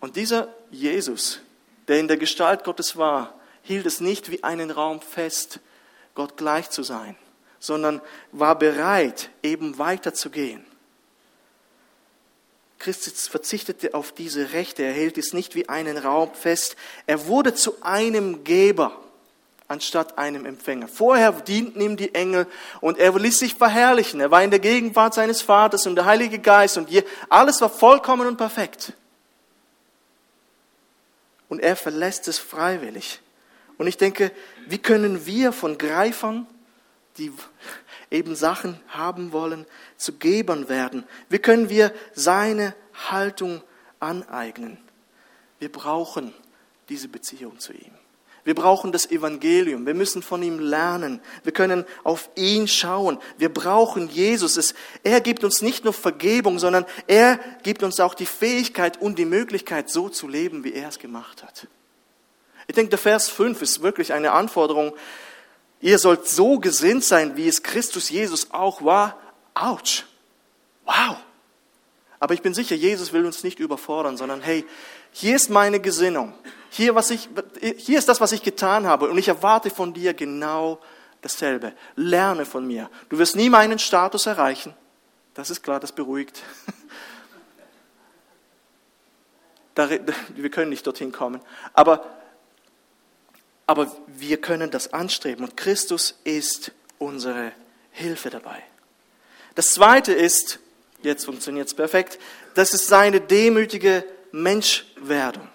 Und 0.00 0.16
dieser 0.16 0.48
Jesus, 0.70 1.40
der 1.88 2.00
in 2.00 2.08
der 2.08 2.16
Gestalt 2.16 2.64
Gottes 2.64 2.96
war, 2.96 3.34
hielt 3.60 3.84
es 3.84 4.00
nicht 4.00 4.30
wie 4.30 4.42
einen 4.42 4.70
Raum 4.70 5.02
fest, 5.02 5.60
Gott 6.14 6.38
gleich 6.38 6.70
zu 6.70 6.82
sein, 6.82 7.16
sondern 7.58 8.00
war 8.30 8.58
bereit, 8.58 9.28
eben 9.42 9.76
weiterzugehen. 9.76 10.64
Christus 12.78 13.28
verzichtete 13.28 13.92
auf 13.92 14.12
diese 14.12 14.54
Rechte, 14.54 14.84
er 14.84 14.94
hält 14.94 15.18
es 15.18 15.34
nicht 15.34 15.54
wie 15.54 15.68
einen 15.68 15.98
Raum 15.98 16.32
fest. 16.32 16.76
Er 17.06 17.26
wurde 17.26 17.54
zu 17.54 17.82
einem 17.82 18.42
Geber 18.42 18.98
anstatt 19.72 20.18
einem 20.18 20.44
Empfänger. 20.44 20.86
Vorher 20.86 21.32
dienten 21.32 21.80
ihm 21.80 21.96
die 21.96 22.14
Engel 22.14 22.46
und 22.82 22.98
er 22.98 23.18
ließ 23.18 23.38
sich 23.38 23.54
verherrlichen. 23.54 24.20
Er 24.20 24.30
war 24.30 24.44
in 24.44 24.50
der 24.50 24.60
Gegenwart 24.60 25.14
seines 25.14 25.40
Vaters 25.40 25.86
und 25.86 25.96
der 25.96 26.04
Heilige 26.04 26.38
Geist 26.38 26.76
und 26.76 26.88
alles 27.30 27.60
war 27.62 27.70
vollkommen 27.70 28.28
und 28.28 28.36
perfekt. 28.36 28.92
Und 31.48 31.60
er 31.60 31.74
verlässt 31.74 32.28
es 32.28 32.38
freiwillig. 32.38 33.20
Und 33.78 33.86
ich 33.86 33.96
denke, 33.96 34.30
wie 34.66 34.78
können 34.78 35.26
wir 35.26 35.52
von 35.52 35.78
Greifern, 35.78 36.46
die 37.16 37.32
eben 38.10 38.36
Sachen 38.36 38.78
haben 38.88 39.32
wollen, 39.32 39.66
zu 39.96 40.12
Gebern 40.12 40.68
werden? 40.68 41.04
Wie 41.30 41.38
können 41.38 41.70
wir 41.70 41.94
seine 42.12 42.74
Haltung 43.10 43.62
aneignen? 44.00 44.76
Wir 45.58 45.72
brauchen 45.72 46.34
diese 46.88 47.08
Beziehung 47.08 47.58
zu 47.58 47.72
ihm. 47.72 48.01
Wir 48.44 48.54
brauchen 48.54 48.90
das 48.90 49.10
Evangelium. 49.10 49.86
Wir 49.86 49.94
müssen 49.94 50.20
von 50.20 50.42
ihm 50.42 50.58
lernen. 50.58 51.20
Wir 51.44 51.52
können 51.52 51.84
auf 52.02 52.28
ihn 52.34 52.66
schauen. 52.66 53.18
Wir 53.38 53.52
brauchen 53.52 54.08
Jesus. 54.08 54.74
er 55.04 55.20
gibt 55.20 55.44
uns 55.44 55.62
nicht 55.62 55.84
nur 55.84 55.92
Vergebung, 55.92 56.58
sondern 56.58 56.84
er 57.06 57.38
gibt 57.62 57.84
uns 57.84 58.00
auch 58.00 58.14
die 58.14 58.26
Fähigkeit 58.26 59.00
und 59.00 59.18
die 59.18 59.24
Möglichkeit, 59.24 59.90
so 59.90 60.08
zu 60.08 60.26
leben, 60.26 60.64
wie 60.64 60.72
er 60.72 60.88
es 60.88 60.98
gemacht 60.98 61.44
hat. 61.44 61.68
Ich 62.66 62.74
denke, 62.74 62.90
der 62.90 62.98
Vers 62.98 63.28
5 63.28 63.62
ist 63.62 63.82
wirklich 63.82 64.12
eine 64.12 64.32
Anforderung. 64.32 64.92
Ihr 65.80 65.98
sollt 65.98 66.26
so 66.26 66.58
gesinnt 66.58 67.04
sein, 67.04 67.36
wie 67.36 67.46
es 67.46 67.62
Christus 67.62 68.10
Jesus 68.10 68.50
auch 68.50 68.84
war. 68.84 69.20
Autsch. 69.54 70.04
Wow. 70.84 71.16
Aber 72.18 72.34
ich 72.34 72.42
bin 72.42 72.54
sicher, 72.54 72.74
Jesus 72.74 73.12
will 73.12 73.26
uns 73.26 73.44
nicht 73.44 73.60
überfordern, 73.60 74.16
sondern 74.16 74.40
hey, 74.40 74.64
hier 75.12 75.36
ist 75.36 75.50
meine 75.50 75.80
Gesinnung. 75.80 76.34
Hier, 76.74 76.94
was 76.94 77.10
ich, 77.10 77.28
hier 77.76 77.98
ist 77.98 78.08
das, 78.08 78.22
was 78.22 78.32
ich 78.32 78.42
getan 78.42 78.86
habe. 78.86 79.10
Und 79.10 79.18
ich 79.18 79.28
erwarte 79.28 79.68
von 79.68 79.92
dir 79.92 80.14
genau 80.14 80.80
dasselbe. 81.20 81.74
Lerne 81.96 82.46
von 82.46 82.66
mir. 82.66 82.88
Du 83.10 83.18
wirst 83.18 83.36
nie 83.36 83.50
meinen 83.50 83.78
Status 83.78 84.24
erreichen. 84.24 84.74
Das 85.34 85.50
ist 85.50 85.62
klar, 85.62 85.80
das 85.80 85.92
beruhigt. 85.92 86.42
Wir 90.34 90.50
können 90.50 90.70
nicht 90.70 90.86
dorthin 90.86 91.12
kommen. 91.12 91.40
Aber, 91.72 92.06
aber 93.66 93.90
wir 94.06 94.38
können 94.38 94.70
das 94.70 94.92
anstreben. 94.92 95.44
Und 95.44 95.56
Christus 95.56 96.20
ist 96.24 96.72
unsere 96.98 97.52
Hilfe 97.90 98.28
dabei. 98.28 98.62
Das 99.54 99.72
zweite 99.72 100.12
ist, 100.12 100.58
jetzt 101.02 101.24
funktioniert 101.24 101.68
es 101.68 101.74
perfekt, 101.74 102.18
das 102.54 102.74
ist 102.74 102.86
seine 102.86 103.20
demütige 103.22 104.04
Menschwerdung, 104.30 105.48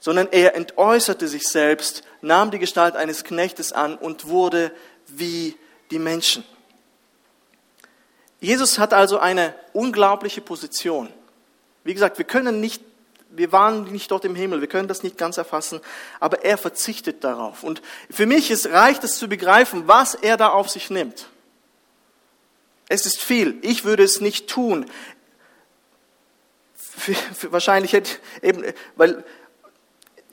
sondern 0.00 0.28
er 0.30 0.54
entäußerte 0.54 1.28
sich 1.28 1.48
selbst, 1.48 2.02
nahm 2.20 2.50
die 2.50 2.58
Gestalt 2.58 2.96
eines 2.96 3.24
Knechtes 3.24 3.72
an 3.72 3.96
und 3.96 4.28
wurde 4.28 4.72
wie 5.08 5.56
die 5.90 5.98
Menschen. 5.98 6.44
Jesus 8.40 8.78
hat 8.78 8.94
also 8.94 9.18
eine 9.18 9.54
unglaubliche 9.72 10.40
Position. 10.40 11.08
Wie 11.82 11.94
gesagt, 11.94 12.18
wir 12.18 12.24
können 12.24 12.60
nicht, 12.60 12.82
wir 13.30 13.50
waren 13.50 13.84
nicht 13.84 14.10
dort 14.10 14.24
im 14.24 14.36
Himmel, 14.36 14.60
wir 14.60 14.68
können 14.68 14.88
das 14.88 15.02
nicht 15.02 15.18
ganz 15.18 15.36
erfassen, 15.38 15.80
aber 16.20 16.44
er 16.44 16.58
verzichtet 16.58 17.24
darauf. 17.24 17.64
Und 17.64 17.82
für 18.10 18.26
mich 18.26 18.50
ist, 18.50 18.66
reicht 18.68 19.02
es 19.02 19.18
zu 19.18 19.28
begreifen, 19.28 19.88
was 19.88 20.14
er 20.14 20.36
da 20.36 20.50
auf 20.50 20.68
sich 20.68 20.90
nimmt. 20.90 21.26
Es 22.88 23.06
ist 23.06 23.20
viel. 23.20 23.58
Ich 23.62 23.84
würde 23.84 24.04
es 24.04 24.20
nicht 24.20 24.48
tun 24.48 24.86
für, 26.98 27.14
für 27.14 27.52
wahrscheinlich 27.52 27.92
hätte 27.92 28.10
eben, 28.42 28.64
weil 28.96 29.24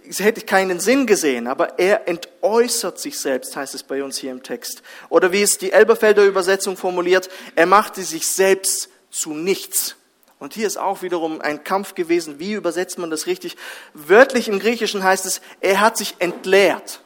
hätte 0.09 0.41
keinen 0.41 0.79
Sinn 0.79 1.05
gesehen, 1.05 1.47
aber 1.47 1.79
er 1.79 2.07
entäußert 2.07 2.99
sich 2.99 3.19
selbst, 3.19 3.55
heißt 3.55 3.75
es 3.75 3.83
bei 3.83 4.03
uns 4.03 4.17
hier 4.17 4.31
im 4.31 4.43
Text. 4.43 4.81
Oder 5.09 5.31
wie 5.31 5.41
es 5.41 5.57
die 5.57 5.71
Elberfelder 5.71 6.23
Übersetzung 6.23 6.77
formuliert, 6.77 7.29
er 7.55 7.65
machte 7.65 8.01
sich 8.03 8.27
selbst 8.27 8.89
zu 9.09 9.33
nichts. 9.33 9.95
Und 10.39 10.53
hier 10.53 10.67
ist 10.67 10.77
auch 10.77 11.01
wiederum 11.01 11.41
ein 11.41 11.63
Kampf 11.63 11.95
gewesen. 11.95 12.39
Wie 12.39 12.53
übersetzt 12.53 12.97
man 12.97 13.09
das 13.09 13.25
richtig? 13.25 13.55
Wörtlich 13.93 14.47
im 14.47 14.59
Griechischen 14.59 15.03
heißt 15.03 15.25
es, 15.25 15.41
er 15.61 15.79
hat 15.79 15.97
sich 15.97 16.15
entleert. 16.19 17.01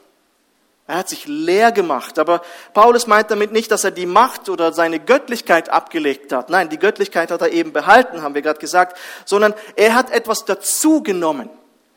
Er 0.88 0.98
hat 0.98 1.10
sich 1.10 1.28
leer 1.28 1.72
gemacht. 1.72 2.18
Aber 2.18 2.42
Paulus 2.74 3.06
meint 3.06 3.30
damit 3.30 3.52
nicht, 3.52 3.70
dass 3.72 3.84
er 3.84 3.92
die 3.92 4.08
Macht 4.08 4.50
oder 4.50 4.74
seine 4.74 5.00
Göttlichkeit 5.00 5.70
abgelegt 5.70 6.32
hat. 6.32 6.50
Nein, 6.50 6.70
die 6.70 6.80
Göttlichkeit 6.80 7.30
hat 7.30 7.42
er 7.42 7.52
eben 7.52 7.72
behalten, 7.72 8.24
haben 8.24 8.34
wir 8.34 8.42
gerade 8.42 8.60
gesagt, 8.60 8.98
sondern 9.24 9.54
er 9.76 9.94
hat 9.94 10.10
etwas 10.12 10.46
dazugenommen. 10.46 11.52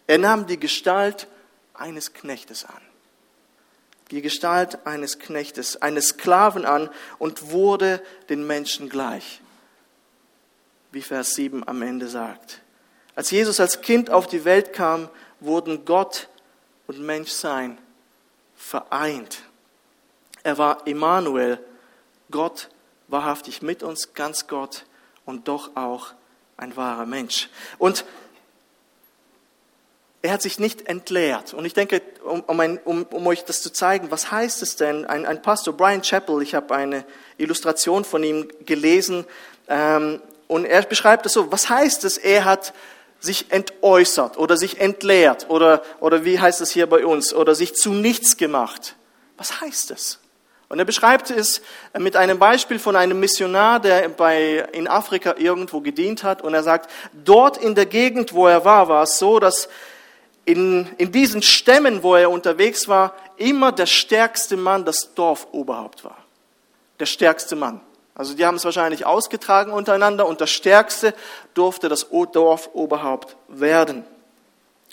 Er 0.06 0.18
nahm 0.18 0.46
die 0.46 0.58
Gestalt 0.58 1.26
eines 1.74 2.12
Knechtes 2.12 2.64
an. 2.64 2.80
Die 4.10 4.20
Gestalt 4.20 4.86
eines 4.86 5.18
Knechtes, 5.18 5.80
eines 5.80 6.08
Sklaven 6.08 6.66
an 6.66 6.90
und 7.18 7.50
wurde 7.50 8.02
den 8.28 8.46
Menschen 8.46 8.88
gleich. 8.88 9.40
Wie 10.90 11.02
Vers 11.02 11.34
7 11.34 11.66
am 11.66 11.80
Ende 11.80 12.08
sagt. 12.08 12.60
Als 13.14 13.30
Jesus 13.30 13.60
als 13.60 13.80
Kind 13.80 14.10
auf 14.10 14.26
die 14.26 14.44
Welt 14.44 14.72
kam, 14.72 15.08
wurden 15.40 15.84
Gott 15.84 16.28
und 16.86 17.00
Menschsein 17.00 17.78
vereint. 18.54 19.42
Er 20.42 20.58
war 20.58 20.86
Immanuel, 20.86 21.58
Gott 22.30 22.68
wahrhaftig 23.08 23.62
mit 23.62 23.82
uns, 23.82 24.14
ganz 24.14 24.46
Gott 24.46 24.84
und 25.24 25.48
doch 25.48 25.76
auch 25.76 26.12
ein 26.56 26.76
wahrer 26.76 27.06
Mensch. 27.06 27.48
Und 27.78 28.04
er 30.22 30.32
hat 30.32 30.42
sich 30.42 30.60
nicht 30.60 30.88
entleert. 30.88 31.52
Und 31.52 31.64
ich 31.64 31.74
denke, 31.74 32.00
um, 32.24 32.40
um, 32.42 32.60
ein, 32.60 32.78
um, 32.84 33.04
um 33.10 33.26
euch 33.26 33.44
das 33.44 33.60
zu 33.60 33.72
zeigen, 33.72 34.10
was 34.10 34.30
heißt 34.30 34.62
es 34.62 34.76
denn? 34.76 35.04
Ein, 35.04 35.26
ein 35.26 35.42
Pastor, 35.42 35.76
Brian 35.76 36.02
Chappell, 36.02 36.40
ich 36.42 36.54
habe 36.54 36.74
eine 36.74 37.04
Illustration 37.38 38.04
von 38.04 38.22
ihm 38.22 38.48
gelesen, 38.64 39.26
ähm, 39.68 40.20
und 40.48 40.66
er 40.66 40.82
beschreibt 40.82 41.24
es 41.24 41.32
so, 41.32 41.50
was 41.50 41.70
heißt 41.70 42.04
es, 42.04 42.18
er 42.18 42.44
hat 42.44 42.74
sich 43.20 43.50
entäußert 43.50 44.36
oder 44.36 44.58
sich 44.58 44.80
entleert 44.80 45.48
oder, 45.48 45.82
oder 45.98 46.26
wie 46.26 46.38
heißt 46.38 46.60
es 46.60 46.70
hier 46.70 46.86
bei 46.86 47.06
uns, 47.06 47.32
oder 47.32 47.54
sich 47.54 47.74
zu 47.74 47.92
nichts 47.92 48.36
gemacht. 48.36 48.96
Was 49.38 49.62
heißt 49.62 49.92
es? 49.92 50.18
Und 50.68 50.78
er 50.78 50.84
beschreibt 50.84 51.30
es 51.30 51.62
mit 51.98 52.16
einem 52.16 52.38
Beispiel 52.38 52.78
von 52.78 52.96
einem 52.96 53.18
Missionar, 53.18 53.80
der 53.80 54.08
bei, 54.10 54.66
in 54.72 54.88
Afrika 54.88 55.34
irgendwo 55.38 55.80
gedient 55.80 56.22
hat. 56.22 56.42
Und 56.42 56.54
er 56.54 56.62
sagt, 56.62 56.90
dort 57.12 57.56
in 57.58 57.74
der 57.74 57.86
Gegend, 57.86 58.32
wo 58.32 58.46
er 58.46 58.64
war, 58.64 58.88
war 58.88 59.02
es 59.02 59.18
so, 59.18 59.38
dass 59.38 59.68
in, 60.44 60.88
in 60.98 61.12
diesen 61.12 61.42
Stämmen, 61.42 62.02
wo 62.02 62.14
er 62.14 62.30
unterwegs 62.30 62.88
war, 62.88 63.14
immer 63.36 63.72
der 63.72 63.86
stärkste 63.86 64.56
Mann 64.56 64.84
das 64.84 65.14
Dorfoberhaupt 65.14 66.04
war. 66.04 66.18
Der 66.98 67.06
stärkste 67.06 67.56
Mann. 67.56 67.80
Also 68.14 68.34
die 68.34 68.44
haben 68.44 68.56
es 68.56 68.64
wahrscheinlich 68.64 69.06
ausgetragen 69.06 69.72
untereinander 69.72 70.26
und 70.26 70.40
das 70.40 70.50
Stärkste 70.50 71.14
durfte 71.54 71.88
das 71.88 72.08
Dorfoberhaupt 72.10 73.36
werden. 73.48 74.04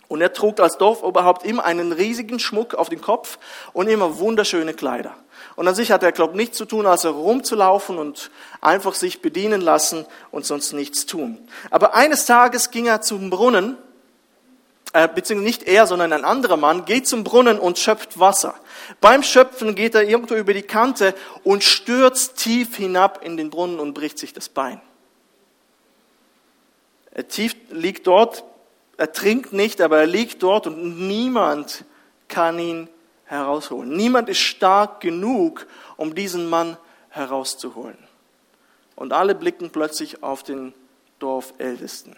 Und 0.07 0.21
er 0.21 0.33
trug 0.33 0.59
als 0.59 0.77
Dorfoberhaupt 0.77 1.45
immer 1.45 1.65
einen 1.65 1.91
riesigen 1.91 2.39
Schmuck 2.39 2.73
auf 2.73 2.89
den 2.89 3.01
Kopf 3.01 3.37
und 3.73 3.87
immer 3.87 4.17
wunderschöne 4.17 4.73
Kleider. 4.73 5.15
Und 5.55 5.67
an 5.67 5.75
sich 5.75 5.91
hat 5.91 6.01
er, 6.01 6.11
glaube 6.11 6.33
ich, 6.33 6.37
nichts 6.37 6.57
zu 6.57 6.65
tun, 6.65 6.85
als 6.85 7.05
rumzulaufen 7.05 7.97
und 7.97 8.31
einfach 8.61 8.95
sich 8.95 9.21
bedienen 9.21 9.61
lassen 9.61 10.05
und 10.31 10.45
sonst 10.45 10.73
nichts 10.73 11.05
tun. 11.05 11.37
Aber 11.69 11.93
eines 11.93 12.25
Tages 12.25 12.71
ging 12.71 12.87
er 12.87 13.01
zum 13.01 13.29
Brunnen 13.29 13.77
äh, 14.93 15.07
beziehungsweise 15.07 15.45
nicht 15.45 15.63
er, 15.63 15.85
sondern 15.85 16.13
ein 16.13 16.25
anderer 16.25 16.57
Mann, 16.57 16.85
geht 16.85 17.07
zum 17.07 17.23
Brunnen 17.23 17.59
und 17.59 17.77
schöpft 17.77 18.19
Wasser. 18.19 18.55
Beim 19.01 19.23
Schöpfen 19.23 19.75
geht 19.75 19.95
er 19.95 20.03
irgendwo 20.03 20.35
über 20.35 20.53
die 20.53 20.63
Kante 20.63 21.13
und 21.43 21.63
stürzt 21.63 22.37
tief 22.37 22.75
hinab 22.75 23.23
in 23.23 23.37
den 23.37 23.49
Brunnen 23.49 23.79
und 23.79 23.93
bricht 23.93 24.17
sich 24.17 24.33
das 24.33 24.49
Bein. 24.49 24.81
Er 27.11 27.27
tief 27.27 27.55
liegt 27.69 28.07
dort, 28.07 28.43
er 28.97 29.11
trinkt 29.11 29.53
nicht, 29.53 29.81
aber 29.81 29.99
er 29.99 30.07
liegt 30.07 30.41
dort 30.43 30.67
und 30.67 31.07
niemand 31.07 31.85
kann 32.27 32.59
ihn 32.59 32.89
herausholen. 33.25 33.95
Niemand 33.95 34.27
ist 34.27 34.39
stark 34.39 35.01
genug, 35.01 35.67
um 35.97 36.15
diesen 36.15 36.49
Mann 36.49 36.77
herauszuholen. 37.09 37.97
Und 38.95 39.13
alle 39.13 39.35
blicken 39.35 39.69
plötzlich 39.69 40.23
auf 40.23 40.43
den 40.43 40.73
Dorfältesten. 41.19 42.15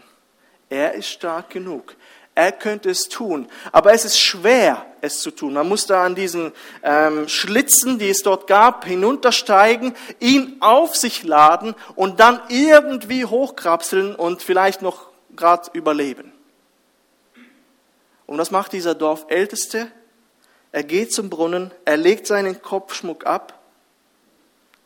Er 0.70 0.94
ist 0.94 1.10
stark 1.10 1.50
genug. 1.50 1.96
Er 2.34 2.54
könnte 2.54 2.90
es 2.90 3.10
tun, 3.10 3.50
aber 3.74 3.94
es 3.94 4.06
ist 4.06 4.18
schwer, 4.18 4.86
es 5.02 5.20
zu 5.20 5.32
tun. 5.32 5.54
Man 5.54 5.68
muss 5.68 5.86
da 5.86 6.06
an 6.06 6.16
diesen 6.16 6.54
ähm, 6.82 7.28
Schlitzen, 7.28 8.00
die 8.00 8.10
es 8.10 8.24
dort 8.24 8.48
gab, 8.48 8.86
hinuntersteigen, 8.86 9.94
ihn 10.20 10.56
auf 10.62 10.96
sich 10.96 11.24
laden 11.24 11.76
und 11.96 12.22
dann 12.22 12.40
irgendwie 12.48 13.26
hochkrapseln 13.26 14.16
und 14.16 14.42
vielleicht 14.42 14.82
noch 14.82 15.10
gerade 15.36 15.70
überleben. 15.74 16.32
Und 18.28 18.38
was 18.38 18.52
macht 18.52 18.72
dieser 18.72 18.96
Dorfälteste? 18.96 19.92
Er 20.72 20.84
geht 20.84 21.12
zum 21.12 21.30
Brunnen, 21.30 21.72
er 21.84 21.98
legt 21.98 22.28
seinen 22.28 22.62
Kopfschmuck 22.62 23.26
ab 23.26 23.61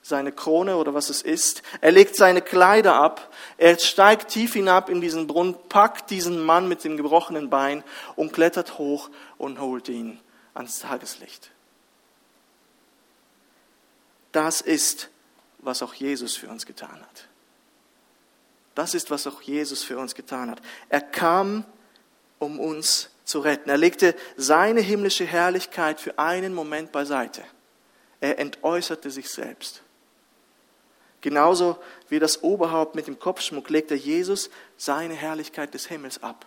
seine 0.07 0.31
Krone 0.31 0.77
oder 0.77 0.93
was 0.93 1.09
es 1.09 1.23
ist. 1.23 1.63
Er 1.81 1.91
legt 1.91 2.15
seine 2.15 2.43
Kleider 2.43 2.93
ab. 2.93 3.33
Er 3.57 3.79
steigt 3.79 4.29
tief 4.29 4.53
hinab 4.53 4.87
in 4.87 5.01
diesen 5.01 5.25
Brunnen, 5.25 5.55
packt 5.67 6.11
diesen 6.11 6.45
Mann 6.45 6.67
mit 6.67 6.83
dem 6.83 6.95
gebrochenen 6.95 7.49
Bein 7.49 7.83
und 8.15 8.31
klettert 8.31 8.77
hoch 8.77 9.09
und 9.39 9.59
holt 9.59 9.89
ihn 9.89 10.19
ans 10.53 10.81
Tageslicht. 10.81 11.49
Das 14.31 14.61
ist, 14.61 15.09
was 15.57 15.81
auch 15.81 15.95
Jesus 15.95 16.35
für 16.35 16.49
uns 16.49 16.67
getan 16.67 17.01
hat. 17.01 17.27
Das 18.75 18.93
ist, 18.93 19.09
was 19.09 19.25
auch 19.25 19.41
Jesus 19.41 19.83
für 19.83 19.97
uns 19.97 20.13
getan 20.13 20.51
hat. 20.51 20.61
Er 20.87 21.01
kam, 21.01 21.65
um 22.37 22.59
uns 22.59 23.09
zu 23.23 23.39
retten. 23.39 23.71
Er 23.71 23.77
legte 23.77 24.13
seine 24.37 24.81
himmlische 24.81 25.25
Herrlichkeit 25.25 25.99
für 25.99 26.19
einen 26.19 26.53
Moment 26.53 26.91
beiseite. 26.91 27.43
Er 28.19 28.37
entäußerte 28.37 29.09
sich 29.09 29.29
selbst 29.31 29.81
Genauso 31.25 31.79
wie 32.07 32.19
das 32.19 32.43
Oberhaupt 32.43 32.93
mit 32.93 33.07
dem 33.07 33.17
Kopfschmuck 33.17 33.71
legte 33.71 33.95
Jesus 33.95 34.51
seine 34.77 35.15
Herrlichkeit 35.15 35.73
des 35.73 35.87
Himmels 35.87 36.21
ab. 36.21 36.45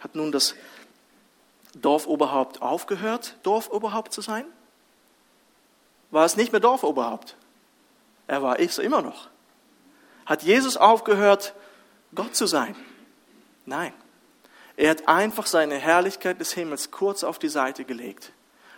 Hat 0.00 0.16
nun 0.16 0.32
das 0.32 0.56
Dorfoberhaupt 1.72 2.60
aufgehört, 2.62 3.36
Dorfoberhaupt 3.44 4.12
zu 4.12 4.22
sein? 4.22 4.44
War 6.10 6.24
es 6.24 6.36
nicht 6.36 6.50
mehr 6.50 6.60
Dorfoberhaupt? 6.60 7.36
Er 8.26 8.42
war 8.42 8.58
es 8.58 8.78
immer 8.78 9.02
noch. 9.02 9.28
Hat 10.26 10.42
Jesus 10.42 10.76
aufgehört, 10.76 11.54
Gott 12.16 12.34
zu 12.34 12.48
sein? 12.48 12.74
Nein. 13.66 13.92
Er 14.76 14.90
hat 14.90 15.06
einfach 15.06 15.46
seine 15.46 15.76
Herrlichkeit 15.76 16.40
des 16.40 16.54
Himmels 16.54 16.90
kurz 16.90 17.22
auf 17.22 17.38
die 17.38 17.48
Seite 17.48 17.84
gelegt 17.84 18.32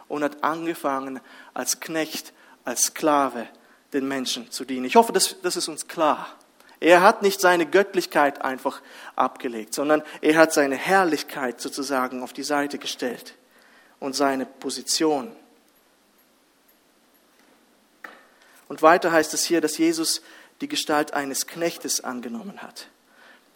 und 0.07 0.23
hat 0.23 0.45
angefangen, 0.45 1.19
als 1.55 1.81
Knecht, 1.81 2.35
als 2.67 2.83
Sklave 2.83 3.49
den 3.93 4.07
Menschen 4.07 4.51
zu 4.51 4.65
dienen. 4.65 4.85
Ich 4.85 4.97
hoffe, 4.97 5.13
das, 5.13 5.37
das 5.43 5.57
ist 5.57 5.69
uns 5.69 5.89
klar. 5.89 6.37
Er 6.81 7.03
hat 7.03 7.23
nicht 7.23 7.41
seine 7.41 7.67
Göttlichkeit 7.67 8.43
einfach 8.43 8.81
abgelegt, 9.15 9.75
sondern 9.75 10.03
er 10.23 10.37
hat 10.37 10.53
seine 10.53 10.77
Herrlichkeit 10.77 11.61
sozusagen 11.61 12.23
auf 12.23 12.33
die 12.33 12.43
Seite 12.43 12.79
gestellt 12.79 13.35
und 13.99 14.17
seine 14.17 14.47
Position. 14.47 15.31
Und 18.67 18.83
weiter 18.83 19.13
heißt 19.13 19.35
es 19.35 19.45
hier, 19.45 19.61
dass 19.61 19.77
Jesus 19.77 20.23
die 20.61 20.69
Gestalt 20.69 21.13
eines 21.13 21.47
Knechtes 21.47 22.03
angenommen 22.03 22.63
hat. 22.63 22.89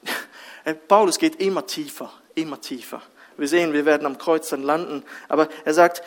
Paulus 0.89 1.19
geht 1.19 1.37
immer 1.37 1.67
tiefer, 1.67 2.13
immer 2.35 2.61
tiefer. 2.61 3.01
Wir 3.37 3.49
sehen, 3.49 3.73
wir 3.73 3.87
werden 3.87 4.07
am 4.07 4.19
Kreuz 4.19 4.49
dann 4.51 4.63
landen, 4.63 5.03
aber 5.29 5.49
er 5.65 5.75
sagt, 5.75 6.03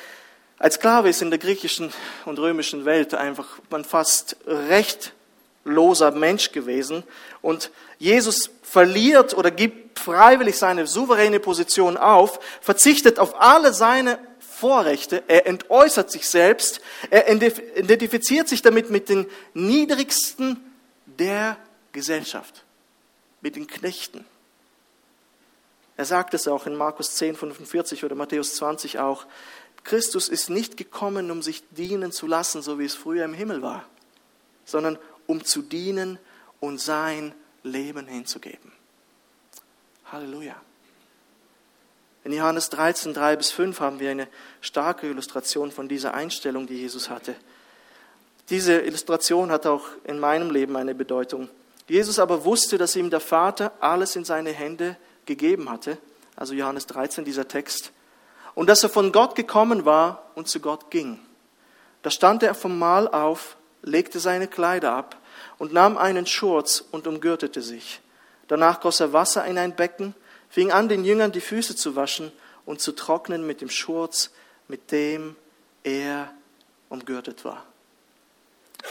als 0.59 0.75
Sklave 0.75 1.09
ist 1.09 1.21
in 1.21 1.29
der 1.29 1.39
griechischen 1.39 1.93
und 2.25 2.39
römischen 2.39 2.85
Welt 2.85 3.13
einfach 3.13 3.59
man 3.69 3.85
fast 3.85 4.37
rechtloser 4.47 6.11
Mensch 6.11 6.51
gewesen 6.51 7.03
und 7.41 7.71
Jesus 7.99 8.49
verliert 8.63 9.35
oder 9.35 9.51
gibt 9.51 9.99
freiwillig 9.99 10.57
seine 10.57 10.87
souveräne 10.87 11.39
Position 11.39 11.97
auf, 11.97 12.39
verzichtet 12.61 13.19
auf 13.19 13.39
alle 13.41 13.73
seine 13.73 14.19
Vorrechte, 14.39 15.23
er 15.27 15.45
entäußert 15.45 16.09
sich 16.09 16.27
selbst, 16.27 16.81
er 17.11 17.29
identifiziert 17.29 18.47
sich 18.47 18.63
damit 18.63 18.89
mit 18.89 19.09
den 19.09 19.27
niedrigsten 19.53 20.57
der 21.05 21.57
Gesellschaft, 21.91 22.63
mit 23.41 23.55
den 23.55 23.67
Knechten. 23.67 24.25
Er 25.95 26.05
sagt 26.05 26.33
es 26.33 26.47
auch 26.47 26.65
in 26.65 26.75
Markus 26.75 27.15
10, 27.15 27.35
45 27.35 28.03
oder 28.03 28.15
Matthäus 28.15 28.55
20 28.55 28.99
auch. 28.99 29.25
Christus 29.87 30.27
ist 30.27 30.49
nicht 30.49 30.75
gekommen, 30.75 31.31
um 31.31 31.41
sich 31.41 31.63
dienen 31.69 32.11
zu 32.11 32.27
lassen, 32.27 32.61
so 32.61 32.77
wie 32.77 32.83
es 32.83 32.93
früher 32.93 33.23
im 33.23 33.33
Himmel 33.33 33.61
war, 33.61 33.85
sondern 34.65 34.99
um 35.27 35.45
zu 35.45 35.61
dienen 35.61 36.19
und 36.59 36.81
sein 36.81 37.33
Leben 37.63 38.05
hinzugeben. 38.05 38.73
Halleluja. 40.11 40.57
In 42.25 42.33
Johannes 42.33 42.69
13, 42.69 43.13
3 43.13 43.37
bis 43.37 43.51
5 43.51 43.79
haben 43.79 44.01
wir 44.01 44.11
eine 44.11 44.27
starke 44.59 45.07
Illustration 45.07 45.71
von 45.71 45.87
dieser 45.87 46.13
Einstellung, 46.13 46.67
die 46.67 46.81
Jesus 46.81 47.09
hatte. 47.09 47.33
Diese 48.49 48.81
Illustration 48.81 49.51
hat 49.51 49.65
auch 49.65 49.85
in 50.03 50.19
meinem 50.19 50.51
Leben 50.51 50.75
eine 50.75 50.95
Bedeutung. 50.95 51.47
Jesus 51.87 52.19
aber 52.19 52.43
wusste, 52.43 52.77
dass 52.77 52.97
ihm 52.97 53.09
der 53.09 53.21
Vater 53.21 53.71
alles 53.79 54.17
in 54.17 54.25
seine 54.25 54.51
Hände 54.51 54.97
gegeben 55.25 55.69
hatte, 55.69 55.97
also 56.35 56.53
Johannes 56.53 56.87
13, 56.87 57.23
dieser 57.23 57.47
Text, 57.47 57.93
und 58.57 58.65
dass 58.65 58.81
er 58.81 58.89
von 58.89 59.11
Gott 59.11 59.35
gekommen 59.35 59.85
war 59.85 60.31
und 60.33 60.47
zu 60.47 60.59
Gott 60.59 60.89
ging. 60.89 61.19
Da 62.01 62.09
stand 62.09 62.41
er 62.41 62.55
vom 62.55 62.79
Mahl 62.79 63.07
auf, 63.07 63.55
legte 63.83 64.19
seine 64.19 64.47
Kleider 64.47 64.93
ab 64.93 65.15
und 65.59 65.73
nahm 65.73 65.95
einen 65.95 66.25
Schurz 66.25 66.83
und 66.89 67.05
umgürtete 67.05 67.61
sich. 67.61 68.01
Danach 68.47 68.79
goss 68.79 68.99
er 68.99 69.13
Wasser 69.13 69.45
in 69.45 69.59
ein 69.59 69.75
Becken, 69.75 70.15
fing 70.49 70.71
an, 70.71 70.89
den 70.89 71.05
Jüngern 71.05 71.31
die 71.31 71.39
Füße 71.39 71.75
zu 71.75 71.95
waschen 71.95 72.31
und 72.65 72.81
zu 72.81 72.93
trocknen 72.93 73.45
mit 73.45 73.61
dem 73.61 73.69
Schurz, 73.69 74.31
mit 74.67 74.91
dem 74.91 75.35
er 75.83 76.33
umgürtet 76.89 77.45
war. 77.45 77.63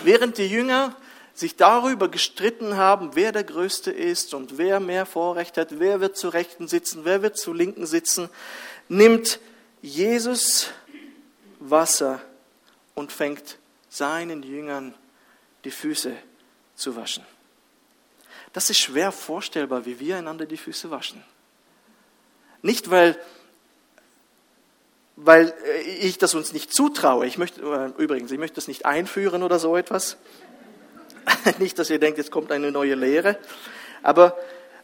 Während 0.04 0.38
die 0.38 0.46
Jünger 0.46 0.94
sich 1.34 1.56
darüber 1.56 2.06
gestritten 2.06 2.76
haben, 2.76 3.16
wer 3.16 3.32
der 3.32 3.42
Größte 3.42 3.90
ist 3.90 4.32
und 4.32 4.58
wer 4.58 4.78
mehr 4.78 5.06
Vorrecht 5.06 5.58
hat, 5.58 5.80
wer 5.80 6.00
wird 6.00 6.16
zu 6.16 6.28
Rechten 6.28 6.68
sitzen, 6.68 7.00
wer 7.02 7.22
wird 7.22 7.36
zu 7.36 7.52
Linken 7.52 7.84
sitzen, 7.84 8.28
nimmt 8.88 9.40
Jesus 9.86 10.70
Wasser 11.60 12.20
und 12.94 13.12
fängt 13.12 13.58
seinen 13.88 14.42
Jüngern 14.42 14.94
die 15.64 15.70
Füße 15.70 16.12
zu 16.74 16.96
waschen. 16.96 17.24
Das 18.52 18.68
ist 18.68 18.82
schwer 18.82 19.12
vorstellbar, 19.12 19.86
wie 19.86 20.00
wir 20.00 20.16
einander 20.16 20.44
die 20.44 20.56
Füße 20.56 20.90
waschen. 20.90 21.22
Nicht, 22.62 22.90
weil, 22.90 23.16
weil 25.14 25.54
ich 26.00 26.18
das 26.18 26.34
uns 26.34 26.52
nicht 26.52 26.74
zutraue. 26.74 27.24
Ich 27.24 27.38
möchte, 27.38 27.60
äh, 27.60 28.02
übrigens, 28.02 28.32
ich 28.32 28.38
möchte 28.38 28.56
das 28.56 28.66
nicht 28.66 28.86
einführen 28.86 29.44
oder 29.44 29.60
so 29.60 29.76
etwas. 29.76 30.16
Nicht, 31.58 31.78
dass 31.78 31.90
ihr 31.90 31.98
denkt, 31.98 32.18
jetzt 32.18 32.30
kommt 32.30 32.50
eine 32.50 32.72
neue 32.72 32.94
Lehre. 32.94 33.38
Aber 34.02 34.36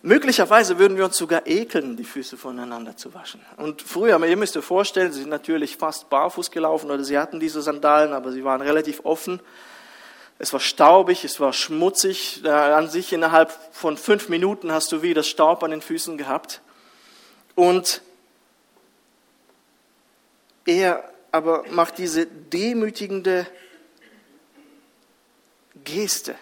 möglicherweise 0.02 0.78
würden 0.78 0.96
wir 0.96 1.04
uns 1.04 1.16
sogar 1.16 1.46
ekeln, 1.46 1.96
die 1.96 2.04
Füße 2.04 2.36
voneinander 2.36 2.96
zu 2.96 3.14
waschen. 3.14 3.40
Und 3.56 3.82
früher, 3.82 4.22
ihr 4.24 4.36
müsst 4.36 4.56
euch 4.56 4.64
vorstellen, 4.64 5.12
sie 5.12 5.20
sind 5.20 5.30
natürlich 5.30 5.76
fast 5.76 6.10
barfuß 6.10 6.50
gelaufen 6.50 6.90
oder 6.90 7.04
sie 7.04 7.18
hatten 7.18 7.40
diese 7.40 7.62
Sandalen, 7.62 8.12
aber 8.12 8.32
sie 8.32 8.44
waren 8.44 8.60
relativ 8.60 9.00
offen. 9.04 9.40
Es 10.38 10.52
war 10.52 10.60
staubig, 10.60 11.24
es 11.24 11.38
war 11.38 11.52
schmutzig. 11.52 12.44
An 12.44 12.90
sich 12.90 13.12
innerhalb 13.12 13.52
von 13.72 13.96
fünf 13.96 14.28
Minuten 14.28 14.72
hast 14.72 14.90
du 14.90 15.02
wieder 15.02 15.22
Staub 15.22 15.62
an 15.62 15.70
den 15.70 15.82
Füßen 15.82 16.18
gehabt. 16.18 16.62
Und 17.54 18.02
er 20.66 21.08
aber 21.30 21.64
macht 21.70 21.98
diese 21.98 22.26
demütigende 22.26 23.46
Geste. 25.84 26.34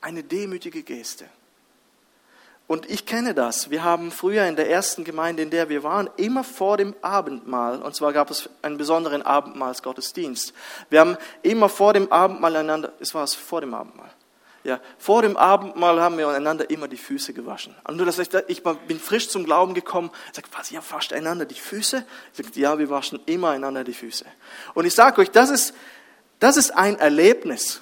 Eine 0.00 0.22
demütige 0.22 0.82
Geste. 0.82 1.26
Und 2.70 2.88
ich 2.88 3.04
kenne 3.04 3.34
das. 3.34 3.70
Wir 3.70 3.82
haben 3.82 4.12
früher 4.12 4.46
in 4.46 4.54
der 4.54 4.70
ersten 4.70 5.02
Gemeinde, 5.02 5.42
in 5.42 5.50
der 5.50 5.68
wir 5.68 5.82
waren, 5.82 6.08
immer 6.16 6.44
vor 6.44 6.76
dem 6.76 6.94
Abendmahl, 7.02 7.82
und 7.82 7.96
zwar 7.96 8.12
gab 8.12 8.30
es 8.30 8.48
einen 8.62 8.76
besonderen 8.76 9.22
Abendmahlsgottesdienst. 9.22 10.54
Wir 10.88 11.00
haben 11.00 11.16
immer 11.42 11.68
vor 11.68 11.94
dem 11.94 12.12
Abendmahl 12.12 12.54
einander, 12.54 12.92
es 13.00 13.12
war 13.12 13.24
es 13.24 13.34
vor 13.34 13.60
dem 13.60 13.74
Abendmahl. 13.74 14.12
Ja, 14.62 14.78
vor 14.98 15.22
dem 15.22 15.36
Abendmahl 15.36 16.00
haben 16.00 16.16
wir 16.16 16.28
einander 16.28 16.70
immer 16.70 16.86
die 16.86 16.96
Füße 16.96 17.32
gewaschen. 17.32 17.74
Und 17.88 17.96
nur, 17.96 18.06
dass 18.06 18.20
ich, 18.20 18.28
ich 18.46 18.62
bin 18.62 19.00
frisch 19.00 19.28
zum 19.30 19.42
Glauben 19.42 19.74
gekommen, 19.74 20.12
sagt, 20.30 20.56
was, 20.56 20.70
ihr 20.70 20.80
wascht 20.90 21.12
einander 21.12 21.46
die 21.46 21.56
Füße? 21.56 22.04
Sagt, 22.34 22.54
ja, 22.54 22.78
wir 22.78 22.88
waschen 22.88 23.18
immer 23.26 23.50
einander 23.50 23.82
die 23.82 23.94
Füße. 23.94 24.26
Und 24.74 24.84
ich 24.84 24.94
sage 24.94 25.20
euch, 25.22 25.32
das 25.32 25.50
ist, 25.50 25.74
das 26.38 26.56
ist 26.56 26.70
ein 26.70 27.00
Erlebnis. 27.00 27.80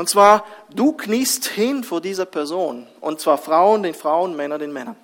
Und 0.00 0.08
zwar, 0.08 0.46
du 0.70 0.92
kniest 0.92 1.44
hin 1.44 1.84
vor 1.84 2.00
dieser 2.00 2.24
Person. 2.24 2.86
Und 3.02 3.20
zwar 3.20 3.36
Frauen 3.36 3.82
den 3.82 3.92
Frauen, 3.92 4.34
Männer 4.34 4.56
den 4.56 4.72
Männern. 4.72 4.96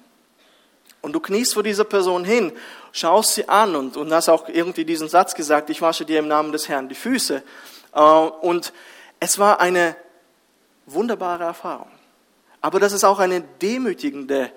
Und 1.03 1.13
du 1.13 1.21
kniest 1.21 1.53
vor 1.53 1.63
dieser 1.63 1.85
Person 1.85 2.25
hin, 2.25 2.51
schaust 2.93 3.35
sie 3.35 3.47
an 3.47 3.77
und, 3.77 3.99
und 3.99 4.11
hast 4.11 4.31
auch 4.31 4.49
irgendwie 4.49 4.87
diesen 4.87 5.11
Satz 5.11 5.35
gesagt, 5.35 5.69
ich 5.69 5.83
wasche 5.83 6.07
dir 6.07 6.19
im 6.19 6.29
Namen 6.29 6.51
des 6.51 6.71
Herrn 6.71 6.89
die 6.89 6.95
Füße. 6.95 7.43
Äh, 7.93 8.01
und 8.01 8.73
es 9.21 9.39
war 9.39 9.61
eine 9.61 9.97
wunderbare 10.87 11.45
Erfahrung. 11.45 11.91
Aber 12.63 12.81
das 12.81 12.95
ist 12.95 13.05
auch 13.05 13.19
eine 13.19 13.43
demütigende, 13.43 14.51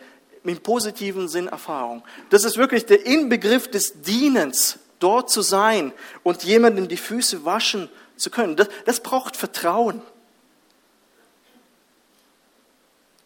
im 0.45 0.57
positiven 0.59 1.27
Sinn 1.27 1.47
Erfahrung. 1.47 2.01
Das 2.29 2.45
ist 2.45 2.55
wirklich 2.55 2.85
der 2.85 3.05
Inbegriff 3.05 3.69
des 3.69 4.03
Dienens, 4.03 4.79
dort 4.99 5.29
zu 5.29 5.41
sein 5.41 5.91
und 6.23 6.45
jemandem 6.45 6.87
die 6.87 6.95
Füße 6.95 7.43
waschen 7.43 7.89
zu 8.15 8.29
können. 8.29 8.55
Das, 8.55 8.69
das 8.85 9.01
braucht 9.01 9.35
Vertrauen. 9.35 10.01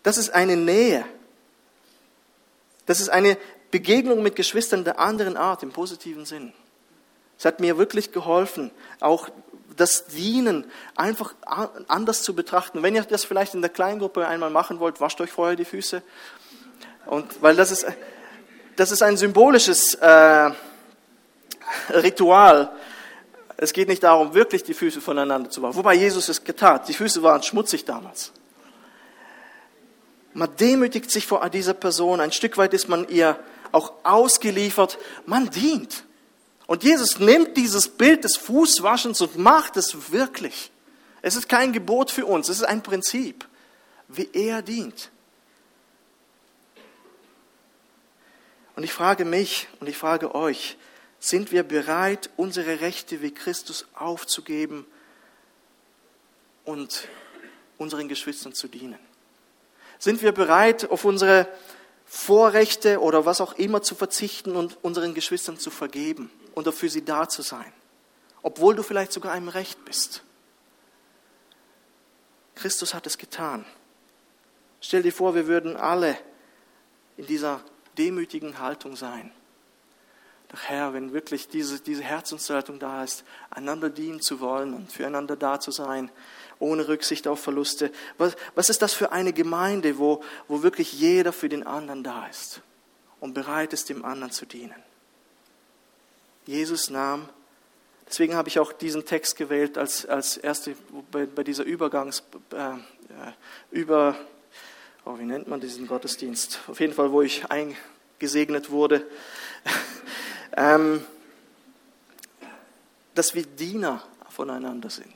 Das 0.04 0.18
ist 0.18 0.30
eine 0.30 0.58
Nähe. 0.58 1.06
Das 2.86 3.00
ist 3.00 3.10
eine 3.10 3.38
Begegnung 3.72 4.22
mit 4.22 4.36
Geschwistern 4.36 4.84
der 4.84 5.00
anderen 5.00 5.38
Art 5.38 5.64
im 5.64 5.72
positiven 5.72 6.26
Sinn. 6.26 6.54
Es 7.38 7.46
hat 7.46 7.60
mir 7.60 7.78
wirklich 7.78 8.12
geholfen, 8.12 8.72
auch 9.00 9.30
das 9.76 10.06
Dienen 10.06 10.66
einfach 10.96 11.34
anders 11.88 12.22
zu 12.22 12.36
betrachten. 12.36 12.84
Wenn 12.84 12.96
ihr 12.96 13.04
das 13.04 13.26
vielleicht 13.26 13.56
in 13.56 13.62
der 13.62 13.72
Kleingruppe 13.72 14.28
einmal 14.28 14.50
machen 14.50 14.80
wollt, 14.80 15.02
wascht 15.02 15.20
euch 15.22 15.32
vorher 15.32 15.56
die 15.56 15.66
Füße. 15.66 16.04
Und 17.08 17.42
weil 17.42 17.56
das 17.56 17.72
ist, 17.72 17.86
das 18.76 18.92
ist 18.92 19.02
ein 19.02 19.18
symbolisches 19.18 19.96
äh, 19.96 20.52
Ritual. 21.90 22.72
Es 23.58 23.74
geht 23.74 23.88
nicht 23.88 24.04
darum, 24.04 24.34
wirklich 24.34 24.64
die 24.64 24.74
Füße 24.74 25.02
voneinander 25.02 25.50
zu 25.50 25.62
waschen. 25.62 25.76
Wobei 25.76 25.96
Jesus 25.96 26.30
es 26.30 26.44
getan. 26.44 26.82
Die 26.88 26.94
Füße 26.94 27.24
waren 27.24 27.42
schmutzig 27.42 27.86
damals. 27.86 28.32
Man 30.34 30.56
demütigt 30.56 31.12
sich 31.12 31.28
vor 31.28 31.48
dieser 31.50 31.74
Person. 31.74 32.20
Ein 32.20 32.32
Stück 32.32 32.58
weit 32.58 32.74
ist 32.74 32.90
man 32.90 33.08
ihr 33.08 33.40
auch 33.72 33.94
ausgeliefert. 34.04 34.98
Man 35.26 35.50
dient. 35.50 36.06
Und 36.66 36.84
Jesus 36.84 37.20
nimmt 37.20 37.58
dieses 37.58 37.88
Bild 37.88 38.24
des 38.24 38.38
Fußwaschens 38.38 39.22
und 39.22 39.38
macht 39.38 39.78
es 39.78 40.12
wirklich. 40.12 40.72
Es 41.22 41.36
ist 41.36 41.48
kein 41.48 41.72
Gebot 41.72 42.12
für 42.12 42.26
uns, 42.26 42.50
es 42.50 42.58
ist 42.58 42.64
ein 42.64 42.84
Prinzip, 42.84 43.48
wie 44.08 44.30
er 44.34 44.62
dient. 44.62 45.10
Und 48.76 48.84
ich 48.84 48.92
frage 48.92 49.24
mich 49.24 49.68
und 49.80 49.88
ich 49.88 49.98
frage 49.98 50.34
euch, 50.36 50.78
sind 51.20 51.52
wir 51.52 51.64
bereit, 51.64 52.30
unsere 52.36 52.82
Rechte 52.82 53.22
wie 53.22 53.32
Christus 53.32 53.86
aufzugeben 53.94 54.86
und 56.66 57.08
unseren 57.78 58.10
Geschwistern 58.10 58.54
zu 58.54 58.68
dienen? 58.68 59.00
Sind 60.04 60.22
wir 60.22 60.34
bereit, 60.34 60.92
auf 60.92 61.06
unsere 61.06 61.48
Vorrechte 62.06 63.00
oder 63.00 63.26
was 63.26 63.40
auch 63.40 63.54
immer 63.54 63.82
zu 63.82 63.96
verzichten 63.96 64.58
und 64.58 64.78
unseren 64.84 65.14
Geschwistern 65.14 65.58
zu 65.58 65.70
vergeben 65.72 66.30
und 66.56 66.70
für 66.74 66.90
sie 66.90 67.06
da 67.06 67.30
zu 67.30 67.42
sein? 67.42 67.72
Obwohl 68.42 68.76
du 68.76 68.84
vielleicht 68.84 69.14
sogar 69.14 69.32
einem 69.32 69.48
Recht 69.48 69.86
bist. 69.86 70.22
Christus 72.54 72.94
hat 72.94 73.08
es 73.08 73.18
getan. 73.18 73.64
Stell 74.82 75.04
dir 75.04 75.14
vor, 75.14 75.36
wir 75.36 75.48
würden 75.48 75.78
alle 75.78 76.18
in 77.16 77.26
dieser 77.26 77.62
demütigen 77.98 78.60
Haltung 78.60 78.98
sein. 78.98 79.32
Doch 80.50 80.64
Herr, 80.64 80.94
wenn 80.94 81.14
wirklich 81.14 81.48
diese, 81.48 81.80
diese 81.80 82.04
Herzenshaltung 82.04 82.78
da 82.78 83.06
ist, 83.06 83.24
einander 83.50 83.90
dienen 83.90 84.20
zu 84.20 84.42
wollen 84.42 84.74
und 84.74 84.92
füreinander 84.92 85.38
da 85.38 85.62
zu 85.62 85.72
sein, 85.72 86.12
ohne 86.60 86.88
Rücksicht 86.88 87.28
auf 87.28 87.40
Verluste, 87.40 87.92
was, 88.18 88.36
was 88.56 88.70
ist 88.70 88.82
das 88.82 88.94
für 88.94 89.12
eine 89.12 89.34
Gemeinde, 89.34 89.98
wo, 89.98 90.24
wo 90.48 90.64
wirklich 90.64 90.94
jeder 90.94 91.34
für 91.34 91.50
den 91.50 91.66
anderen 91.66 92.04
da 92.04 92.28
ist 92.28 92.62
und 93.20 93.34
bereit 93.34 93.74
ist, 93.74 93.90
dem 93.90 94.06
anderen 94.06 94.32
zu 94.32 94.46
dienen? 94.46 94.76
Jesus 96.46 96.90
nahm, 96.90 97.30
deswegen 98.08 98.36
habe 98.36 98.50
ich 98.50 98.60
auch 98.60 98.74
diesen 98.74 99.06
Text 99.06 99.38
gewählt 99.38 99.78
als, 99.78 100.06
als 100.06 100.38
erste, 100.38 100.76
bei, 101.12 101.26
bei 101.26 101.44
dieser 101.44 101.64
Übergangs, 101.64 102.24
äh, 102.52 102.74
über, 103.72 104.16
oh, 105.06 105.18
wie 105.18 105.24
nennt 105.24 105.48
man 105.48 105.62
diesen 105.62 105.88
Gottesdienst? 105.88 106.60
Auf 106.68 106.80
jeden 106.80 106.94
Fall, 106.94 107.12
wo 107.12 107.22
ich 107.22 107.46
eingesegnet 107.50 108.70
wurde, 108.70 109.06
ähm, 110.58 111.04
dass 113.16 113.36
wir 113.36 113.44
Diener 113.44 114.04
voneinander 114.30 114.90
sind. 114.90 115.16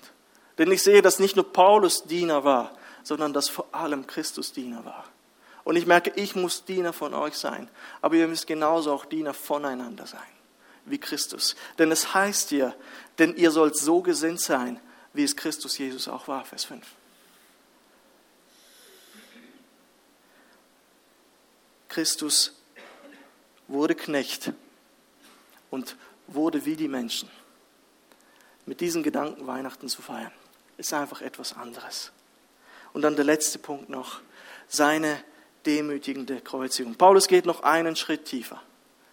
Denn 0.58 0.72
ich 0.72 0.82
sehe, 0.82 1.02
dass 1.02 1.20
nicht 1.20 1.36
nur 1.36 1.52
Paulus 1.52 2.04
Diener 2.04 2.44
war, 2.44 2.76
sondern 3.04 3.34
dass 3.34 3.50
vor 3.50 3.68
allem 3.72 4.08
Christus 4.08 4.52
Diener 4.52 4.84
war. 4.84 5.06
Und 5.64 5.76
ich 5.76 5.86
merke, 5.86 6.12
ich 6.16 6.36
muss 6.36 6.64
Diener 6.64 6.94
von 6.94 7.14
euch 7.14 7.36
sein, 7.36 7.70
aber 8.02 8.16
ihr 8.16 8.28
müsst 8.28 8.48
genauso 8.48 8.92
auch 8.94 9.06
Diener 9.06 9.34
voneinander 9.34 10.08
sein, 10.08 10.22
wie 10.86 10.98
Christus. 10.98 11.56
Denn 11.78 11.92
es 11.92 12.14
heißt 12.14 12.50
hier, 12.50 12.74
denn 13.20 13.36
ihr 13.36 13.52
sollt 13.52 13.78
so 13.78 14.02
gesinnt 14.02 14.40
sein, 14.40 14.80
wie 15.14 15.24
es 15.24 15.36
Christus 15.36 15.78
Jesus 15.78 16.08
auch 16.08 16.28
war, 16.28 16.46
Vers 16.46 16.66
5. 16.66 16.86
Christus 21.90 22.54
wurde 23.68 23.96
Knecht 23.96 24.54
und 25.70 25.96
wurde 26.28 26.66
wie 26.66 26.76
die 26.76 26.88
Menschen. 26.88 27.30
Mit 28.66 28.82
diesen 28.82 29.02
Gedanken 29.04 29.48
Weihnachten 29.48 29.90
zu 29.90 30.02
feiern, 30.02 30.32
ist 30.78 30.94
einfach 30.94 31.22
etwas 31.22 31.54
anderes. 31.54 32.12
Und 32.94 33.02
dann 33.02 33.16
der 33.16 33.26
letzte 33.26 33.60
Punkt 33.60 33.90
noch, 33.90 34.22
seine 34.68 35.18
demütigende 35.66 36.40
Kreuzigung. 36.42 36.96
Paulus 36.96 37.28
geht 37.28 37.46
noch 37.46 37.64
einen 37.64 37.96
Schritt 37.96 38.26
tiefer. 38.26 38.62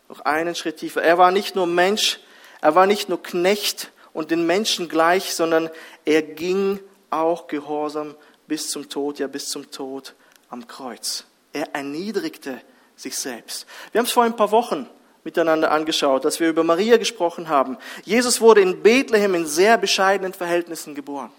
Noch 0.08 0.20
einen 0.20 0.54
Schritt 0.54 0.78
tiefer. 0.78 1.02
Er 1.02 1.18
war 1.18 1.30
nicht 1.30 1.54
nur 1.54 1.66
Mensch, 1.66 2.20
er 2.60 2.74
war 2.74 2.86
nicht 2.86 3.08
nur 3.08 3.22
Knecht 3.22 3.90
und 4.12 4.30
den 4.30 4.46
Menschen 4.46 4.88
gleich, 4.88 5.34
sondern 5.34 5.70
er 6.04 6.22
ging 6.22 6.80
auch 7.10 7.46
gehorsam 7.46 8.14
bis 8.46 8.68
zum 8.68 8.88
Tod, 8.88 9.18
ja 9.18 9.26
bis 9.26 9.48
zum 9.48 9.70
Tod 9.70 10.14
am 10.50 10.66
Kreuz. 10.66 11.24
Er 11.52 11.74
erniedrigte 11.74 12.60
sich 12.96 13.16
selbst. 13.16 13.66
Wir 13.92 13.98
haben 13.98 14.06
es 14.06 14.12
vor 14.12 14.24
ein 14.24 14.36
paar 14.36 14.50
Wochen 14.50 14.88
miteinander 15.24 15.70
angeschaut, 15.70 16.24
dass 16.24 16.38
wir 16.38 16.48
über 16.48 16.64
Maria 16.64 16.96
gesprochen 16.98 17.48
haben. 17.48 17.78
Jesus 18.04 18.40
wurde 18.40 18.60
in 18.60 18.82
Bethlehem 18.82 19.34
in 19.34 19.46
sehr 19.46 19.78
bescheidenen 19.78 20.34
Verhältnissen 20.34 20.94
geboren. 20.94 21.32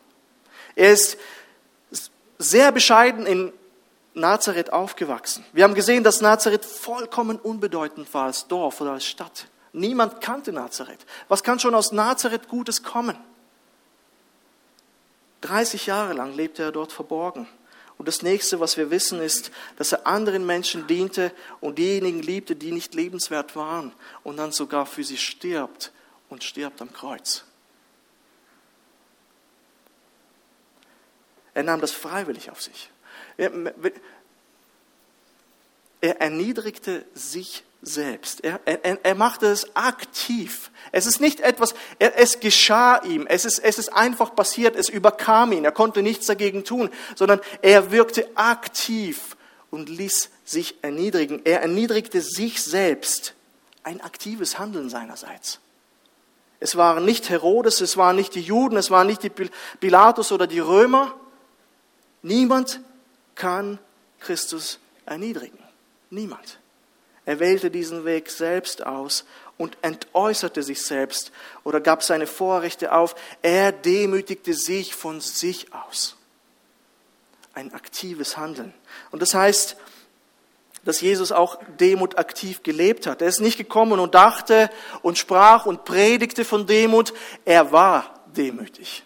Er 0.76 0.92
ist 0.92 1.18
sehr 2.38 2.72
bescheiden 2.72 3.26
in 3.26 3.54
Nazareth 4.14 4.72
aufgewachsen. 4.72 5.46
Wir 5.54 5.64
haben 5.64 5.76
gesehen, 5.76 6.04
dass 6.04 6.22
Nazareth 6.22 6.66
vollkommen 6.66 7.38
unbedeutend 7.38 8.14
war 8.14 8.26
als 8.26 8.48
Dorf 8.48 8.82
oder 8.82 8.92
als 8.92 9.06
Stadt. 9.06 9.48
Niemand 9.74 10.22
kannte 10.22 10.54
Nazareth. 10.54 11.06
Was 11.28 11.44
kann 11.44 11.60
schon 11.60 11.76
aus 11.76 11.92
Nazareth 11.92 12.48
Gutes 12.48 12.82
kommen? 12.82 13.18
30 15.42 15.86
Jahre 15.86 16.14
lang 16.14 16.34
lebte 16.34 16.64
er 16.64 16.72
dort 16.72 16.92
verborgen. 16.92 17.48
Und 17.98 18.08
das 18.08 18.22
nächste, 18.22 18.60
was 18.60 18.78
wir 18.78 18.90
wissen, 18.90 19.22
ist, 19.22 19.52
dass 19.78 19.92
er 19.92 20.08
anderen 20.08 20.46
Menschen 20.46 20.88
diente 20.88 21.32
und 21.62 21.78
diejenigen 21.78 22.22
liebte, 22.22 22.56
die 22.56 22.72
nicht 22.72 22.94
lebenswert 22.94 23.56
waren 23.56 23.94
und 24.24 24.38
dann 24.38 24.52
sogar 24.52 24.86
für 24.86 25.04
sie 25.04 25.18
stirbt 25.18 25.92
und 26.30 26.44
stirbt 26.44 26.82
am 26.82 26.92
Kreuz. 26.92 27.46
Er 31.56 31.64
nahm 31.64 31.82
das 31.82 31.92
freiwillig 31.92 32.52
auf 32.52 32.62
sich. 32.62 32.92
Er, 33.38 33.52
er 36.02 36.22
erniedrigte 36.22 37.06
sich 37.16 37.64
selbst. 37.82 38.44
Er, 38.44 38.60
er, 38.66 39.04
er 39.04 39.16
machte 39.16 39.48
es 39.48 39.76
aktiv. 39.76 40.72
Es 40.92 41.06
ist 41.06 41.22
nicht 41.22 41.40
etwas, 41.40 41.74
er, 41.98 42.20
es 42.20 42.40
geschah 42.40 43.02
ihm, 43.04 43.26
es 43.28 43.46
ist, 43.46 43.60
es 43.60 43.78
ist 43.78 43.90
einfach 43.90 44.36
passiert, 44.36 44.76
es 44.76 44.90
überkam 44.90 45.52
ihn, 45.52 45.66
er 45.66 45.72
konnte 45.72 46.02
nichts 46.02 46.26
dagegen 46.26 46.64
tun, 46.64 46.90
sondern 47.16 47.40
er 47.62 47.92
wirkte 47.92 48.28
aktiv 48.36 49.36
und 49.72 49.90
ließ 49.90 50.30
sich 50.44 50.76
erniedrigen. 50.82 51.42
Er 51.44 51.62
erniedrigte 51.62 52.22
sich 52.22 52.62
selbst. 52.64 53.34
Ein 53.84 54.02
aktives 54.02 54.58
Handeln 54.58 54.90
seinerseits. 54.90 55.60
Es 56.60 56.76
waren 56.76 57.06
nicht 57.06 57.30
Herodes, 57.30 57.82
es 57.82 57.98
waren 57.98 58.16
nicht 58.16 58.34
die 58.34 58.42
Juden, 58.42 58.78
es 58.78 58.90
waren 58.90 59.06
nicht 59.06 59.22
die 59.22 59.32
Pilatus 59.80 60.32
oder 60.32 60.48
die 60.48 60.60
Römer. 60.60 61.14
Niemand 62.26 62.80
kann 63.36 63.78
Christus 64.20 64.80
erniedrigen. 65.06 65.60
Niemand. 66.10 66.58
Er 67.24 67.40
wählte 67.40 67.70
diesen 67.70 68.04
Weg 68.04 68.32
selbst 68.32 68.84
aus 68.84 69.26
und 69.60 69.78
entäußerte 69.84 70.64
sich 70.64 70.82
selbst 70.82 71.32
oder 71.64 71.80
gab 71.80 72.02
seine 72.02 72.26
Vorrechte 72.26 72.94
auf. 72.94 73.14
Er 73.44 73.72
demütigte 73.72 74.56
sich 74.56 74.96
von 74.96 75.22
sich 75.22 75.72
aus. 75.72 76.16
Ein 77.54 77.72
aktives 77.76 78.38
Handeln. 78.38 78.74
Und 79.12 79.22
das 79.22 79.36
heißt, 79.36 79.78
dass 80.84 81.02
Jesus 81.02 81.32
auch 81.32 81.60
Demut 81.80 82.18
aktiv 82.18 82.64
gelebt 82.64 83.06
hat. 83.06 83.22
Er 83.22 83.28
ist 83.28 83.40
nicht 83.40 83.58
gekommen 83.58 84.00
und 84.00 84.16
dachte 84.16 84.72
und 85.04 85.20
sprach 85.20 85.68
und 85.68 85.86
predigte 85.86 86.44
von 86.44 86.66
Demut. 86.66 87.14
Er 87.46 87.72
war 87.72 88.20
demütig. 88.36 89.04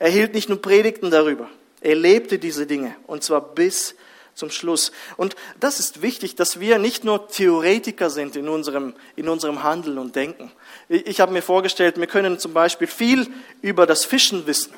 Er 0.00 0.10
hielt 0.10 0.34
nicht 0.34 0.48
nur 0.48 0.60
Predigten 0.60 1.12
darüber. 1.12 1.48
Er 1.84 1.94
lebte 1.94 2.38
diese 2.38 2.66
Dinge 2.66 2.96
und 3.06 3.22
zwar 3.22 3.42
bis 3.42 3.94
zum 4.34 4.50
Schluss. 4.50 4.90
Und 5.16 5.36
das 5.60 5.78
ist 5.78 6.02
wichtig, 6.02 6.34
dass 6.34 6.58
wir 6.58 6.78
nicht 6.78 7.04
nur 7.04 7.28
Theoretiker 7.28 8.10
sind 8.10 8.36
in 8.36 8.48
unserem, 8.48 8.94
in 9.16 9.28
unserem 9.28 9.62
Handeln 9.62 9.98
und 9.98 10.16
Denken. 10.16 10.50
Ich 10.88 11.20
habe 11.20 11.32
mir 11.32 11.42
vorgestellt, 11.42 11.98
wir 11.98 12.06
können 12.06 12.38
zum 12.38 12.52
Beispiel 12.52 12.86
viel 12.86 13.28
über 13.62 13.86
das 13.86 14.04
Fischen 14.04 14.46
wissen, 14.46 14.72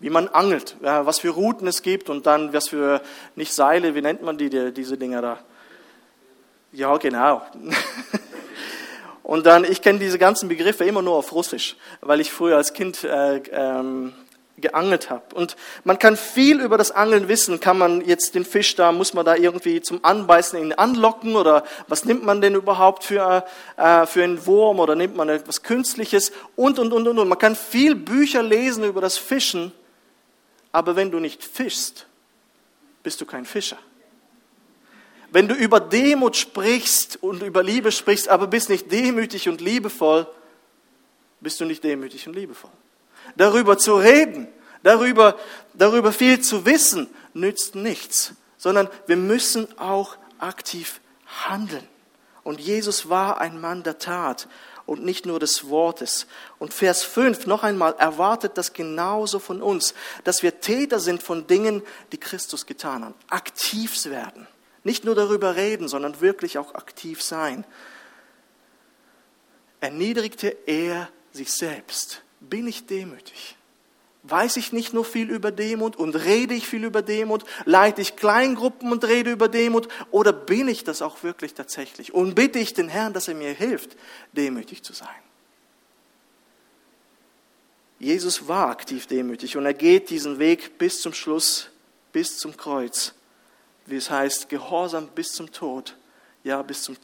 wie 0.00 0.10
man 0.10 0.28
angelt, 0.28 0.76
was 0.80 1.20
für 1.20 1.30
Routen 1.30 1.66
es 1.66 1.82
gibt 1.82 2.10
und 2.10 2.26
dann 2.26 2.52
was 2.52 2.68
für, 2.68 3.02
nicht 3.34 3.52
Seile, 3.52 3.94
wie 3.94 4.02
nennt 4.02 4.22
man 4.22 4.36
die, 4.36 4.72
diese 4.72 4.98
Dinger 4.98 5.22
da? 5.22 5.38
Ja, 6.72 6.96
genau. 6.98 7.42
Und 9.22 9.46
dann, 9.46 9.64
ich 9.64 9.82
kenne 9.82 10.00
diese 10.00 10.18
ganzen 10.18 10.48
Begriffe 10.48 10.84
immer 10.84 11.00
nur 11.00 11.14
auf 11.14 11.32
Russisch, 11.32 11.76
weil 12.00 12.20
ich 12.20 12.32
früher 12.32 12.56
als 12.56 12.72
Kind 12.72 13.04
äh, 13.04 13.36
ähm, 13.52 14.12
geangelt 14.58 15.10
habe. 15.10 15.34
Und 15.34 15.56
man 15.84 15.98
kann 15.98 16.16
viel 16.16 16.60
über 16.60 16.78
das 16.78 16.90
Angeln 16.90 17.28
wissen. 17.28 17.60
Kann 17.60 17.78
man 17.78 18.02
jetzt 18.02 18.34
den 18.34 18.44
Fisch 18.44 18.74
da, 18.74 18.92
muss 18.92 19.14
man 19.14 19.24
da 19.24 19.34
irgendwie 19.34 19.80
zum 19.80 20.04
Anbeißen 20.04 20.58
ihn 20.58 20.72
anlocken 20.72 21.36
oder 21.36 21.64
was 21.88 22.04
nimmt 22.04 22.24
man 22.24 22.40
denn 22.40 22.54
überhaupt 22.54 23.04
für, 23.04 23.44
äh, 23.76 24.06
für 24.06 24.24
einen 24.24 24.46
Wurm 24.46 24.80
oder 24.80 24.94
nimmt 24.94 25.16
man 25.16 25.28
etwas 25.28 25.62
Künstliches 25.62 26.32
und, 26.56 26.78
und, 26.78 26.92
und, 26.92 27.08
und, 27.08 27.18
und. 27.18 27.28
Man 27.28 27.38
kann 27.38 27.56
viel 27.56 27.94
Bücher 27.94 28.42
lesen 28.42 28.84
über 28.84 29.00
das 29.00 29.16
Fischen, 29.16 29.72
aber 30.70 30.96
wenn 30.96 31.10
du 31.10 31.18
nicht 31.18 31.42
fischst, 31.42 32.06
bist 33.02 33.20
du 33.20 33.26
kein 33.26 33.44
Fischer. 33.44 33.78
Wenn 35.30 35.48
du 35.48 35.54
über 35.54 35.80
Demut 35.80 36.36
sprichst 36.36 37.22
und 37.22 37.42
über 37.42 37.62
Liebe 37.62 37.90
sprichst, 37.90 38.28
aber 38.28 38.46
bist 38.46 38.68
nicht 38.68 38.92
demütig 38.92 39.48
und 39.48 39.62
liebevoll, 39.62 40.26
bist 41.40 41.58
du 41.58 41.64
nicht 41.64 41.82
demütig 41.82 42.28
und 42.28 42.34
liebevoll 42.34 42.70
darüber 43.36 43.78
zu 43.78 43.94
reden, 43.96 44.48
darüber, 44.82 45.36
darüber 45.74 46.12
viel 46.12 46.40
zu 46.40 46.66
wissen, 46.66 47.08
nützt 47.34 47.74
nichts, 47.74 48.34
sondern 48.56 48.88
wir 49.06 49.16
müssen 49.16 49.78
auch 49.78 50.16
aktiv 50.38 51.00
handeln. 51.46 51.86
Und 52.44 52.60
Jesus 52.60 53.08
war 53.08 53.40
ein 53.40 53.60
Mann 53.60 53.82
der 53.82 53.98
Tat 53.98 54.48
und 54.86 55.04
nicht 55.04 55.26
nur 55.26 55.38
des 55.38 55.68
Wortes. 55.68 56.26
Und 56.58 56.74
Vers 56.74 57.04
5 57.04 57.46
noch 57.46 57.62
einmal 57.62 57.94
erwartet 57.98 58.58
das 58.58 58.72
genauso 58.72 59.38
von 59.38 59.62
uns, 59.62 59.94
dass 60.24 60.42
wir 60.42 60.60
Täter 60.60 60.98
sind 60.98 61.22
von 61.22 61.46
Dingen, 61.46 61.82
die 62.10 62.18
Christus 62.18 62.66
getan 62.66 63.04
hat. 63.04 63.14
Aktiv 63.30 64.04
werden. 64.06 64.46
Nicht 64.84 65.04
nur 65.04 65.14
darüber 65.14 65.54
reden, 65.54 65.86
sondern 65.86 66.20
wirklich 66.20 66.58
auch 66.58 66.74
aktiv 66.74 67.22
sein. 67.22 67.64
Erniedrigte 69.80 70.48
er 70.66 71.08
sich 71.32 71.52
selbst. 71.52 72.22
Bin 72.48 72.66
ich 72.66 72.86
demütig? 72.86 73.56
Weiß 74.24 74.56
ich 74.56 74.72
nicht 74.72 74.94
nur 74.94 75.04
viel 75.04 75.30
über 75.30 75.50
Demut 75.50 75.96
und 75.96 76.14
rede 76.14 76.54
ich 76.54 76.68
viel 76.68 76.84
über 76.84 77.02
Demut? 77.02 77.44
Leite 77.64 78.00
ich 78.00 78.14
Kleingruppen 78.14 78.92
und 78.92 79.04
rede 79.04 79.32
über 79.32 79.48
Demut? 79.48 79.88
Oder 80.12 80.32
bin 80.32 80.68
ich 80.68 80.84
das 80.84 81.02
auch 81.02 81.24
wirklich 81.24 81.54
tatsächlich? 81.54 82.14
Und 82.14 82.34
bitte 82.34 82.60
ich 82.60 82.72
den 82.72 82.88
Herrn, 82.88 83.12
dass 83.12 83.26
er 83.26 83.34
mir 83.34 83.52
hilft, 83.52 83.96
demütig 84.32 84.84
zu 84.84 84.92
sein. 84.92 85.08
Jesus 87.98 88.46
war 88.46 88.68
aktiv 88.68 89.06
demütig 89.06 89.56
und 89.56 89.64
er 89.64 89.74
geht 89.74 90.10
diesen 90.10 90.38
Weg 90.38 90.78
bis 90.78 91.00
zum 91.00 91.14
Schluss, 91.14 91.70
bis 92.12 92.36
zum 92.36 92.56
Kreuz. 92.56 93.14
Wie 93.86 93.96
es 93.96 94.10
heißt, 94.10 94.48
gehorsam 94.48 95.08
bis 95.08 95.32
zum 95.32 95.50
Tod. 95.50 95.96
Ja, 96.44 96.62
bis 96.62 96.82
zum 96.82 96.96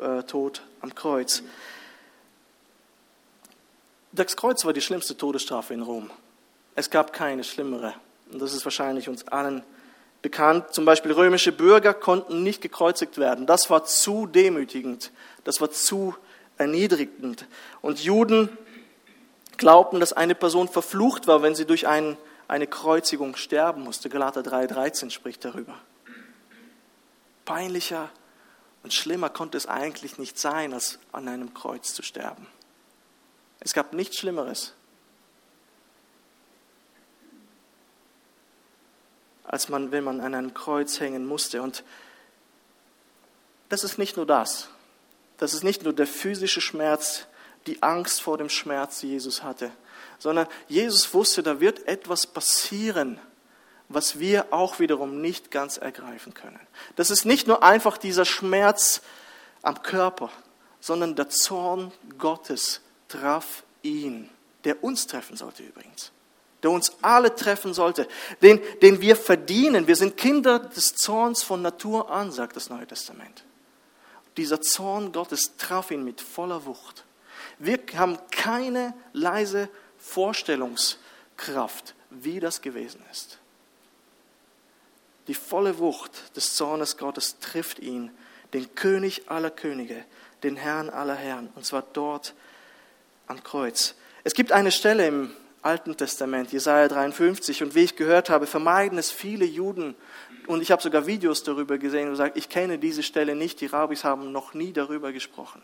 äh, 0.00 0.22
Tod 0.24 0.62
am 0.80 0.94
Kreuz. 0.94 1.42
Das 4.12 4.36
Kreuz 4.36 4.64
war 4.64 4.72
die 4.72 4.80
schlimmste 4.80 5.16
Todesstrafe 5.16 5.74
in 5.74 5.82
Rom. 5.82 6.10
Es 6.74 6.90
gab 6.90 7.12
keine 7.12 7.44
schlimmere. 7.44 7.94
Und 8.30 8.40
das 8.40 8.54
ist 8.54 8.64
wahrscheinlich 8.64 9.08
uns 9.08 9.26
allen 9.28 9.62
bekannt. 10.22 10.72
Zum 10.72 10.84
Beispiel 10.84 11.12
römische 11.12 11.52
Bürger 11.52 11.94
konnten 11.94 12.42
nicht 12.42 12.60
gekreuzigt 12.60 13.18
werden. 13.18 13.46
Das 13.46 13.70
war 13.70 13.84
zu 13.84 14.26
demütigend. 14.26 15.12
Das 15.44 15.60
war 15.60 15.70
zu 15.70 16.14
erniedrigend. 16.58 17.46
Und 17.82 18.02
Juden 18.02 18.48
glaubten, 19.56 20.00
dass 20.00 20.12
eine 20.12 20.34
Person 20.34 20.68
verflucht 20.68 21.26
war, 21.26 21.42
wenn 21.42 21.54
sie 21.54 21.66
durch 21.66 21.86
ein, 21.86 22.16
eine 22.48 22.66
Kreuzigung 22.66 23.36
sterben 23.36 23.82
musste. 23.82 24.08
Galater 24.08 24.40
3,13 24.40 25.10
spricht 25.10 25.44
darüber. 25.44 25.74
Peinlicher 27.44 28.10
und 28.82 28.92
schlimmer 28.92 29.30
konnte 29.30 29.56
es 29.56 29.66
eigentlich 29.66 30.18
nicht 30.18 30.38
sein, 30.38 30.74
als 30.74 30.98
an 31.12 31.28
einem 31.28 31.54
Kreuz 31.54 31.94
zu 31.94 32.02
sterben. 32.02 32.46
Es 33.66 33.72
gab 33.72 33.92
nichts 33.92 34.16
Schlimmeres. 34.18 34.72
als 39.48 39.68
man, 39.68 39.92
wenn 39.92 40.04
man 40.04 40.20
an 40.20 40.34
einem 40.34 40.54
Kreuz 40.54 41.00
hängen 41.00 41.24
musste. 41.24 41.62
Und 41.62 41.84
das 43.68 43.84
ist 43.84 43.98
nicht 43.98 44.16
nur 44.16 44.26
das. 44.26 44.68
Das 45.38 45.54
ist 45.54 45.64
nicht 45.64 45.84
nur 45.84 45.92
der 45.92 46.06
physische 46.06 46.60
Schmerz, 46.60 47.26
die 47.66 47.82
Angst 47.82 48.22
vor 48.22 48.38
dem 48.38 48.48
Schmerz, 48.48 49.00
die 49.00 49.08
Jesus 49.08 49.42
hatte, 49.42 49.70
sondern 50.18 50.46
Jesus 50.68 51.12
wusste, 51.14 51.42
da 51.42 51.60
wird 51.60 51.86
etwas 51.86 52.26
passieren, 52.26 53.20
was 53.88 54.18
wir 54.18 54.52
auch 54.52 54.78
wiederum 54.80 55.20
nicht 55.20 55.50
ganz 55.50 55.76
ergreifen 55.76 56.34
können. 56.34 56.60
Das 56.96 57.10
ist 57.10 57.24
nicht 57.24 57.46
nur 57.46 57.62
einfach 57.62 57.98
dieser 57.98 58.24
Schmerz 58.24 59.00
am 59.62 59.82
Körper, 59.82 60.30
sondern 60.80 61.14
der 61.14 61.28
Zorn 61.28 61.92
Gottes 62.18 62.80
traf 63.18 63.64
ihn, 63.82 64.30
der 64.64 64.82
uns 64.82 65.06
treffen 65.06 65.36
sollte 65.36 65.62
übrigens 65.62 66.12
der 66.62 66.72
uns 66.72 66.96
alle 67.00 67.32
treffen 67.32 67.74
sollte, 67.74 68.08
den, 68.42 68.60
den 68.82 69.00
wir 69.00 69.14
verdienen. 69.14 69.86
Wir 69.86 69.94
sind 69.94 70.16
Kinder 70.16 70.58
des 70.58 70.94
Zorns 70.96 71.44
von 71.44 71.62
Natur 71.62 72.10
an, 72.10 72.32
sagt 72.32 72.56
das 72.56 72.70
Neue 72.70 72.88
Testament. 72.88 73.44
Dieser 74.36 74.60
Zorn 74.60 75.12
Gottes 75.12 75.52
traf 75.58 75.92
ihn 75.92 76.02
mit 76.02 76.20
voller 76.20 76.66
Wucht. 76.66 77.04
Wir 77.60 77.78
haben 77.94 78.18
keine 78.32 78.94
leise 79.12 79.68
Vorstellungskraft, 79.98 81.94
wie 82.10 82.40
das 82.40 82.62
gewesen 82.62 83.00
ist. 83.12 83.38
Die 85.28 85.34
volle 85.34 85.78
Wucht 85.78 86.36
des 86.36 86.54
Zornes 86.56 86.96
Gottes 86.96 87.38
trifft 87.38 87.78
ihn, 87.78 88.10
den 88.52 88.74
König 88.74 89.30
aller 89.30 89.50
Könige, 89.50 90.04
den 90.42 90.56
Herrn 90.56 90.90
aller 90.90 91.14
Herren, 91.14 91.48
und 91.54 91.64
zwar 91.64 91.82
dort 91.92 92.34
am 93.26 93.42
Kreuz. 93.42 93.94
Es 94.24 94.34
gibt 94.34 94.52
eine 94.52 94.72
Stelle 94.72 95.06
im 95.06 95.30
Alten 95.62 95.96
Testament, 95.96 96.52
Jesaja 96.52 96.88
53. 96.88 97.62
Und 97.62 97.74
wie 97.74 97.84
ich 97.84 97.96
gehört 97.96 98.30
habe, 98.30 98.46
vermeiden 98.46 98.98
es 98.98 99.10
viele 99.10 99.44
Juden. 99.44 99.94
Und 100.46 100.62
ich 100.62 100.70
habe 100.70 100.80
sogar 100.80 101.06
Videos 101.06 101.42
darüber 101.42 101.76
gesehen 101.76 102.04
und 102.04 102.12
gesagt, 102.12 102.36
ich 102.36 102.48
kenne 102.48 102.78
diese 102.78 103.02
Stelle 103.02 103.34
nicht. 103.34 103.60
Die 103.60 103.66
Rabbis 103.66 104.04
haben 104.04 104.32
noch 104.32 104.54
nie 104.54 104.72
darüber 104.72 105.12
gesprochen. 105.12 105.60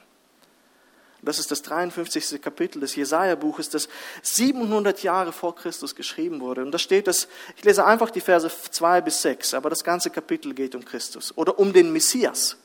Das 1.24 1.38
ist 1.38 1.52
das 1.52 1.62
53. 1.62 2.42
Kapitel 2.42 2.80
des 2.80 2.96
Jesaja-Buches, 2.96 3.70
das 3.70 3.88
700 4.22 5.04
Jahre 5.04 5.30
vor 5.30 5.54
Christus 5.54 5.94
geschrieben 5.94 6.40
wurde. 6.40 6.62
Und 6.62 6.72
da 6.72 6.78
steht 6.78 7.06
das, 7.06 7.28
ich 7.56 7.64
lese 7.64 7.84
einfach 7.84 8.10
die 8.10 8.20
Verse 8.20 8.50
2 8.50 9.00
bis 9.02 9.22
6, 9.22 9.54
aber 9.54 9.70
das 9.70 9.84
ganze 9.84 10.10
Kapitel 10.10 10.52
geht 10.52 10.74
um 10.74 10.84
Christus 10.84 11.32
oder 11.38 11.60
um 11.60 11.72
den 11.72 11.92
Messias. 11.92 12.56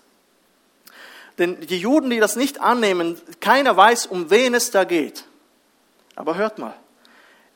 Denn 1.37 1.59
die 1.61 1.79
Juden, 1.79 2.09
die 2.09 2.19
das 2.19 2.35
nicht 2.35 2.61
annehmen, 2.61 3.19
keiner 3.39 3.77
weiß, 3.77 4.07
um 4.07 4.29
wen 4.29 4.55
es 4.55 4.71
da 4.71 4.83
geht. 4.83 5.25
Aber 6.15 6.35
hört 6.35 6.57
mal, 6.57 6.73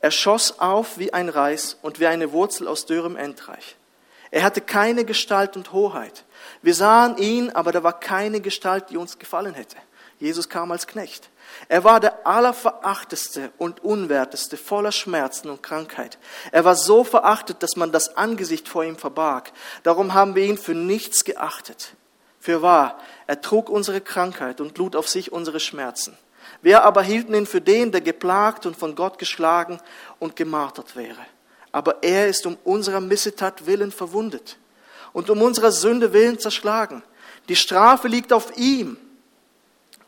er 0.01 0.11
schoss 0.11 0.59
auf 0.59 0.97
wie 0.97 1.13
ein 1.13 1.29
Reis 1.29 1.77
und 1.82 1.99
wie 1.99 2.07
eine 2.07 2.32
Wurzel 2.32 2.67
aus 2.67 2.86
dürrem 2.86 3.15
Endreich. 3.15 3.75
Er 4.32 4.43
hatte 4.43 4.61
keine 4.61 5.03
Gestalt 5.03 5.57
und 5.57 5.73
Hoheit. 5.73 6.23
Wir 6.61 6.73
sahen 6.73 7.17
ihn, 7.17 7.49
aber 7.49 7.71
da 7.71 7.84
war 7.84 7.99
keine 7.99 8.39
Gestalt, 8.39 8.89
die 8.89 8.97
uns 8.97 9.19
gefallen 9.19 9.53
hätte. 9.53 9.77
Jesus 10.19 10.47
kam 10.47 10.71
als 10.71 10.88
Knecht. 10.88 11.29
Er 11.67 11.84
war 11.84 11.99
der 11.99 12.25
allerverachteste 12.25 13.51
und 13.57 13.84
unwerteste, 13.84 14.55
voller 14.55 14.91
Schmerzen 14.91 15.49
und 15.49 15.63
Krankheit. 15.63 16.17
Er 16.51 16.63
war 16.63 16.75
so 16.75 17.03
verachtet, 17.03 17.61
dass 17.61 17.75
man 17.75 17.91
das 17.91 18.15
Angesicht 18.15 18.69
vor 18.69 18.84
ihm 18.84 18.97
verbarg. 18.97 19.51
Darum 19.84 20.13
haben 20.13 20.36
wir 20.36 20.45
ihn 20.45 20.57
für 20.57 20.75
nichts 20.75 21.25
geachtet. 21.25 21.93
Für 22.39 22.61
wahr, 22.61 22.97
er 23.32 23.39
trug 23.39 23.69
unsere 23.69 24.01
Krankheit 24.01 24.59
und 24.59 24.77
lud 24.77 24.93
auf 24.93 25.07
sich 25.07 25.32
unsere 25.32 25.61
Schmerzen. 25.61 26.17
Wir 26.61 26.84
aber 26.84 27.01
hielten 27.01 27.34
ihn 27.34 27.45
für 27.45 27.61
den, 27.61 27.93
der 27.93 28.01
geplagt 28.01 28.65
und 28.65 28.75
von 28.75 28.93
Gott 28.93 29.19
geschlagen 29.19 29.79
und 30.19 30.36
gemartert 30.36 30.97
wäre. 30.97 31.25
Aber 31.71 32.03
er 32.03 32.27
ist 32.27 32.45
um 32.45 32.57
unserer 32.65 32.99
Missetat 32.99 33.65
willen 33.65 33.93
verwundet 33.93 34.57
und 35.13 35.29
um 35.29 35.41
unserer 35.41 35.71
Sünde 35.71 36.11
willen 36.11 36.39
zerschlagen. 36.39 37.03
Die 37.47 37.55
Strafe 37.55 38.09
liegt 38.09 38.34
auf 38.34 38.57
ihm, 38.57 38.97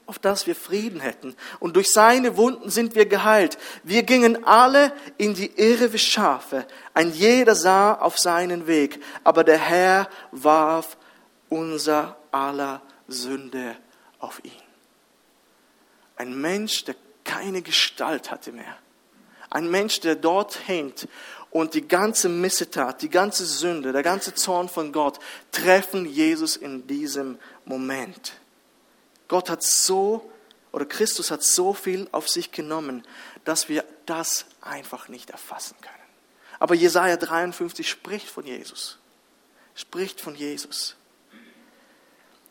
auf 0.05 0.19
dass 0.19 0.45
wir 0.45 0.53
Frieden 0.53 0.99
hätten. 0.99 1.33
Und 1.61 1.77
durch 1.77 1.93
seine 1.93 2.35
Wunden 2.35 2.69
sind 2.69 2.93
wir 2.93 3.05
geheilt. 3.05 3.57
Wir 3.83 4.03
gingen 4.03 4.43
alle 4.43 4.91
in 5.17 5.33
die 5.33 5.49
Irre 5.55 5.93
wie 5.93 5.97
Schafe. 5.97 6.65
Ein 6.93 7.13
jeder 7.13 7.55
sah 7.55 7.93
auf 7.93 8.19
seinen 8.19 8.67
Weg. 8.67 9.01
Aber 9.23 9.45
der 9.45 9.59
Herr 9.59 10.09
warf 10.33 10.97
unser 11.47 12.17
aller 12.33 12.81
Sünde 13.13 13.75
auf 14.19 14.43
ihn. 14.43 14.51
Ein 16.15 16.39
Mensch, 16.39 16.83
der 16.85 16.95
keine 17.23 17.61
Gestalt 17.61 18.31
hatte 18.31 18.51
mehr. 18.51 18.77
Ein 19.49 19.69
Mensch, 19.69 19.99
der 19.99 20.15
dort 20.15 20.67
hängt 20.67 21.07
und 21.51 21.75
die 21.75 21.87
ganze 21.87 22.27
Missetat, 22.29 23.01
die 23.01 23.09
ganze 23.09 23.45
Sünde, 23.45 23.91
der 23.91 24.03
ganze 24.03 24.33
Zorn 24.33 24.67
von 24.67 24.91
Gott 24.91 25.19
treffen 25.51 26.05
Jesus 26.05 26.55
in 26.55 26.87
diesem 26.87 27.37
Moment. 27.65 28.33
Gott 29.27 29.49
hat 29.49 29.63
so, 29.63 30.29
oder 30.71 30.85
Christus 30.85 31.29
hat 31.29 31.43
so 31.43 31.73
viel 31.73 32.07
auf 32.11 32.27
sich 32.27 32.51
genommen, 32.51 33.05
dass 33.45 33.69
wir 33.69 33.85
das 34.05 34.45
einfach 34.61 35.07
nicht 35.07 35.29
erfassen 35.29 35.75
können. 35.81 35.93
Aber 36.59 36.75
Jesaja 36.75 37.17
53 37.17 37.87
spricht 37.87 38.27
von 38.27 38.45
Jesus. 38.45 38.97
Spricht 39.75 40.21
von 40.21 40.35
Jesus. 40.35 40.95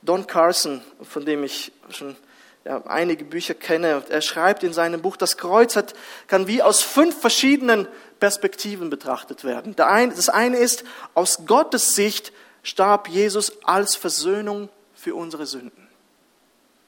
Don 0.02 0.26
Carson, 0.26 0.82
von 1.02 1.24
dem 1.24 1.44
ich 1.44 1.72
schon 1.90 2.16
ja, 2.64 2.84
einige 2.86 3.24
Bücher 3.24 3.54
kenne. 3.54 4.04
Er 4.08 4.22
schreibt 4.22 4.62
in 4.62 4.72
seinem 4.72 5.02
Buch, 5.02 5.16
das 5.16 5.36
Kreuz 5.36 5.76
hat, 5.76 5.94
kann 6.26 6.46
wie 6.46 6.62
aus 6.62 6.82
fünf 6.82 7.20
verschiedenen 7.20 7.88
Perspektiven 8.20 8.90
betrachtet 8.90 9.44
werden. 9.44 9.74
Das 9.76 10.28
eine 10.28 10.58
ist, 10.58 10.84
aus 11.14 11.46
Gottes 11.46 11.94
Sicht 11.94 12.32
starb 12.62 13.08
Jesus 13.08 13.64
als 13.64 13.96
Versöhnung 13.96 14.68
für 14.94 15.14
unsere 15.14 15.46
Sünden. 15.46 15.88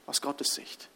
Aus 0.07 0.21
Gottes 0.21 0.55
Sicht. 0.55 0.89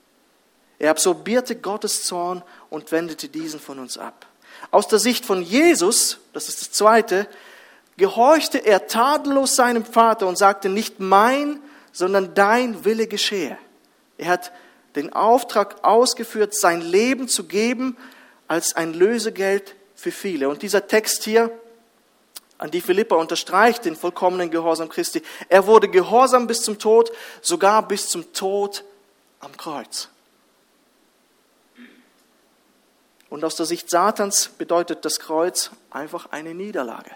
Er 0.79 0.93
absorbierte 0.93 1.57
Gottes 1.57 2.05
Zorn 2.05 2.43
und 2.71 2.93
wendete 2.93 3.29
diesen 3.29 3.59
von 3.59 3.81
uns 3.81 3.99
ab. 3.99 4.27
Aus 4.71 4.87
der 4.87 4.99
Sicht 4.99 5.25
von 5.25 5.43
Jesus, 5.43 6.19
das 6.33 6.49
ist 6.49 6.61
das 6.61 6.71
Zweite, 6.73 7.27
gehorchte 7.97 8.59
er 8.59 8.87
tadellos 8.87 9.57
seinem 9.57 9.85
Vater 9.85 10.29
und 10.29 10.39
sagte, 10.39 10.69
nicht 10.69 11.01
mein, 11.01 11.61
sondern 11.99 12.33
dein 12.33 12.85
Wille 12.85 13.09
geschehe. 13.09 13.59
Er 14.19 14.29
hat 14.29 14.53
den 14.95 15.13
Auftrag 15.13 15.83
ausgeführt, 15.83 16.55
sein 16.55 16.81
Leben 16.81 17.27
zu 17.27 17.49
geben 17.49 17.97
als 18.47 18.77
ein 18.77 18.95
Lösegeld 18.95 19.75
für 19.97 20.13
viele. 20.13 20.49
Und 20.49 20.63
dieser 20.63 20.87
Text 20.87 21.25
hier 21.25 21.51
an 22.57 22.71
die 22.71 22.83
Philippa 22.83 23.17
unterstreicht 23.17 23.85
den 23.85 23.97
vollkommenen 23.97 24.49
Gehorsam 24.49 24.89
Christi. 24.89 25.25
Er 25.49 25.67
wurde 25.67 25.89
gehorsam 25.89 26.47
bis 26.47 26.63
zum 26.63 26.79
Tod, 26.79 27.11
sogar 27.43 27.89
bis 27.89 28.07
zum 28.07 28.33
Tod 28.33 28.85
am 29.41 29.57
Kreuz. 29.57 30.09
Und 33.29 33.45
aus 33.45 33.57
der 33.57 33.67
Sicht 33.67 33.91
Satans 33.91 34.51
bedeutet 34.57 35.05
das 35.05 35.19
Kreuz 35.19 35.73
einfach 35.91 36.31
eine 36.31 36.55
Niederlage. 36.55 37.11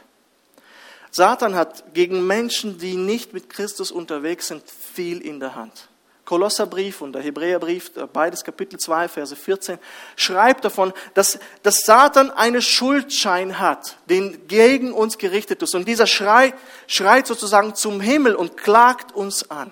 Satan 1.15 1.55
hat 1.55 1.93
gegen 1.93 2.27
Menschen, 2.27 2.79
die 2.79 2.97
nicht 2.97 3.35
mit 3.35 3.51
Christus 3.51 3.93
unterwegs 3.93 4.49
sind, 4.49 4.63
viel 4.69 5.21
in 5.21 5.41
der 5.41 5.55
Hand. 5.55 5.91
Kolosserbrief 6.25 7.03
und 7.03 7.13
der 7.13 7.21
Hebräerbrief, 7.21 7.91
beides 8.15 8.43
Kapitel 8.43 8.79
2, 8.79 9.09
Verse 9.09 9.37
14, 9.37 9.79
schreibt 10.17 10.65
davon, 10.65 10.95
dass, 11.13 11.39
dass 11.63 11.81
Satan 11.81 12.31
einen 12.31 12.63
Schuldschein 12.63 13.59
hat, 13.59 13.99
den 14.09 14.49
gegen 14.49 14.93
uns 14.95 15.19
gerichtet 15.19 15.63
ist. 15.63 15.75
Und 15.75 15.87
dieser 15.87 16.07
Schrei, 16.07 16.55
schreit 16.87 17.27
sozusagen 17.27 17.75
zum 17.75 18.01
Himmel 18.01 18.35
und 18.35 18.57
klagt 18.57 19.13
uns 19.13 19.51
an. 19.51 19.71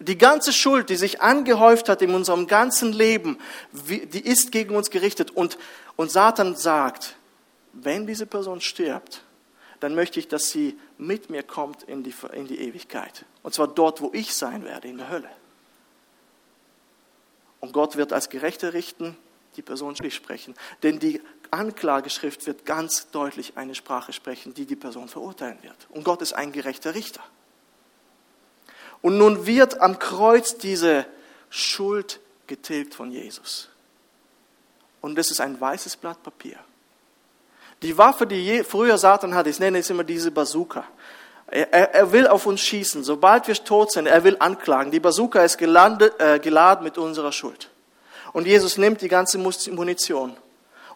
Die 0.00 0.18
ganze 0.18 0.52
Schuld, 0.52 0.90
die 0.90 0.96
sich 0.96 1.22
angehäuft 1.22 1.88
hat 1.88 2.02
in 2.02 2.14
unserem 2.14 2.46
ganzen 2.46 2.92
Leben, 2.92 3.38
die 3.72 4.20
ist 4.20 4.52
gegen 4.52 4.76
uns 4.76 4.90
gerichtet. 4.90 5.30
Und, 5.30 5.56
und 5.96 6.10
Satan 6.10 6.56
sagt, 6.56 7.16
wenn 7.72 8.06
diese 8.06 8.26
Person 8.26 8.60
stirbt, 8.60 9.22
dann 9.80 9.94
möchte 9.94 10.18
ich, 10.18 10.28
dass 10.28 10.50
sie 10.50 10.78
mit 10.96 11.30
mir 11.30 11.42
kommt 11.42 11.84
in 11.84 12.02
die, 12.02 12.14
in 12.32 12.46
die 12.46 12.60
Ewigkeit. 12.60 13.24
Und 13.42 13.54
zwar 13.54 13.68
dort, 13.68 14.00
wo 14.00 14.10
ich 14.12 14.34
sein 14.34 14.64
werde, 14.64 14.88
in 14.88 14.98
der 14.98 15.08
Hölle. 15.08 15.30
Und 17.60 17.72
Gott 17.72 17.96
wird 17.96 18.12
als 18.12 18.28
Gerechter 18.28 18.72
richten, 18.72 19.16
die 19.56 19.62
Person 19.62 19.96
sprechen. 19.96 20.54
Denn 20.82 20.98
die 20.98 21.20
Anklageschrift 21.50 22.46
wird 22.46 22.64
ganz 22.64 23.10
deutlich 23.10 23.56
eine 23.56 23.74
Sprache 23.74 24.12
sprechen, 24.12 24.54
die 24.54 24.66
die 24.66 24.76
Person 24.76 25.08
verurteilen 25.08 25.58
wird. 25.62 25.76
Und 25.90 26.04
Gott 26.04 26.22
ist 26.22 26.32
ein 26.32 26.52
gerechter 26.52 26.94
Richter. 26.94 27.22
Und 29.00 29.18
nun 29.18 29.46
wird 29.46 29.80
am 29.80 29.98
Kreuz 29.98 30.58
diese 30.58 31.06
Schuld 31.50 32.20
getilgt 32.46 32.94
von 32.94 33.10
Jesus. 33.10 33.68
Und 35.00 35.16
das 35.16 35.30
ist 35.30 35.40
ein 35.40 35.60
weißes 35.60 35.96
Blatt 35.96 36.22
Papier. 36.22 36.58
Die 37.82 37.96
Waffe, 37.96 38.26
die 38.26 38.64
früher 38.64 38.98
Satan 38.98 39.34
hatte, 39.34 39.50
ich 39.50 39.60
nenne 39.60 39.78
es 39.78 39.90
immer 39.90 40.04
diese 40.04 40.30
Bazooka. 40.30 40.84
Er, 41.46 41.72
er, 41.72 42.12
will 42.12 42.26
auf 42.26 42.44
uns 42.44 42.60
schießen. 42.60 43.04
Sobald 43.04 43.48
wir 43.48 43.54
tot 43.54 43.92
sind, 43.92 44.06
er 44.06 44.22
will 44.24 44.36
anklagen. 44.38 44.90
Die 44.90 45.00
Bazooka 45.00 45.42
ist 45.42 45.56
gelandet, 45.56 46.20
äh, 46.20 46.38
geladen 46.38 46.84
mit 46.84 46.98
unserer 46.98 47.32
Schuld. 47.32 47.70
Und 48.32 48.46
Jesus 48.46 48.76
nimmt 48.76 49.00
die 49.00 49.08
ganze 49.08 49.38
Munition 49.38 50.36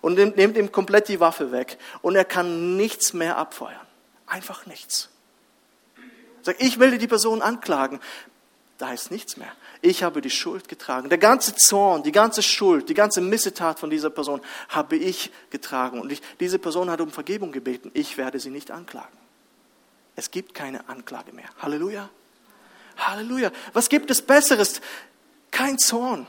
und 0.02 0.14
nimmt, 0.14 0.36
nimmt 0.36 0.58
ihm 0.58 0.70
komplett 0.70 1.08
die 1.08 1.20
Waffe 1.20 1.52
weg. 1.52 1.78
Und 2.02 2.16
er 2.16 2.26
kann 2.26 2.76
nichts 2.76 3.14
mehr 3.14 3.38
abfeuern. 3.38 3.86
Einfach 4.26 4.66
nichts. 4.66 5.08
Sag, 6.42 6.56
ich 6.58 6.78
will 6.78 6.98
die 6.98 7.06
Person 7.06 7.40
anklagen. 7.40 8.00
Da 8.76 8.92
ist 8.92 9.10
nichts 9.10 9.36
mehr. 9.36 9.52
Ich 9.84 10.04
habe 10.04 10.20
die 10.20 10.30
Schuld 10.30 10.68
getragen. 10.68 11.08
Der 11.08 11.18
ganze 11.18 11.56
Zorn, 11.56 12.04
die 12.04 12.12
ganze 12.12 12.40
Schuld, 12.40 12.88
die 12.88 12.94
ganze 12.94 13.20
Missetat 13.20 13.80
von 13.80 13.90
dieser 13.90 14.10
Person 14.10 14.40
habe 14.68 14.96
ich 14.96 15.32
getragen. 15.50 16.00
Und 16.00 16.12
ich, 16.12 16.22
diese 16.38 16.60
Person 16.60 16.88
hat 16.88 17.00
um 17.00 17.10
Vergebung 17.10 17.50
gebeten. 17.50 17.90
Ich 17.92 18.16
werde 18.16 18.38
sie 18.38 18.50
nicht 18.50 18.70
anklagen. 18.70 19.18
Es 20.14 20.30
gibt 20.30 20.54
keine 20.54 20.88
Anklage 20.88 21.32
mehr. 21.32 21.48
Halleluja. 21.58 22.08
Halleluja. 22.96 23.50
Was 23.72 23.88
gibt 23.88 24.10
es 24.12 24.22
Besseres? 24.22 24.80
Kein 25.50 25.78
Zorn, 25.78 26.28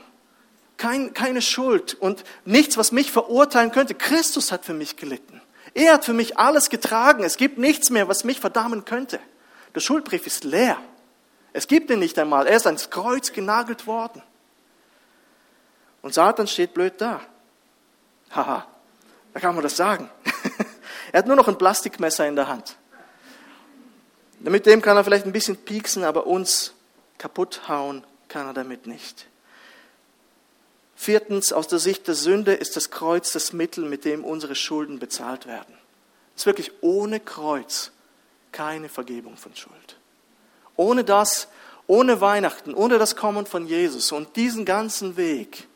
kein, 0.76 1.14
keine 1.14 1.40
Schuld 1.40 1.94
und 1.94 2.24
nichts, 2.44 2.76
was 2.76 2.90
mich 2.90 3.12
verurteilen 3.12 3.70
könnte. 3.70 3.94
Christus 3.94 4.50
hat 4.50 4.64
für 4.64 4.74
mich 4.74 4.96
gelitten. 4.96 5.40
Er 5.74 5.94
hat 5.94 6.04
für 6.04 6.12
mich 6.12 6.38
alles 6.38 6.70
getragen. 6.70 7.22
Es 7.22 7.36
gibt 7.36 7.58
nichts 7.58 7.90
mehr, 7.90 8.08
was 8.08 8.24
mich 8.24 8.40
verdammen 8.40 8.84
könnte. 8.84 9.20
Der 9.76 9.80
Schuldbrief 9.80 10.26
ist 10.26 10.42
leer. 10.42 10.76
Es 11.54 11.68
gibt 11.68 11.88
ihn 11.88 12.00
nicht 12.00 12.18
einmal. 12.18 12.48
Er 12.48 12.56
ist 12.56 12.66
ans 12.66 12.90
Kreuz 12.90 13.32
genagelt 13.32 13.86
worden. 13.86 14.22
Und 16.02 16.12
Satan 16.12 16.48
steht 16.48 16.74
blöd 16.74 16.94
da. 16.98 17.20
Haha, 18.32 18.66
da 19.32 19.40
kann 19.40 19.54
man 19.54 19.62
das 19.62 19.76
sagen. 19.76 20.10
er 21.12 21.18
hat 21.18 21.26
nur 21.28 21.36
noch 21.36 21.46
ein 21.46 21.56
Plastikmesser 21.56 22.26
in 22.26 22.34
der 22.34 22.48
Hand. 22.48 22.76
Mit 24.40 24.66
dem 24.66 24.82
kann 24.82 24.96
er 24.96 25.04
vielleicht 25.04 25.26
ein 25.26 25.32
bisschen 25.32 25.56
pieksen, 25.56 26.02
aber 26.02 26.26
uns 26.26 26.74
kaputt 27.18 27.68
hauen 27.68 28.04
kann 28.28 28.48
er 28.48 28.52
damit 28.52 28.88
nicht. 28.88 29.28
Viertens, 30.96 31.52
aus 31.52 31.68
der 31.68 31.78
Sicht 31.78 32.08
der 32.08 32.16
Sünde 32.16 32.52
ist 32.52 32.74
das 32.76 32.90
Kreuz 32.90 33.30
das 33.30 33.52
Mittel, 33.52 33.84
mit 33.84 34.04
dem 34.04 34.24
unsere 34.24 34.56
Schulden 34.56 34.98
bezahlt 34.98 35.46
werden. 35.46 35.78
Es 36.34 36.42
ist 36.42 36.46
wirklich 36.46 36.72
ohne 36.80 37.20
Kreuz 37.20 37.92
keine 38.50 38.88
Vergebung 38.88 39.36
von 39.36 39.54
Schuld. 39.54 39.96
Ohne 40.76 41.04
das, 41.04 41.48
ohne 41.86 42.20
Weihnachten, 42.20 42.74
ohne 42.74 42.98
das 42.98 43.16
Kommen 43.16 43.46
von 43.46 43.66
Jesus 43.66 44.12
und 44.12 44.36
diesen 44.36 44.64
ganzen 44.64 45.16
Weg 45.16 45.66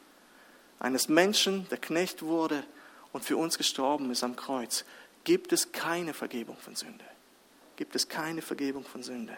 eines 0.81 1.09
Menschen, 1.09 1.67
der 1.71 1.79
Knecht 1.79 2.23
wurde 2.23 2.65
und 3.13 3.25
für 3.25 3.37
uns 3.37 3.59
gestorben 3.59 4.11
ist 4.11 4.25
am 4.25 4.37
Kreuz, 4.37 4.85
gibt 5.25 5.53
es 5.53 5.73
keine 5.73 6.15
Vergebung 6.15 6.57
von 6.57 6.75
Sünde 6.77 7.05
gibt 7.79 7.95
es 7.95 8.09
keine 8.09 8.43
Vergebung 8.43 8.85
von 8.85 9.03
Sünde. 9.03 9.35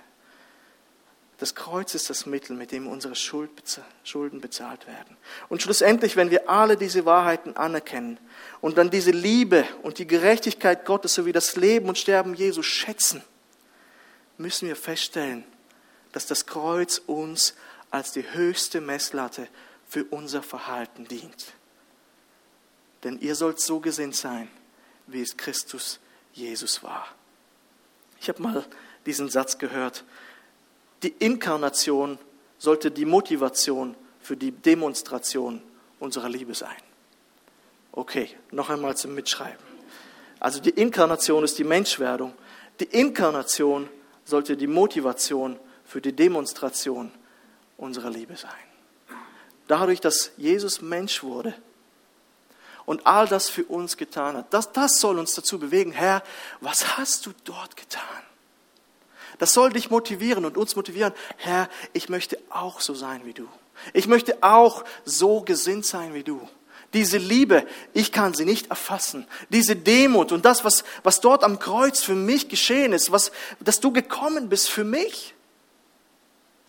Das 1.39 1.55
Kreuz 1.55 1.95
ist 1.95 2.11
das 2.11 2.27
Mittel, 2.27 2.57
mit 2.57 2.73
dem 2.73 2.87
unsere 2.89 3.15
Schulden 3.15 4.41
bezahlt 4.41 4.87
werden. 4.87 5.17
Und 5.49 5.63
schlussendlich, 5.63 6.17
wenn 6.17 6.31
wir 6.31 6.51
alle 6.51 6.77
diese 6.77 7.05
Wahrheiten 7.05 7.57
anerkennen 7.57 8.19
und 8.61 8.79
dann 8.79 8.91
diese 8.91 9.11
Liebe 9.11 9.65
und 9.83 9.99
die 9.99 10.07
Gerechtigkeit 10.07 10.85
Gottes 10.85 11.15
sowie 11.15 11.33
das 11.33 11.57
Leben 11.57 11.89
und 11.89 11.99
Sterben 11.99 12.35
Jesu 12.35 12.63
schätzen, 12.63 13.23
müssen 14.41 14.69
wir 14.69 14.77
feststellen, 14.77 15.45
dass 16.13 16.27
das 16.27 16.47
Kreuz 16.47 16.99
uns 17.07 17.55
als 17.91 18.13
die 18.13 18.29
höchste 18.33 18.81
Messlatte 18.81 19.49
für 19.89 20.05
unser 20.05 20.43
Verhalten 20.43 21.07
dient. 21.07 21.53
Denn 23.05 23.19
ihr 23.21 23.35
sollt 23.35 23.61
so 23.61 23.81
gesinnt 23.81 24.17
sein, 24.17 24.49
wie 25.07 25.23
es 25.23 25.37
Christus 25.37 26.01
Jesus 26.33 26.83
war. 26.83 27.09
Ich 28.21 28.29
habe 28.29 28.43
mal 28.43 28.65
diesen 29.07 29.29
Satz 29.29 29.59
gehört. 29.59 30.05
Die 31.03 31.15
Inkarnation 31.19 32.19
sollte 32.59 32.91
die 32.91 33.07
Motivation 33.07 33.97
für 34.21 34.37
die 34.37 34.53
Demonstration 34.53 35.63
unserer 35.99 36.29
Liebe 36.29 36.55
sein. 36.55 36.77
Okay, 37.93 38.31
noch 38.51 38.71
einmal 38.71 38.97
zum 38.97 39.15
Mitschreiben. 39.15 39.65
Also 40.39 40.61
die 40.61 40.71
Inkarnation 40.71 41.43
ist 41.45 41.59
die 41.59 41.65
Menschwerdung. 41.65 42.35
Die 42.79 42.85
Inkarnation 42.85 43.89
sollte 44.31 44.57
die 44.57 44.67
Motivation 44.67 45.59
für 45.85 46.01
die 46.01 46.15
Demonstration 46.15 47.11
unserer 47.77 48.09
Liebe 48.09 48.37
sein. 48.37 48.51
Dadurch, 49.69 50.01
dass 50.01 50.33
Jesus 50.39 50.81
Mensch 50.81 51.23
wurde, 51.23 51.55
und 52.91 53.07
all 53.07 53.29
das 53.29 53.49
für 53.49 53.65
uns 53.67 53.97
getan 53.97 54.37
hat. 54.37 54.53
Das, 54.53 54.73
das 54.73 54.99
soll 54.99 55.21
uns 55.21 55.35
dazu 55.37 55.61
bewegen, 55.61 55.93
Herr, 55.93 56.25
was 56.61 56.97
hast 56.97 57.25
du 57.25 57.31
dort 57.45 57.77
getan? 57.77 58.03
Das 59.39 59.55
soll 59.55 59.73
dich 59.73 59.91
motivieren 59.91 60.45
und 60.45 60.57
uns 60.57 60.75
motivieren, 60.75 61.15
Herr, 61.37 61.69
ich 61.93 62.09
möchte 62.09 62.37
auch 62.51 62.81
so 62.81 62.95
sein 62.95 63.25
wie 63.25 63.33
du. 63.33 63.47
Ich 63.93 64.09
möchte 64.09 64.43
auch 64.43 64.85
so 65.05 65.41
gesinnt 65.41 65.87
sein 65.87 66.15
wie 66.15 66.25
du. 66.25 66.49
Diese 66.93 67.19
Liebe, 67.19 67.67
ich 67.93 68.11
kann 68.11 68.35
sie 68.35 68.45
nicht 68.45 68.69
erfassen. 68.71 69.27
Diese 69.49 69.77
Demut 69.77 70.33
und 70.33 70.45
das, 70.45 70.65
was, 70.65 70.85
was 71.05 71.21
dort 71.21 71.45
am 71.45 71.59
Kreuz 71.61 72.03
für 72.03 72.17
mich 72.17 72.49
geschehen 72.49 72.93
ist, 72.93 73.13
was, 73.13 73.31
dass 73.61 73.79
du 73.79 73.93
gekommen 73.93 74.49
bist 74.49 74.69
für 74.69 74.85
mich 74.85 75.35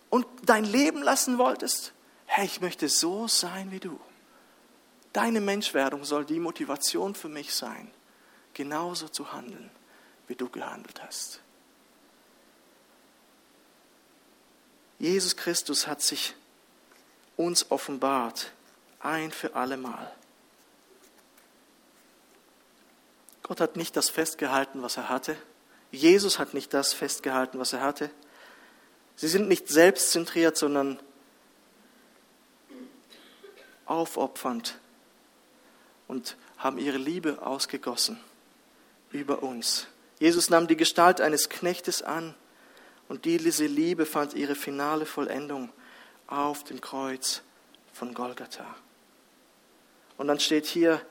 und 0.10 0.28
dein 0.46 0.64
Leben 0.64 1.02
lassen 1.02 1.40
wolltest. 1.40 1.94
Herr, 2.28 2.44
ich 2.44 2.62
möchte 2.62 2.88
so 2.88 3.28
sein 3.28 3.72
wie 3.72 3.80
du. 3.80 4.00
Deine 5.12 5.42
Menschwerdung 5.42 6.06
soll 6.06 6.24
die 6.24 6.40
Motivation 6.40 7.16
für 7.16 7.28
mich 7.28 7.54
sein, 7.54 7.92
genauso 8.54 9.08
zu 9.08 9.34
handeln, 9.34 9.70
wie 10.28 10.36
du 10.36 10.48
gehandelt 10.48 11.02
hast. 11.04 11.42
Jesus 15.00 15.36
Christus 15.36 15.88
hat 15.88 16.02
sich 16.02 16.36
uns 17.36 17.72
offenbart, 17.72 18.52
ein 19.04 19.32
für 19.32 19.56
allemal. 19.56 20.12
Gott 23.44 23.60
hat 23.60 23.76
nicht 23.76 23.96
das 23.98 24.10
festgehalten, 24.10 24.82
was 24.82 24.98
er 24.98 25.10
hatte. 25.10 25.36
Jesus 25.92 26.40
hat 26.40 26.54
nicht 26.54 26.74
das 26.74 26.94
festgehalten, 26.94 27.60
was 27.60 27.74
er 27.74 27.82
hatte. 27.82 28.10
Sie 29.16 29.28
sind 29.28 29.48
nicht 29.48 29.68
selbstzentriert, 29.68 30.58
sondern 30.58 31.00
aufopfernd 33.86 34.80
und 36.08 36.38
haben 36.58 36.78
ihre 36.78 36.98
Liebe 36.98 37.46
ausgegossen 37.46 38.20
über 39.12 39.44
uns. 39.44 39.88
Jesus 40.20 40.50
nahm 40.50 40.68
die 40.68 40.78
Gestalt 40.78 41.20
eines 41.20 41.50
Knechtes 41.50 42.02
an 42.02 42.36
und 43.10 43.26
diese 43.26 43.66
Liebe 43.66 44.06
fand 44.06 44.34
ihre 44.34 44.56
finale 44.56 45.06
Vollendung 45.06 45.70
auf 46.28 46.64
dem 46.64 46.80
Kreuz 46.80 47.42
von 47.92 48.14
Golgatha. 48.14 48.66
Und 50.22 50.28
dann 50.28 50.40
steht 50.40 50.68
hier, 50.68 51.02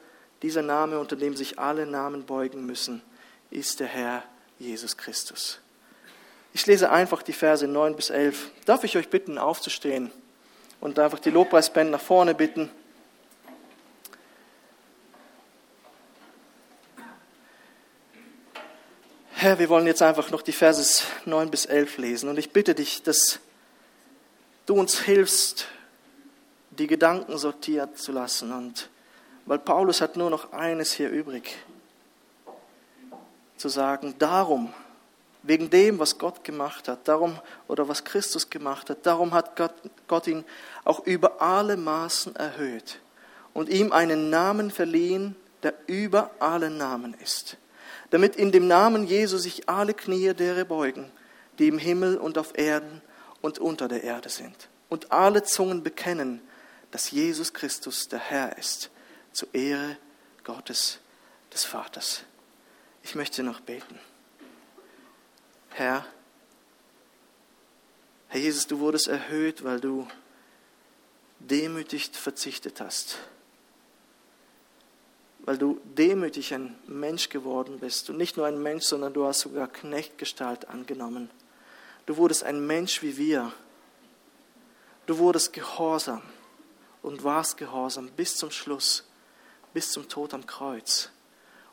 dieser 0.41 0.63
Name, 0.63 1.01
unter 1.01 1.17
dem 1.17 1.35
sich 1.35 1.59
alle 1.59 1.85
Namen 1.85 2.27
beugen 2.27 2.65
müssen, 2.65 3.03
ist 3.51 3.81
der 3.81 3.89
Herr 3.89 4.23
Jesus 4.61 4.97
Christus. 4.97 5.59
Ich 6.55 6.65
lese 6.67 6.93
einfach 6.93 7.25
die 7.25 7.33
Verse 7.33 7.67
9 7.67 7.97
bis 7.97 8.11
11. 8.11 8.53
Darf 8.67 8.85
ich 8.85 8.97
euch 8.97 9.09
bitten, 9.09 9.37
aufzustehen 9.37 10.13
und 10.81 11.01
einfach 11.01 11.19
die 11.19 11.31
Lobpreisband 11.31 11.91
nach 11.91 12.01
vorne 12.01 12.37
bitten? 12.37 12.71
Herr, 19.33 19.59
wir 19.59 19.69
wollen 19.71 19.89
jetzt 19.89 20.03
einfach 20.03 20.31
noch 20.31 20.43
die 20.43 20.53
Verse 20.53 21.03
9 21.25 21.51
bis 21.51 21.67
11 21.67 21.99
lesen. 21.99 22.29
Und 22.29 22.39
ich 22.39 22.53
bitte 22.53 22.77
dich, 22.77 23.03
dass 23.03 23.41
du 24.67 24.75
uns 24.75 25.01
hilfst, 25.01 25.67
die 26.71 26.87
Gedanken 26.87 27.37
sortiert 27.39 27.99
zu 27.99 28.13
lassen. 28.13 28.53
Und 28.53 28.89
weil 29.51 29.59
Paulus 29.59 30.01
hat 30.01 30.17
nur 30.17 30.31
noch 30.31 30.53
eines 30.53 30.93
hier 30.93 31.11
übrig, 31.11 31.57
zu 33.57 33.69
sagen, 33.69 34.15
darum, 34.17 34.73
wegen 35.43 35.71
dem, 35.71 35.99
was 35.99 36.19
Gott 36.19 36.45
gemacht 36.45 36.87
hat, 36.87 37.09
darum 37.09 37.37
oder 37.67 37.89
was 37.89 38.05
Christus 38.05 38.49
gemacht 38.49 38.91
hat, 38.91 39.05
darum 39.07 39.35
hat 39.35 39.57
Gott, 39.57 39.75
Gott 40.07 40.29
ihn 40.29 40.45
auch 40.85 41.05
über 41.05 41.43
alle 41.43 41.77
Maßen 41.77 42.37
erhöht 42.37 43.01
und 43.53 43.69
ihm 43.69 43.91
einen 43.91 44.31
Namen 44.31 44.71
verliehen, 44.71 45.35
der 45.65 45.75
über 45.89 46.31
alle 46.39 46.71
Namen 46.71 47.15
ist. 47.15 47.57
Damit 48.11 48.37
in 48.37 48.53
dem 48.53 48.69
Namen 48.69 49.05
Jesu 49.05 49.37
sich 49.37 49.69
alle 49.69 49.95
Knie 49.95 50.33
derer 50.33 50.65
beugen, 50.65 51.11
die 51.59 51.67
im 51.67 51.79
Himmel 51.79 52.19
und 52.19 52.39
auf 52.39 52.57
Erden 52.57 53.03
und 53.41 53.59
unter 53.59 53.89
der 53.89 54.05
Erde 54.05 54.29
sind, 54.29 54.69
und 54.89 55.11
alle 55.11 55.43
Zungen 55.43 55.83
bekennen, 55.83 56.41
dass 56.93 57.11
Jesus 57.11 57.53
Christus 57.53 58.07
der 58.07 58.21
Herr 58.21 58.57
ist, 58.57 58.93
zur 59.33 59.55
Ehre 59.55 59.97
Gottes 60.45 60.99
des 61.53 61.65
Vaters. 61.65 62.23
Ich 63.03 63.15
möchte 63.15 63.43
noch 63.43 63.61
beten. 63.61 63.99
Herr, 65.71 66.05
Herr 68.29 68.41
Jesus, 68.41 68.67
du 68.67 68.79
wurdest 68.79 69.09
erhöht, 69.09 69.65
weil 69.65 69.81
du 69.81 70.07
demütig 71.39 72.11
verzichtet 72.13 72.81
hast 72.81 73.19
weil 75.45 75.59
du 75.59 75.81
demütig 75.85 76.55
ein 76.55 76.77
Mensch 76.87 77.29
geworden 77.29 77.79
bist. 77.81 78.11
Und 78.11 78.17
nicht 78.17 78.37
nur 78.37 78.47
ein 78.47 78.63
Mensch, 78.63 78.85
sondern 78.85 79.13
du 79.13 79.27
hast 79.27 79.41
sogar 79.41 79.69
Knechtgestalt 79.69 80.69
angenommen. 80.69 81.31
Du 82.07 82.17
wurdest 82.17 82.45
ein 82.45 82.67
Mensch 82.67 83.03
wie 83.03 83.17
wir. 83.17 83.53
Du 85.07 85.19
wurdest 85.19 85.53
gehorsam 85.53 86.23
und 87.03 87.25
warst 87.25 87.57
gehorsam 87.57 88.11
bis 88.11 88.37
zum 88.37 88.51
Schluss, 88.51 89.05
bis 89.73 89.93
zum 89.93 90.09
Tod 90.09 90.35
am 90.35 90.47
Kreuz. 90.47 91.11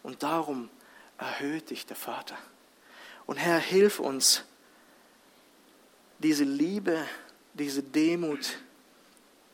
Und 0.04 0.24
darum 0.24 0.70
erhöht 1.18 1.70
dich 1.70 1.86
der 1.86 1.96
Vater. 1.96 2.38
Und 3.26 3.38
Herr, 3.38 3.60
hilf 3.60 4.00
uns, 4.00 4.44
diese 6.20 6.44
Liebe, 6.44 7.06
diese 7.54 7.84
Demut, 7.84 8.58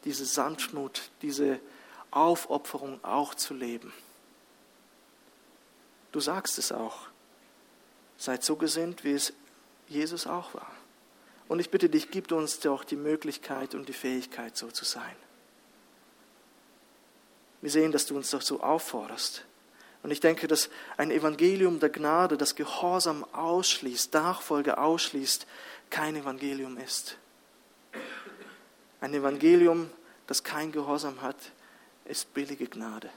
diese 0.05 0.25
Sanftmut, 0.25 1.09
diese 1.21 1.59
Aufopferung 2.11 3.03
auch 3.03 3.33
zu 3.33 3.53
leben. 3.53 3.91
Du 6.11 6.19
sagst 6.19 6.57
es 6.57 6.71
auch. 6.71 7.07
Seid 8.17 8.43
so 8.43 8.55
gesinnt, 8.55 9.03
wie 9.03 9.13
es 9.13 9.33
Jesus 9.87 10.27
auch 10.27 10.53
war. 10.53 10.71
Und 11.47 11.59
ich 11.59 11.69
bitte 11.69 11.89
dich, 11.89 12.11
gib 12.11 12.31
uns 12.31 12.59
doch 12.59 12.83
die 12.83 12.95
Möglichkeit 12.95 13.75
und 13.75 13.89
die 13.89 13.93
Fähigkeit, 13.93 14.55
so 14.55 14.69
zu 14.69 14.85
sein. 14.85 15.15
Wir 17.63 17.71
sehen, 17.71 17.93
dass 17.93 18.05
du 18.05 18.17
uns 18.17 18.29
so 18.29 18.59
aufforderst. 18.59 19.45
Und 20.03 20.11
ich 20.11 20.19
denke, 20.19 20.47
dass 20.49 20.69
ein 20.97 21.11
Evangelium 21.11 21.79
der 21.79 21.87
Gnade, 21.87 22.35
das 22.35 22.55
Gehorsam 22.55 23.23
ausschließt, 23.31 24.13
Nachfolge 24.13 24.77
ausschließt, 24.77 25.47
kein 25.89 26.17
Evangelium 26.17 26.77
ist. 26.77 27.17
Ein 28.99 29.13
Evangelium, 29.13 29.89
das 30.27 30.43
kein 30.43 30.73
Gehorsam 30.73 31.21
hat, 31.21 31.37
ist 32.03 32.33
billige 32.33 32.67
Gnade. 32.67 33.09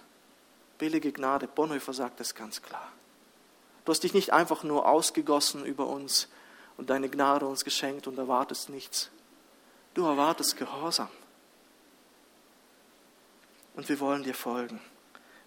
Billige 0.78 1.10
Gnade, 1.10 1.48
Bonhoeffer 1.48 1.92
sagt 1.92 2.20
das 2.20 2.36
ganz 2.36 2.62
klar. 2.62 2.92
Du 3.84 3.90
hast 3.90 4.04
dich 4.04 4.14
nicht 4.14 4.32
einfach 4.32 4.62
nur 4.62 4.86
ausgegossen 4.86 5.64
über 5.64 5.88
uns 5.88 6.28
und 6.76 6.88
deine 6.88 7.08
Gnade 7.08 7.48
uns 7.48 7.64
geschenkt 7.64 8.06
und 8.06 8.16
erwartest 8.16 8.68
nichts. 8.68 9.10
Du 9.94 10.04
erwartest 10.04 10.56
Gehorsam. 10.56 11.08
Und 13.76 13.88
wir 13.88 14.00
wollen 14.00 14.24
dir 14.24 14.34
folgen. 14.34 14.80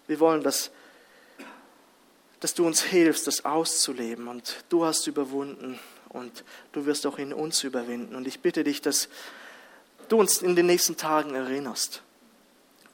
Wir 0.06 0.18
wollen, 0.20 0.42
dass, 0.42 0.70
dass 2.40 2.54
du 2.54 2.66
uns 2.66 2.82
hilfst, 2.82 3.26
das 3.26 3.44
auszuleben. 3.44 4.28
Und 4.28 4.64
du 4.70 4.84
hast 4.84 5.06
überwunden 5.06 5.78
und 6.08 6.44
du 6.72 6.86
wirst 6.86 7.06
auch 7.06 7.18
in 7.18 7.32
uns 7.32 7.62
überwinden. 7.64 8.14
Und 8.14 8.26
ich 8.26 8.40
bitte 8.40 8.64
dich, 8.64 8.80
dass 8.80 9.08
du 10.08 10.18
uns 10.18 10.40
in 10.40 10.56
den 10.56 10.66
nächsten 10.66 10.96
Tagen 10.96 11.34
erinnerst 11.34 12.02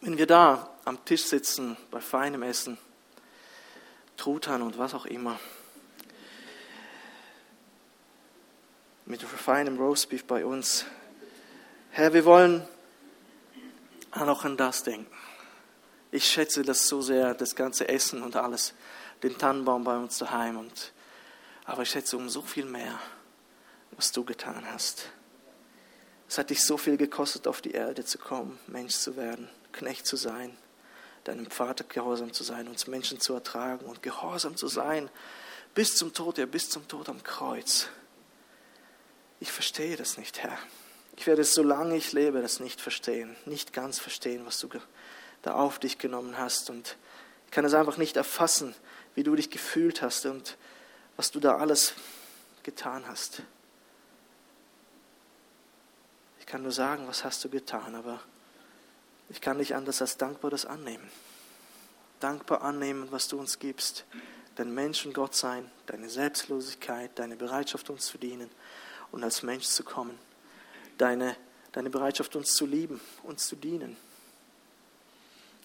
wenn 0.01 0.19
wir 0.19 0.27
da 0.27 0.71
am 0.85 1.05
Tisch 1.05 1.25
sitzen, 1.25 1.77
bei 1.91 2.01
feinem 2.01 2.43
Essen, 2.43 2.79
Truthahn 4.17 4.63
und 4.63 4.79
was 4.79 4.95
auch 4.95 5.07
immer, 5.07 5.39
mit 9.05 9.23
feinem 9.23 9.79
Roastbeef 9.79 10.25
bei 10.25 10.45
uns, 10.45 10.85
Herr, 11.91 12.13
wir 12.13 12.25
wollen 12.25 12.67
auch 14.13 14.45
an 14.45 14.57
das 14.57 14.83
denken. 14.83 15.16
Ich 16.17 16.29
schätze 16.29 16.63
das 16.63 16.89
so 16.89 17.03
sehr, 17.03 17.35
das 17.35 17.55
ganze 17.55 17.91
Essen 17.91 18.23
und 18.23 18.37
alles, 18.37 18.73
den 19.23 19.37
Tannenbaum 19.37 19.85
bei 19.85 19.99
uns 19.99 20.17
daheim. 20.17 20.57
Und, 20.57 20.95
aber 21.67 21.83
ich 21.83 21.91
schätze 21.91 22.17
um 22.17 22.31
so 22.31 22.41
viel 22.41 22.65
mehr, 22.65 22.99
was 23.91 24.13
du 24.13 24.25
getan 24.25 24.65
hast. 24.73 25.11
Es 26.27 26.39
hat 26.39 26.49
dich 26.49 26.65
so 26.65 26.79
viel 26.79 26.97
gekostet, 26.97 27.47
auf 27.47 27.61
die 27.61 27.73
Erde 27.73 28.03
zu 28.03 28.17
kommen, 28.17 28.59
Mensch 28.67 28.95
zu 28.95 29.19
werden. 29.19 29.51
Knecht 29.73 30.07
zu 30.07 30.17
sein, 30.17 30.57
deinem 31.25 31.51
Vater 31.51 31.85
gehorsam 31.85 32.33
zu 32.33 32.45
sein, 32.45 32.67
uns 32.67 32.87
Menschen 32.87 33.21
zu 33.21 33.35
ertragen 33.35 33.85
und 33.85 34.03
gehorsam 34.03 34.57
zu 34.57 34.69
sein 34.69 35.11
bis 35.75 35.97
zum 35.97 36.15
Tod, 36.15 36.39
ja 36.39 36.47
bis 36.47 36.71
zum 36.71 36.89
Tod 36.89 37.11
am 37.11 37.23
Kreuz. 37.25 37.89
Ich 39.39 39.53
verstehe 39.53 39.99
das 39.99 40.17
nicht, 40.17 40.43
Herr. 40.43 40.57
Ich 41.19 41.27
werde 41.27 41.43
es, 41.43 41.53
solange 41.53 41.95
ich 41.95 42.13
lebe, 42.13 42.41
das 42.41 42.59
nicht 42.59 42.81
verstehen, 42.81 43.37
nicht 43.45 43.75
ganz 43.75 43.99
verstehen, 43.99 44.47
was 44.47 44.59
du 44.61 44.69
da 45.47 45.55
auf 45.55 45.79
dich 45.79 45.99
genommen 45.99 46.37
hast. 46.37 46.71
Und 46.71 46.97
ich 47.47 47.53
kann 47.53 47.65
es 47.65 47.73
einfach 47.73 47.97
nicht 47.97 48.17
erfassen, 48.17 48.75
wie 49.15 49.23
du 49.23 49.37
dich 49.37 49.49
gefühlt 49.49 50.03
hast 50.03 50.27
und 50.27 50.57
was 51.17 51.31
du 51.31 51.39
da 51.39 51.57
alles 51.57 51.95
getan 52.65 53.07
hast. 53.07 53.43
Ich 56.41 56.47
kann 56.47 56.63
nur 56.63 56.73
sagen, 56.73 57.07
was 57.07 57.25
hast 57.25 57.45
du 57.45 57.49
getan, 57.49 57.95
aber 57.95 58.21
ich 59.29 59.41
kann 59.41 59.57
nicht 59.57 59.75
anders 59.75 60.01
als 60.01 60.17
dankbar 60.17 60.51
das 60.51 60.67
annehmen. 60.67 61.09
Dankbar 62.19 62.63
annehmen, 62.63 63.09
was 63.11 63.29
du 63.29 63.39
uns 63.39 63.59
gibst. 63.59 64.05
Dein 64.57 64.75
Mensch 64.75 65.07
und 65.07 65.13
Gott 65.13 65.35
sein, 65.35 65.71
deine 65.87 66.09
Selbstlosigkeit, 66.09 67.11
deine 67.17 67.37
Bereitschaft, 67.37 67.89
uns 67.91 68.07
zu 68.07 68.19
dienen 68.19 68.51
und 69.13 69.23
als 69.23 69.43
Mensch 69.43 69.67
zu 69.67 69.85
kommen. 69.85 70.19
Deine, 70.99 71.37
deine 71.73 71.91
Bereitschaft, 71.91 72.35
uns 72.35 72.55
zu 72.55 72.67
lieben, 72.67 73.01
uns 73.23 73.47
zu 73.47 73.55
dienen. 73.55 73.97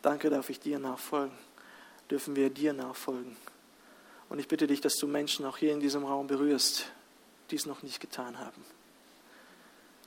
Danke, 0.02 0.30
darf 0.30 0.50
ich 0.50 0.60
dir 0.60 0.80
nachfolgen. 0.80 1.38
Dürfen 2.10 2.36
wir 2.36 2.50
dir 2.50 2.74
nachfolgen. 2.74 3.38
Und 4.30 4.40
ich 4.40 4.48
bitte 4.48 4.68
dich, 4.68 4.82
dass 4.82 4.96
du 4.96 5.08
Menschen 5.08 5.46
auch 5.46 5.58
hier 5.58 5.74
in 5.74 5.80
diesem 5.80 6.06
Raum 6.06 6.28
berührst, 6.28 6.88
die 7.50 7.56
es 7.56 7.66
noch 7.66 7.84
nicht 7.84 8.00
getan 8.00 8.40
haben. 8.40 8.64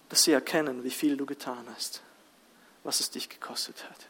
Dass 0.08 0.22
sie 0.22 0.32
erkennen, 0.32 0.84
wie 0.84 0.90
viel 0.90 1.16
du 1.16 1.26
getan 1.26 1.66
hast 1.74 2.02
was 2.84 3.00
es 3.00 3.10
dich 3.10 3.28
gekostet 3.28 3.82
hat. 3.90 4.06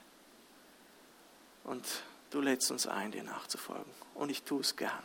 Und 1.63 1.87
du 2.31 2.41
lädst 2.41 2.71
uns 2.71 2.87
ein, 2.87 3.13
dir 3.13 3.23
nachzufolgen. 3.23 3.91
Und 4.15 4.29
ich 4.29 4.43
tue 4.43 4.61
es 4.61 4.77
gern. 4.77 5.03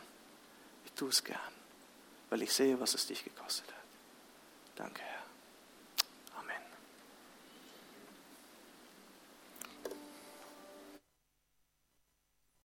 Ich 0.84 0.92
tue 0.92 1.08
es 1.08 1.24
gern, 1.24 1.38
weil 2.28 2.42
ich 2.42 2.52
sehe, 2.52 2.78
was 2.78 2.94
es 2.94 3.06
dich 3.06 3.24
gekostet 3.24 3.68
hat. 3.68 3.80
Danke, 4.74 5.00
Herr. 5.00 5.19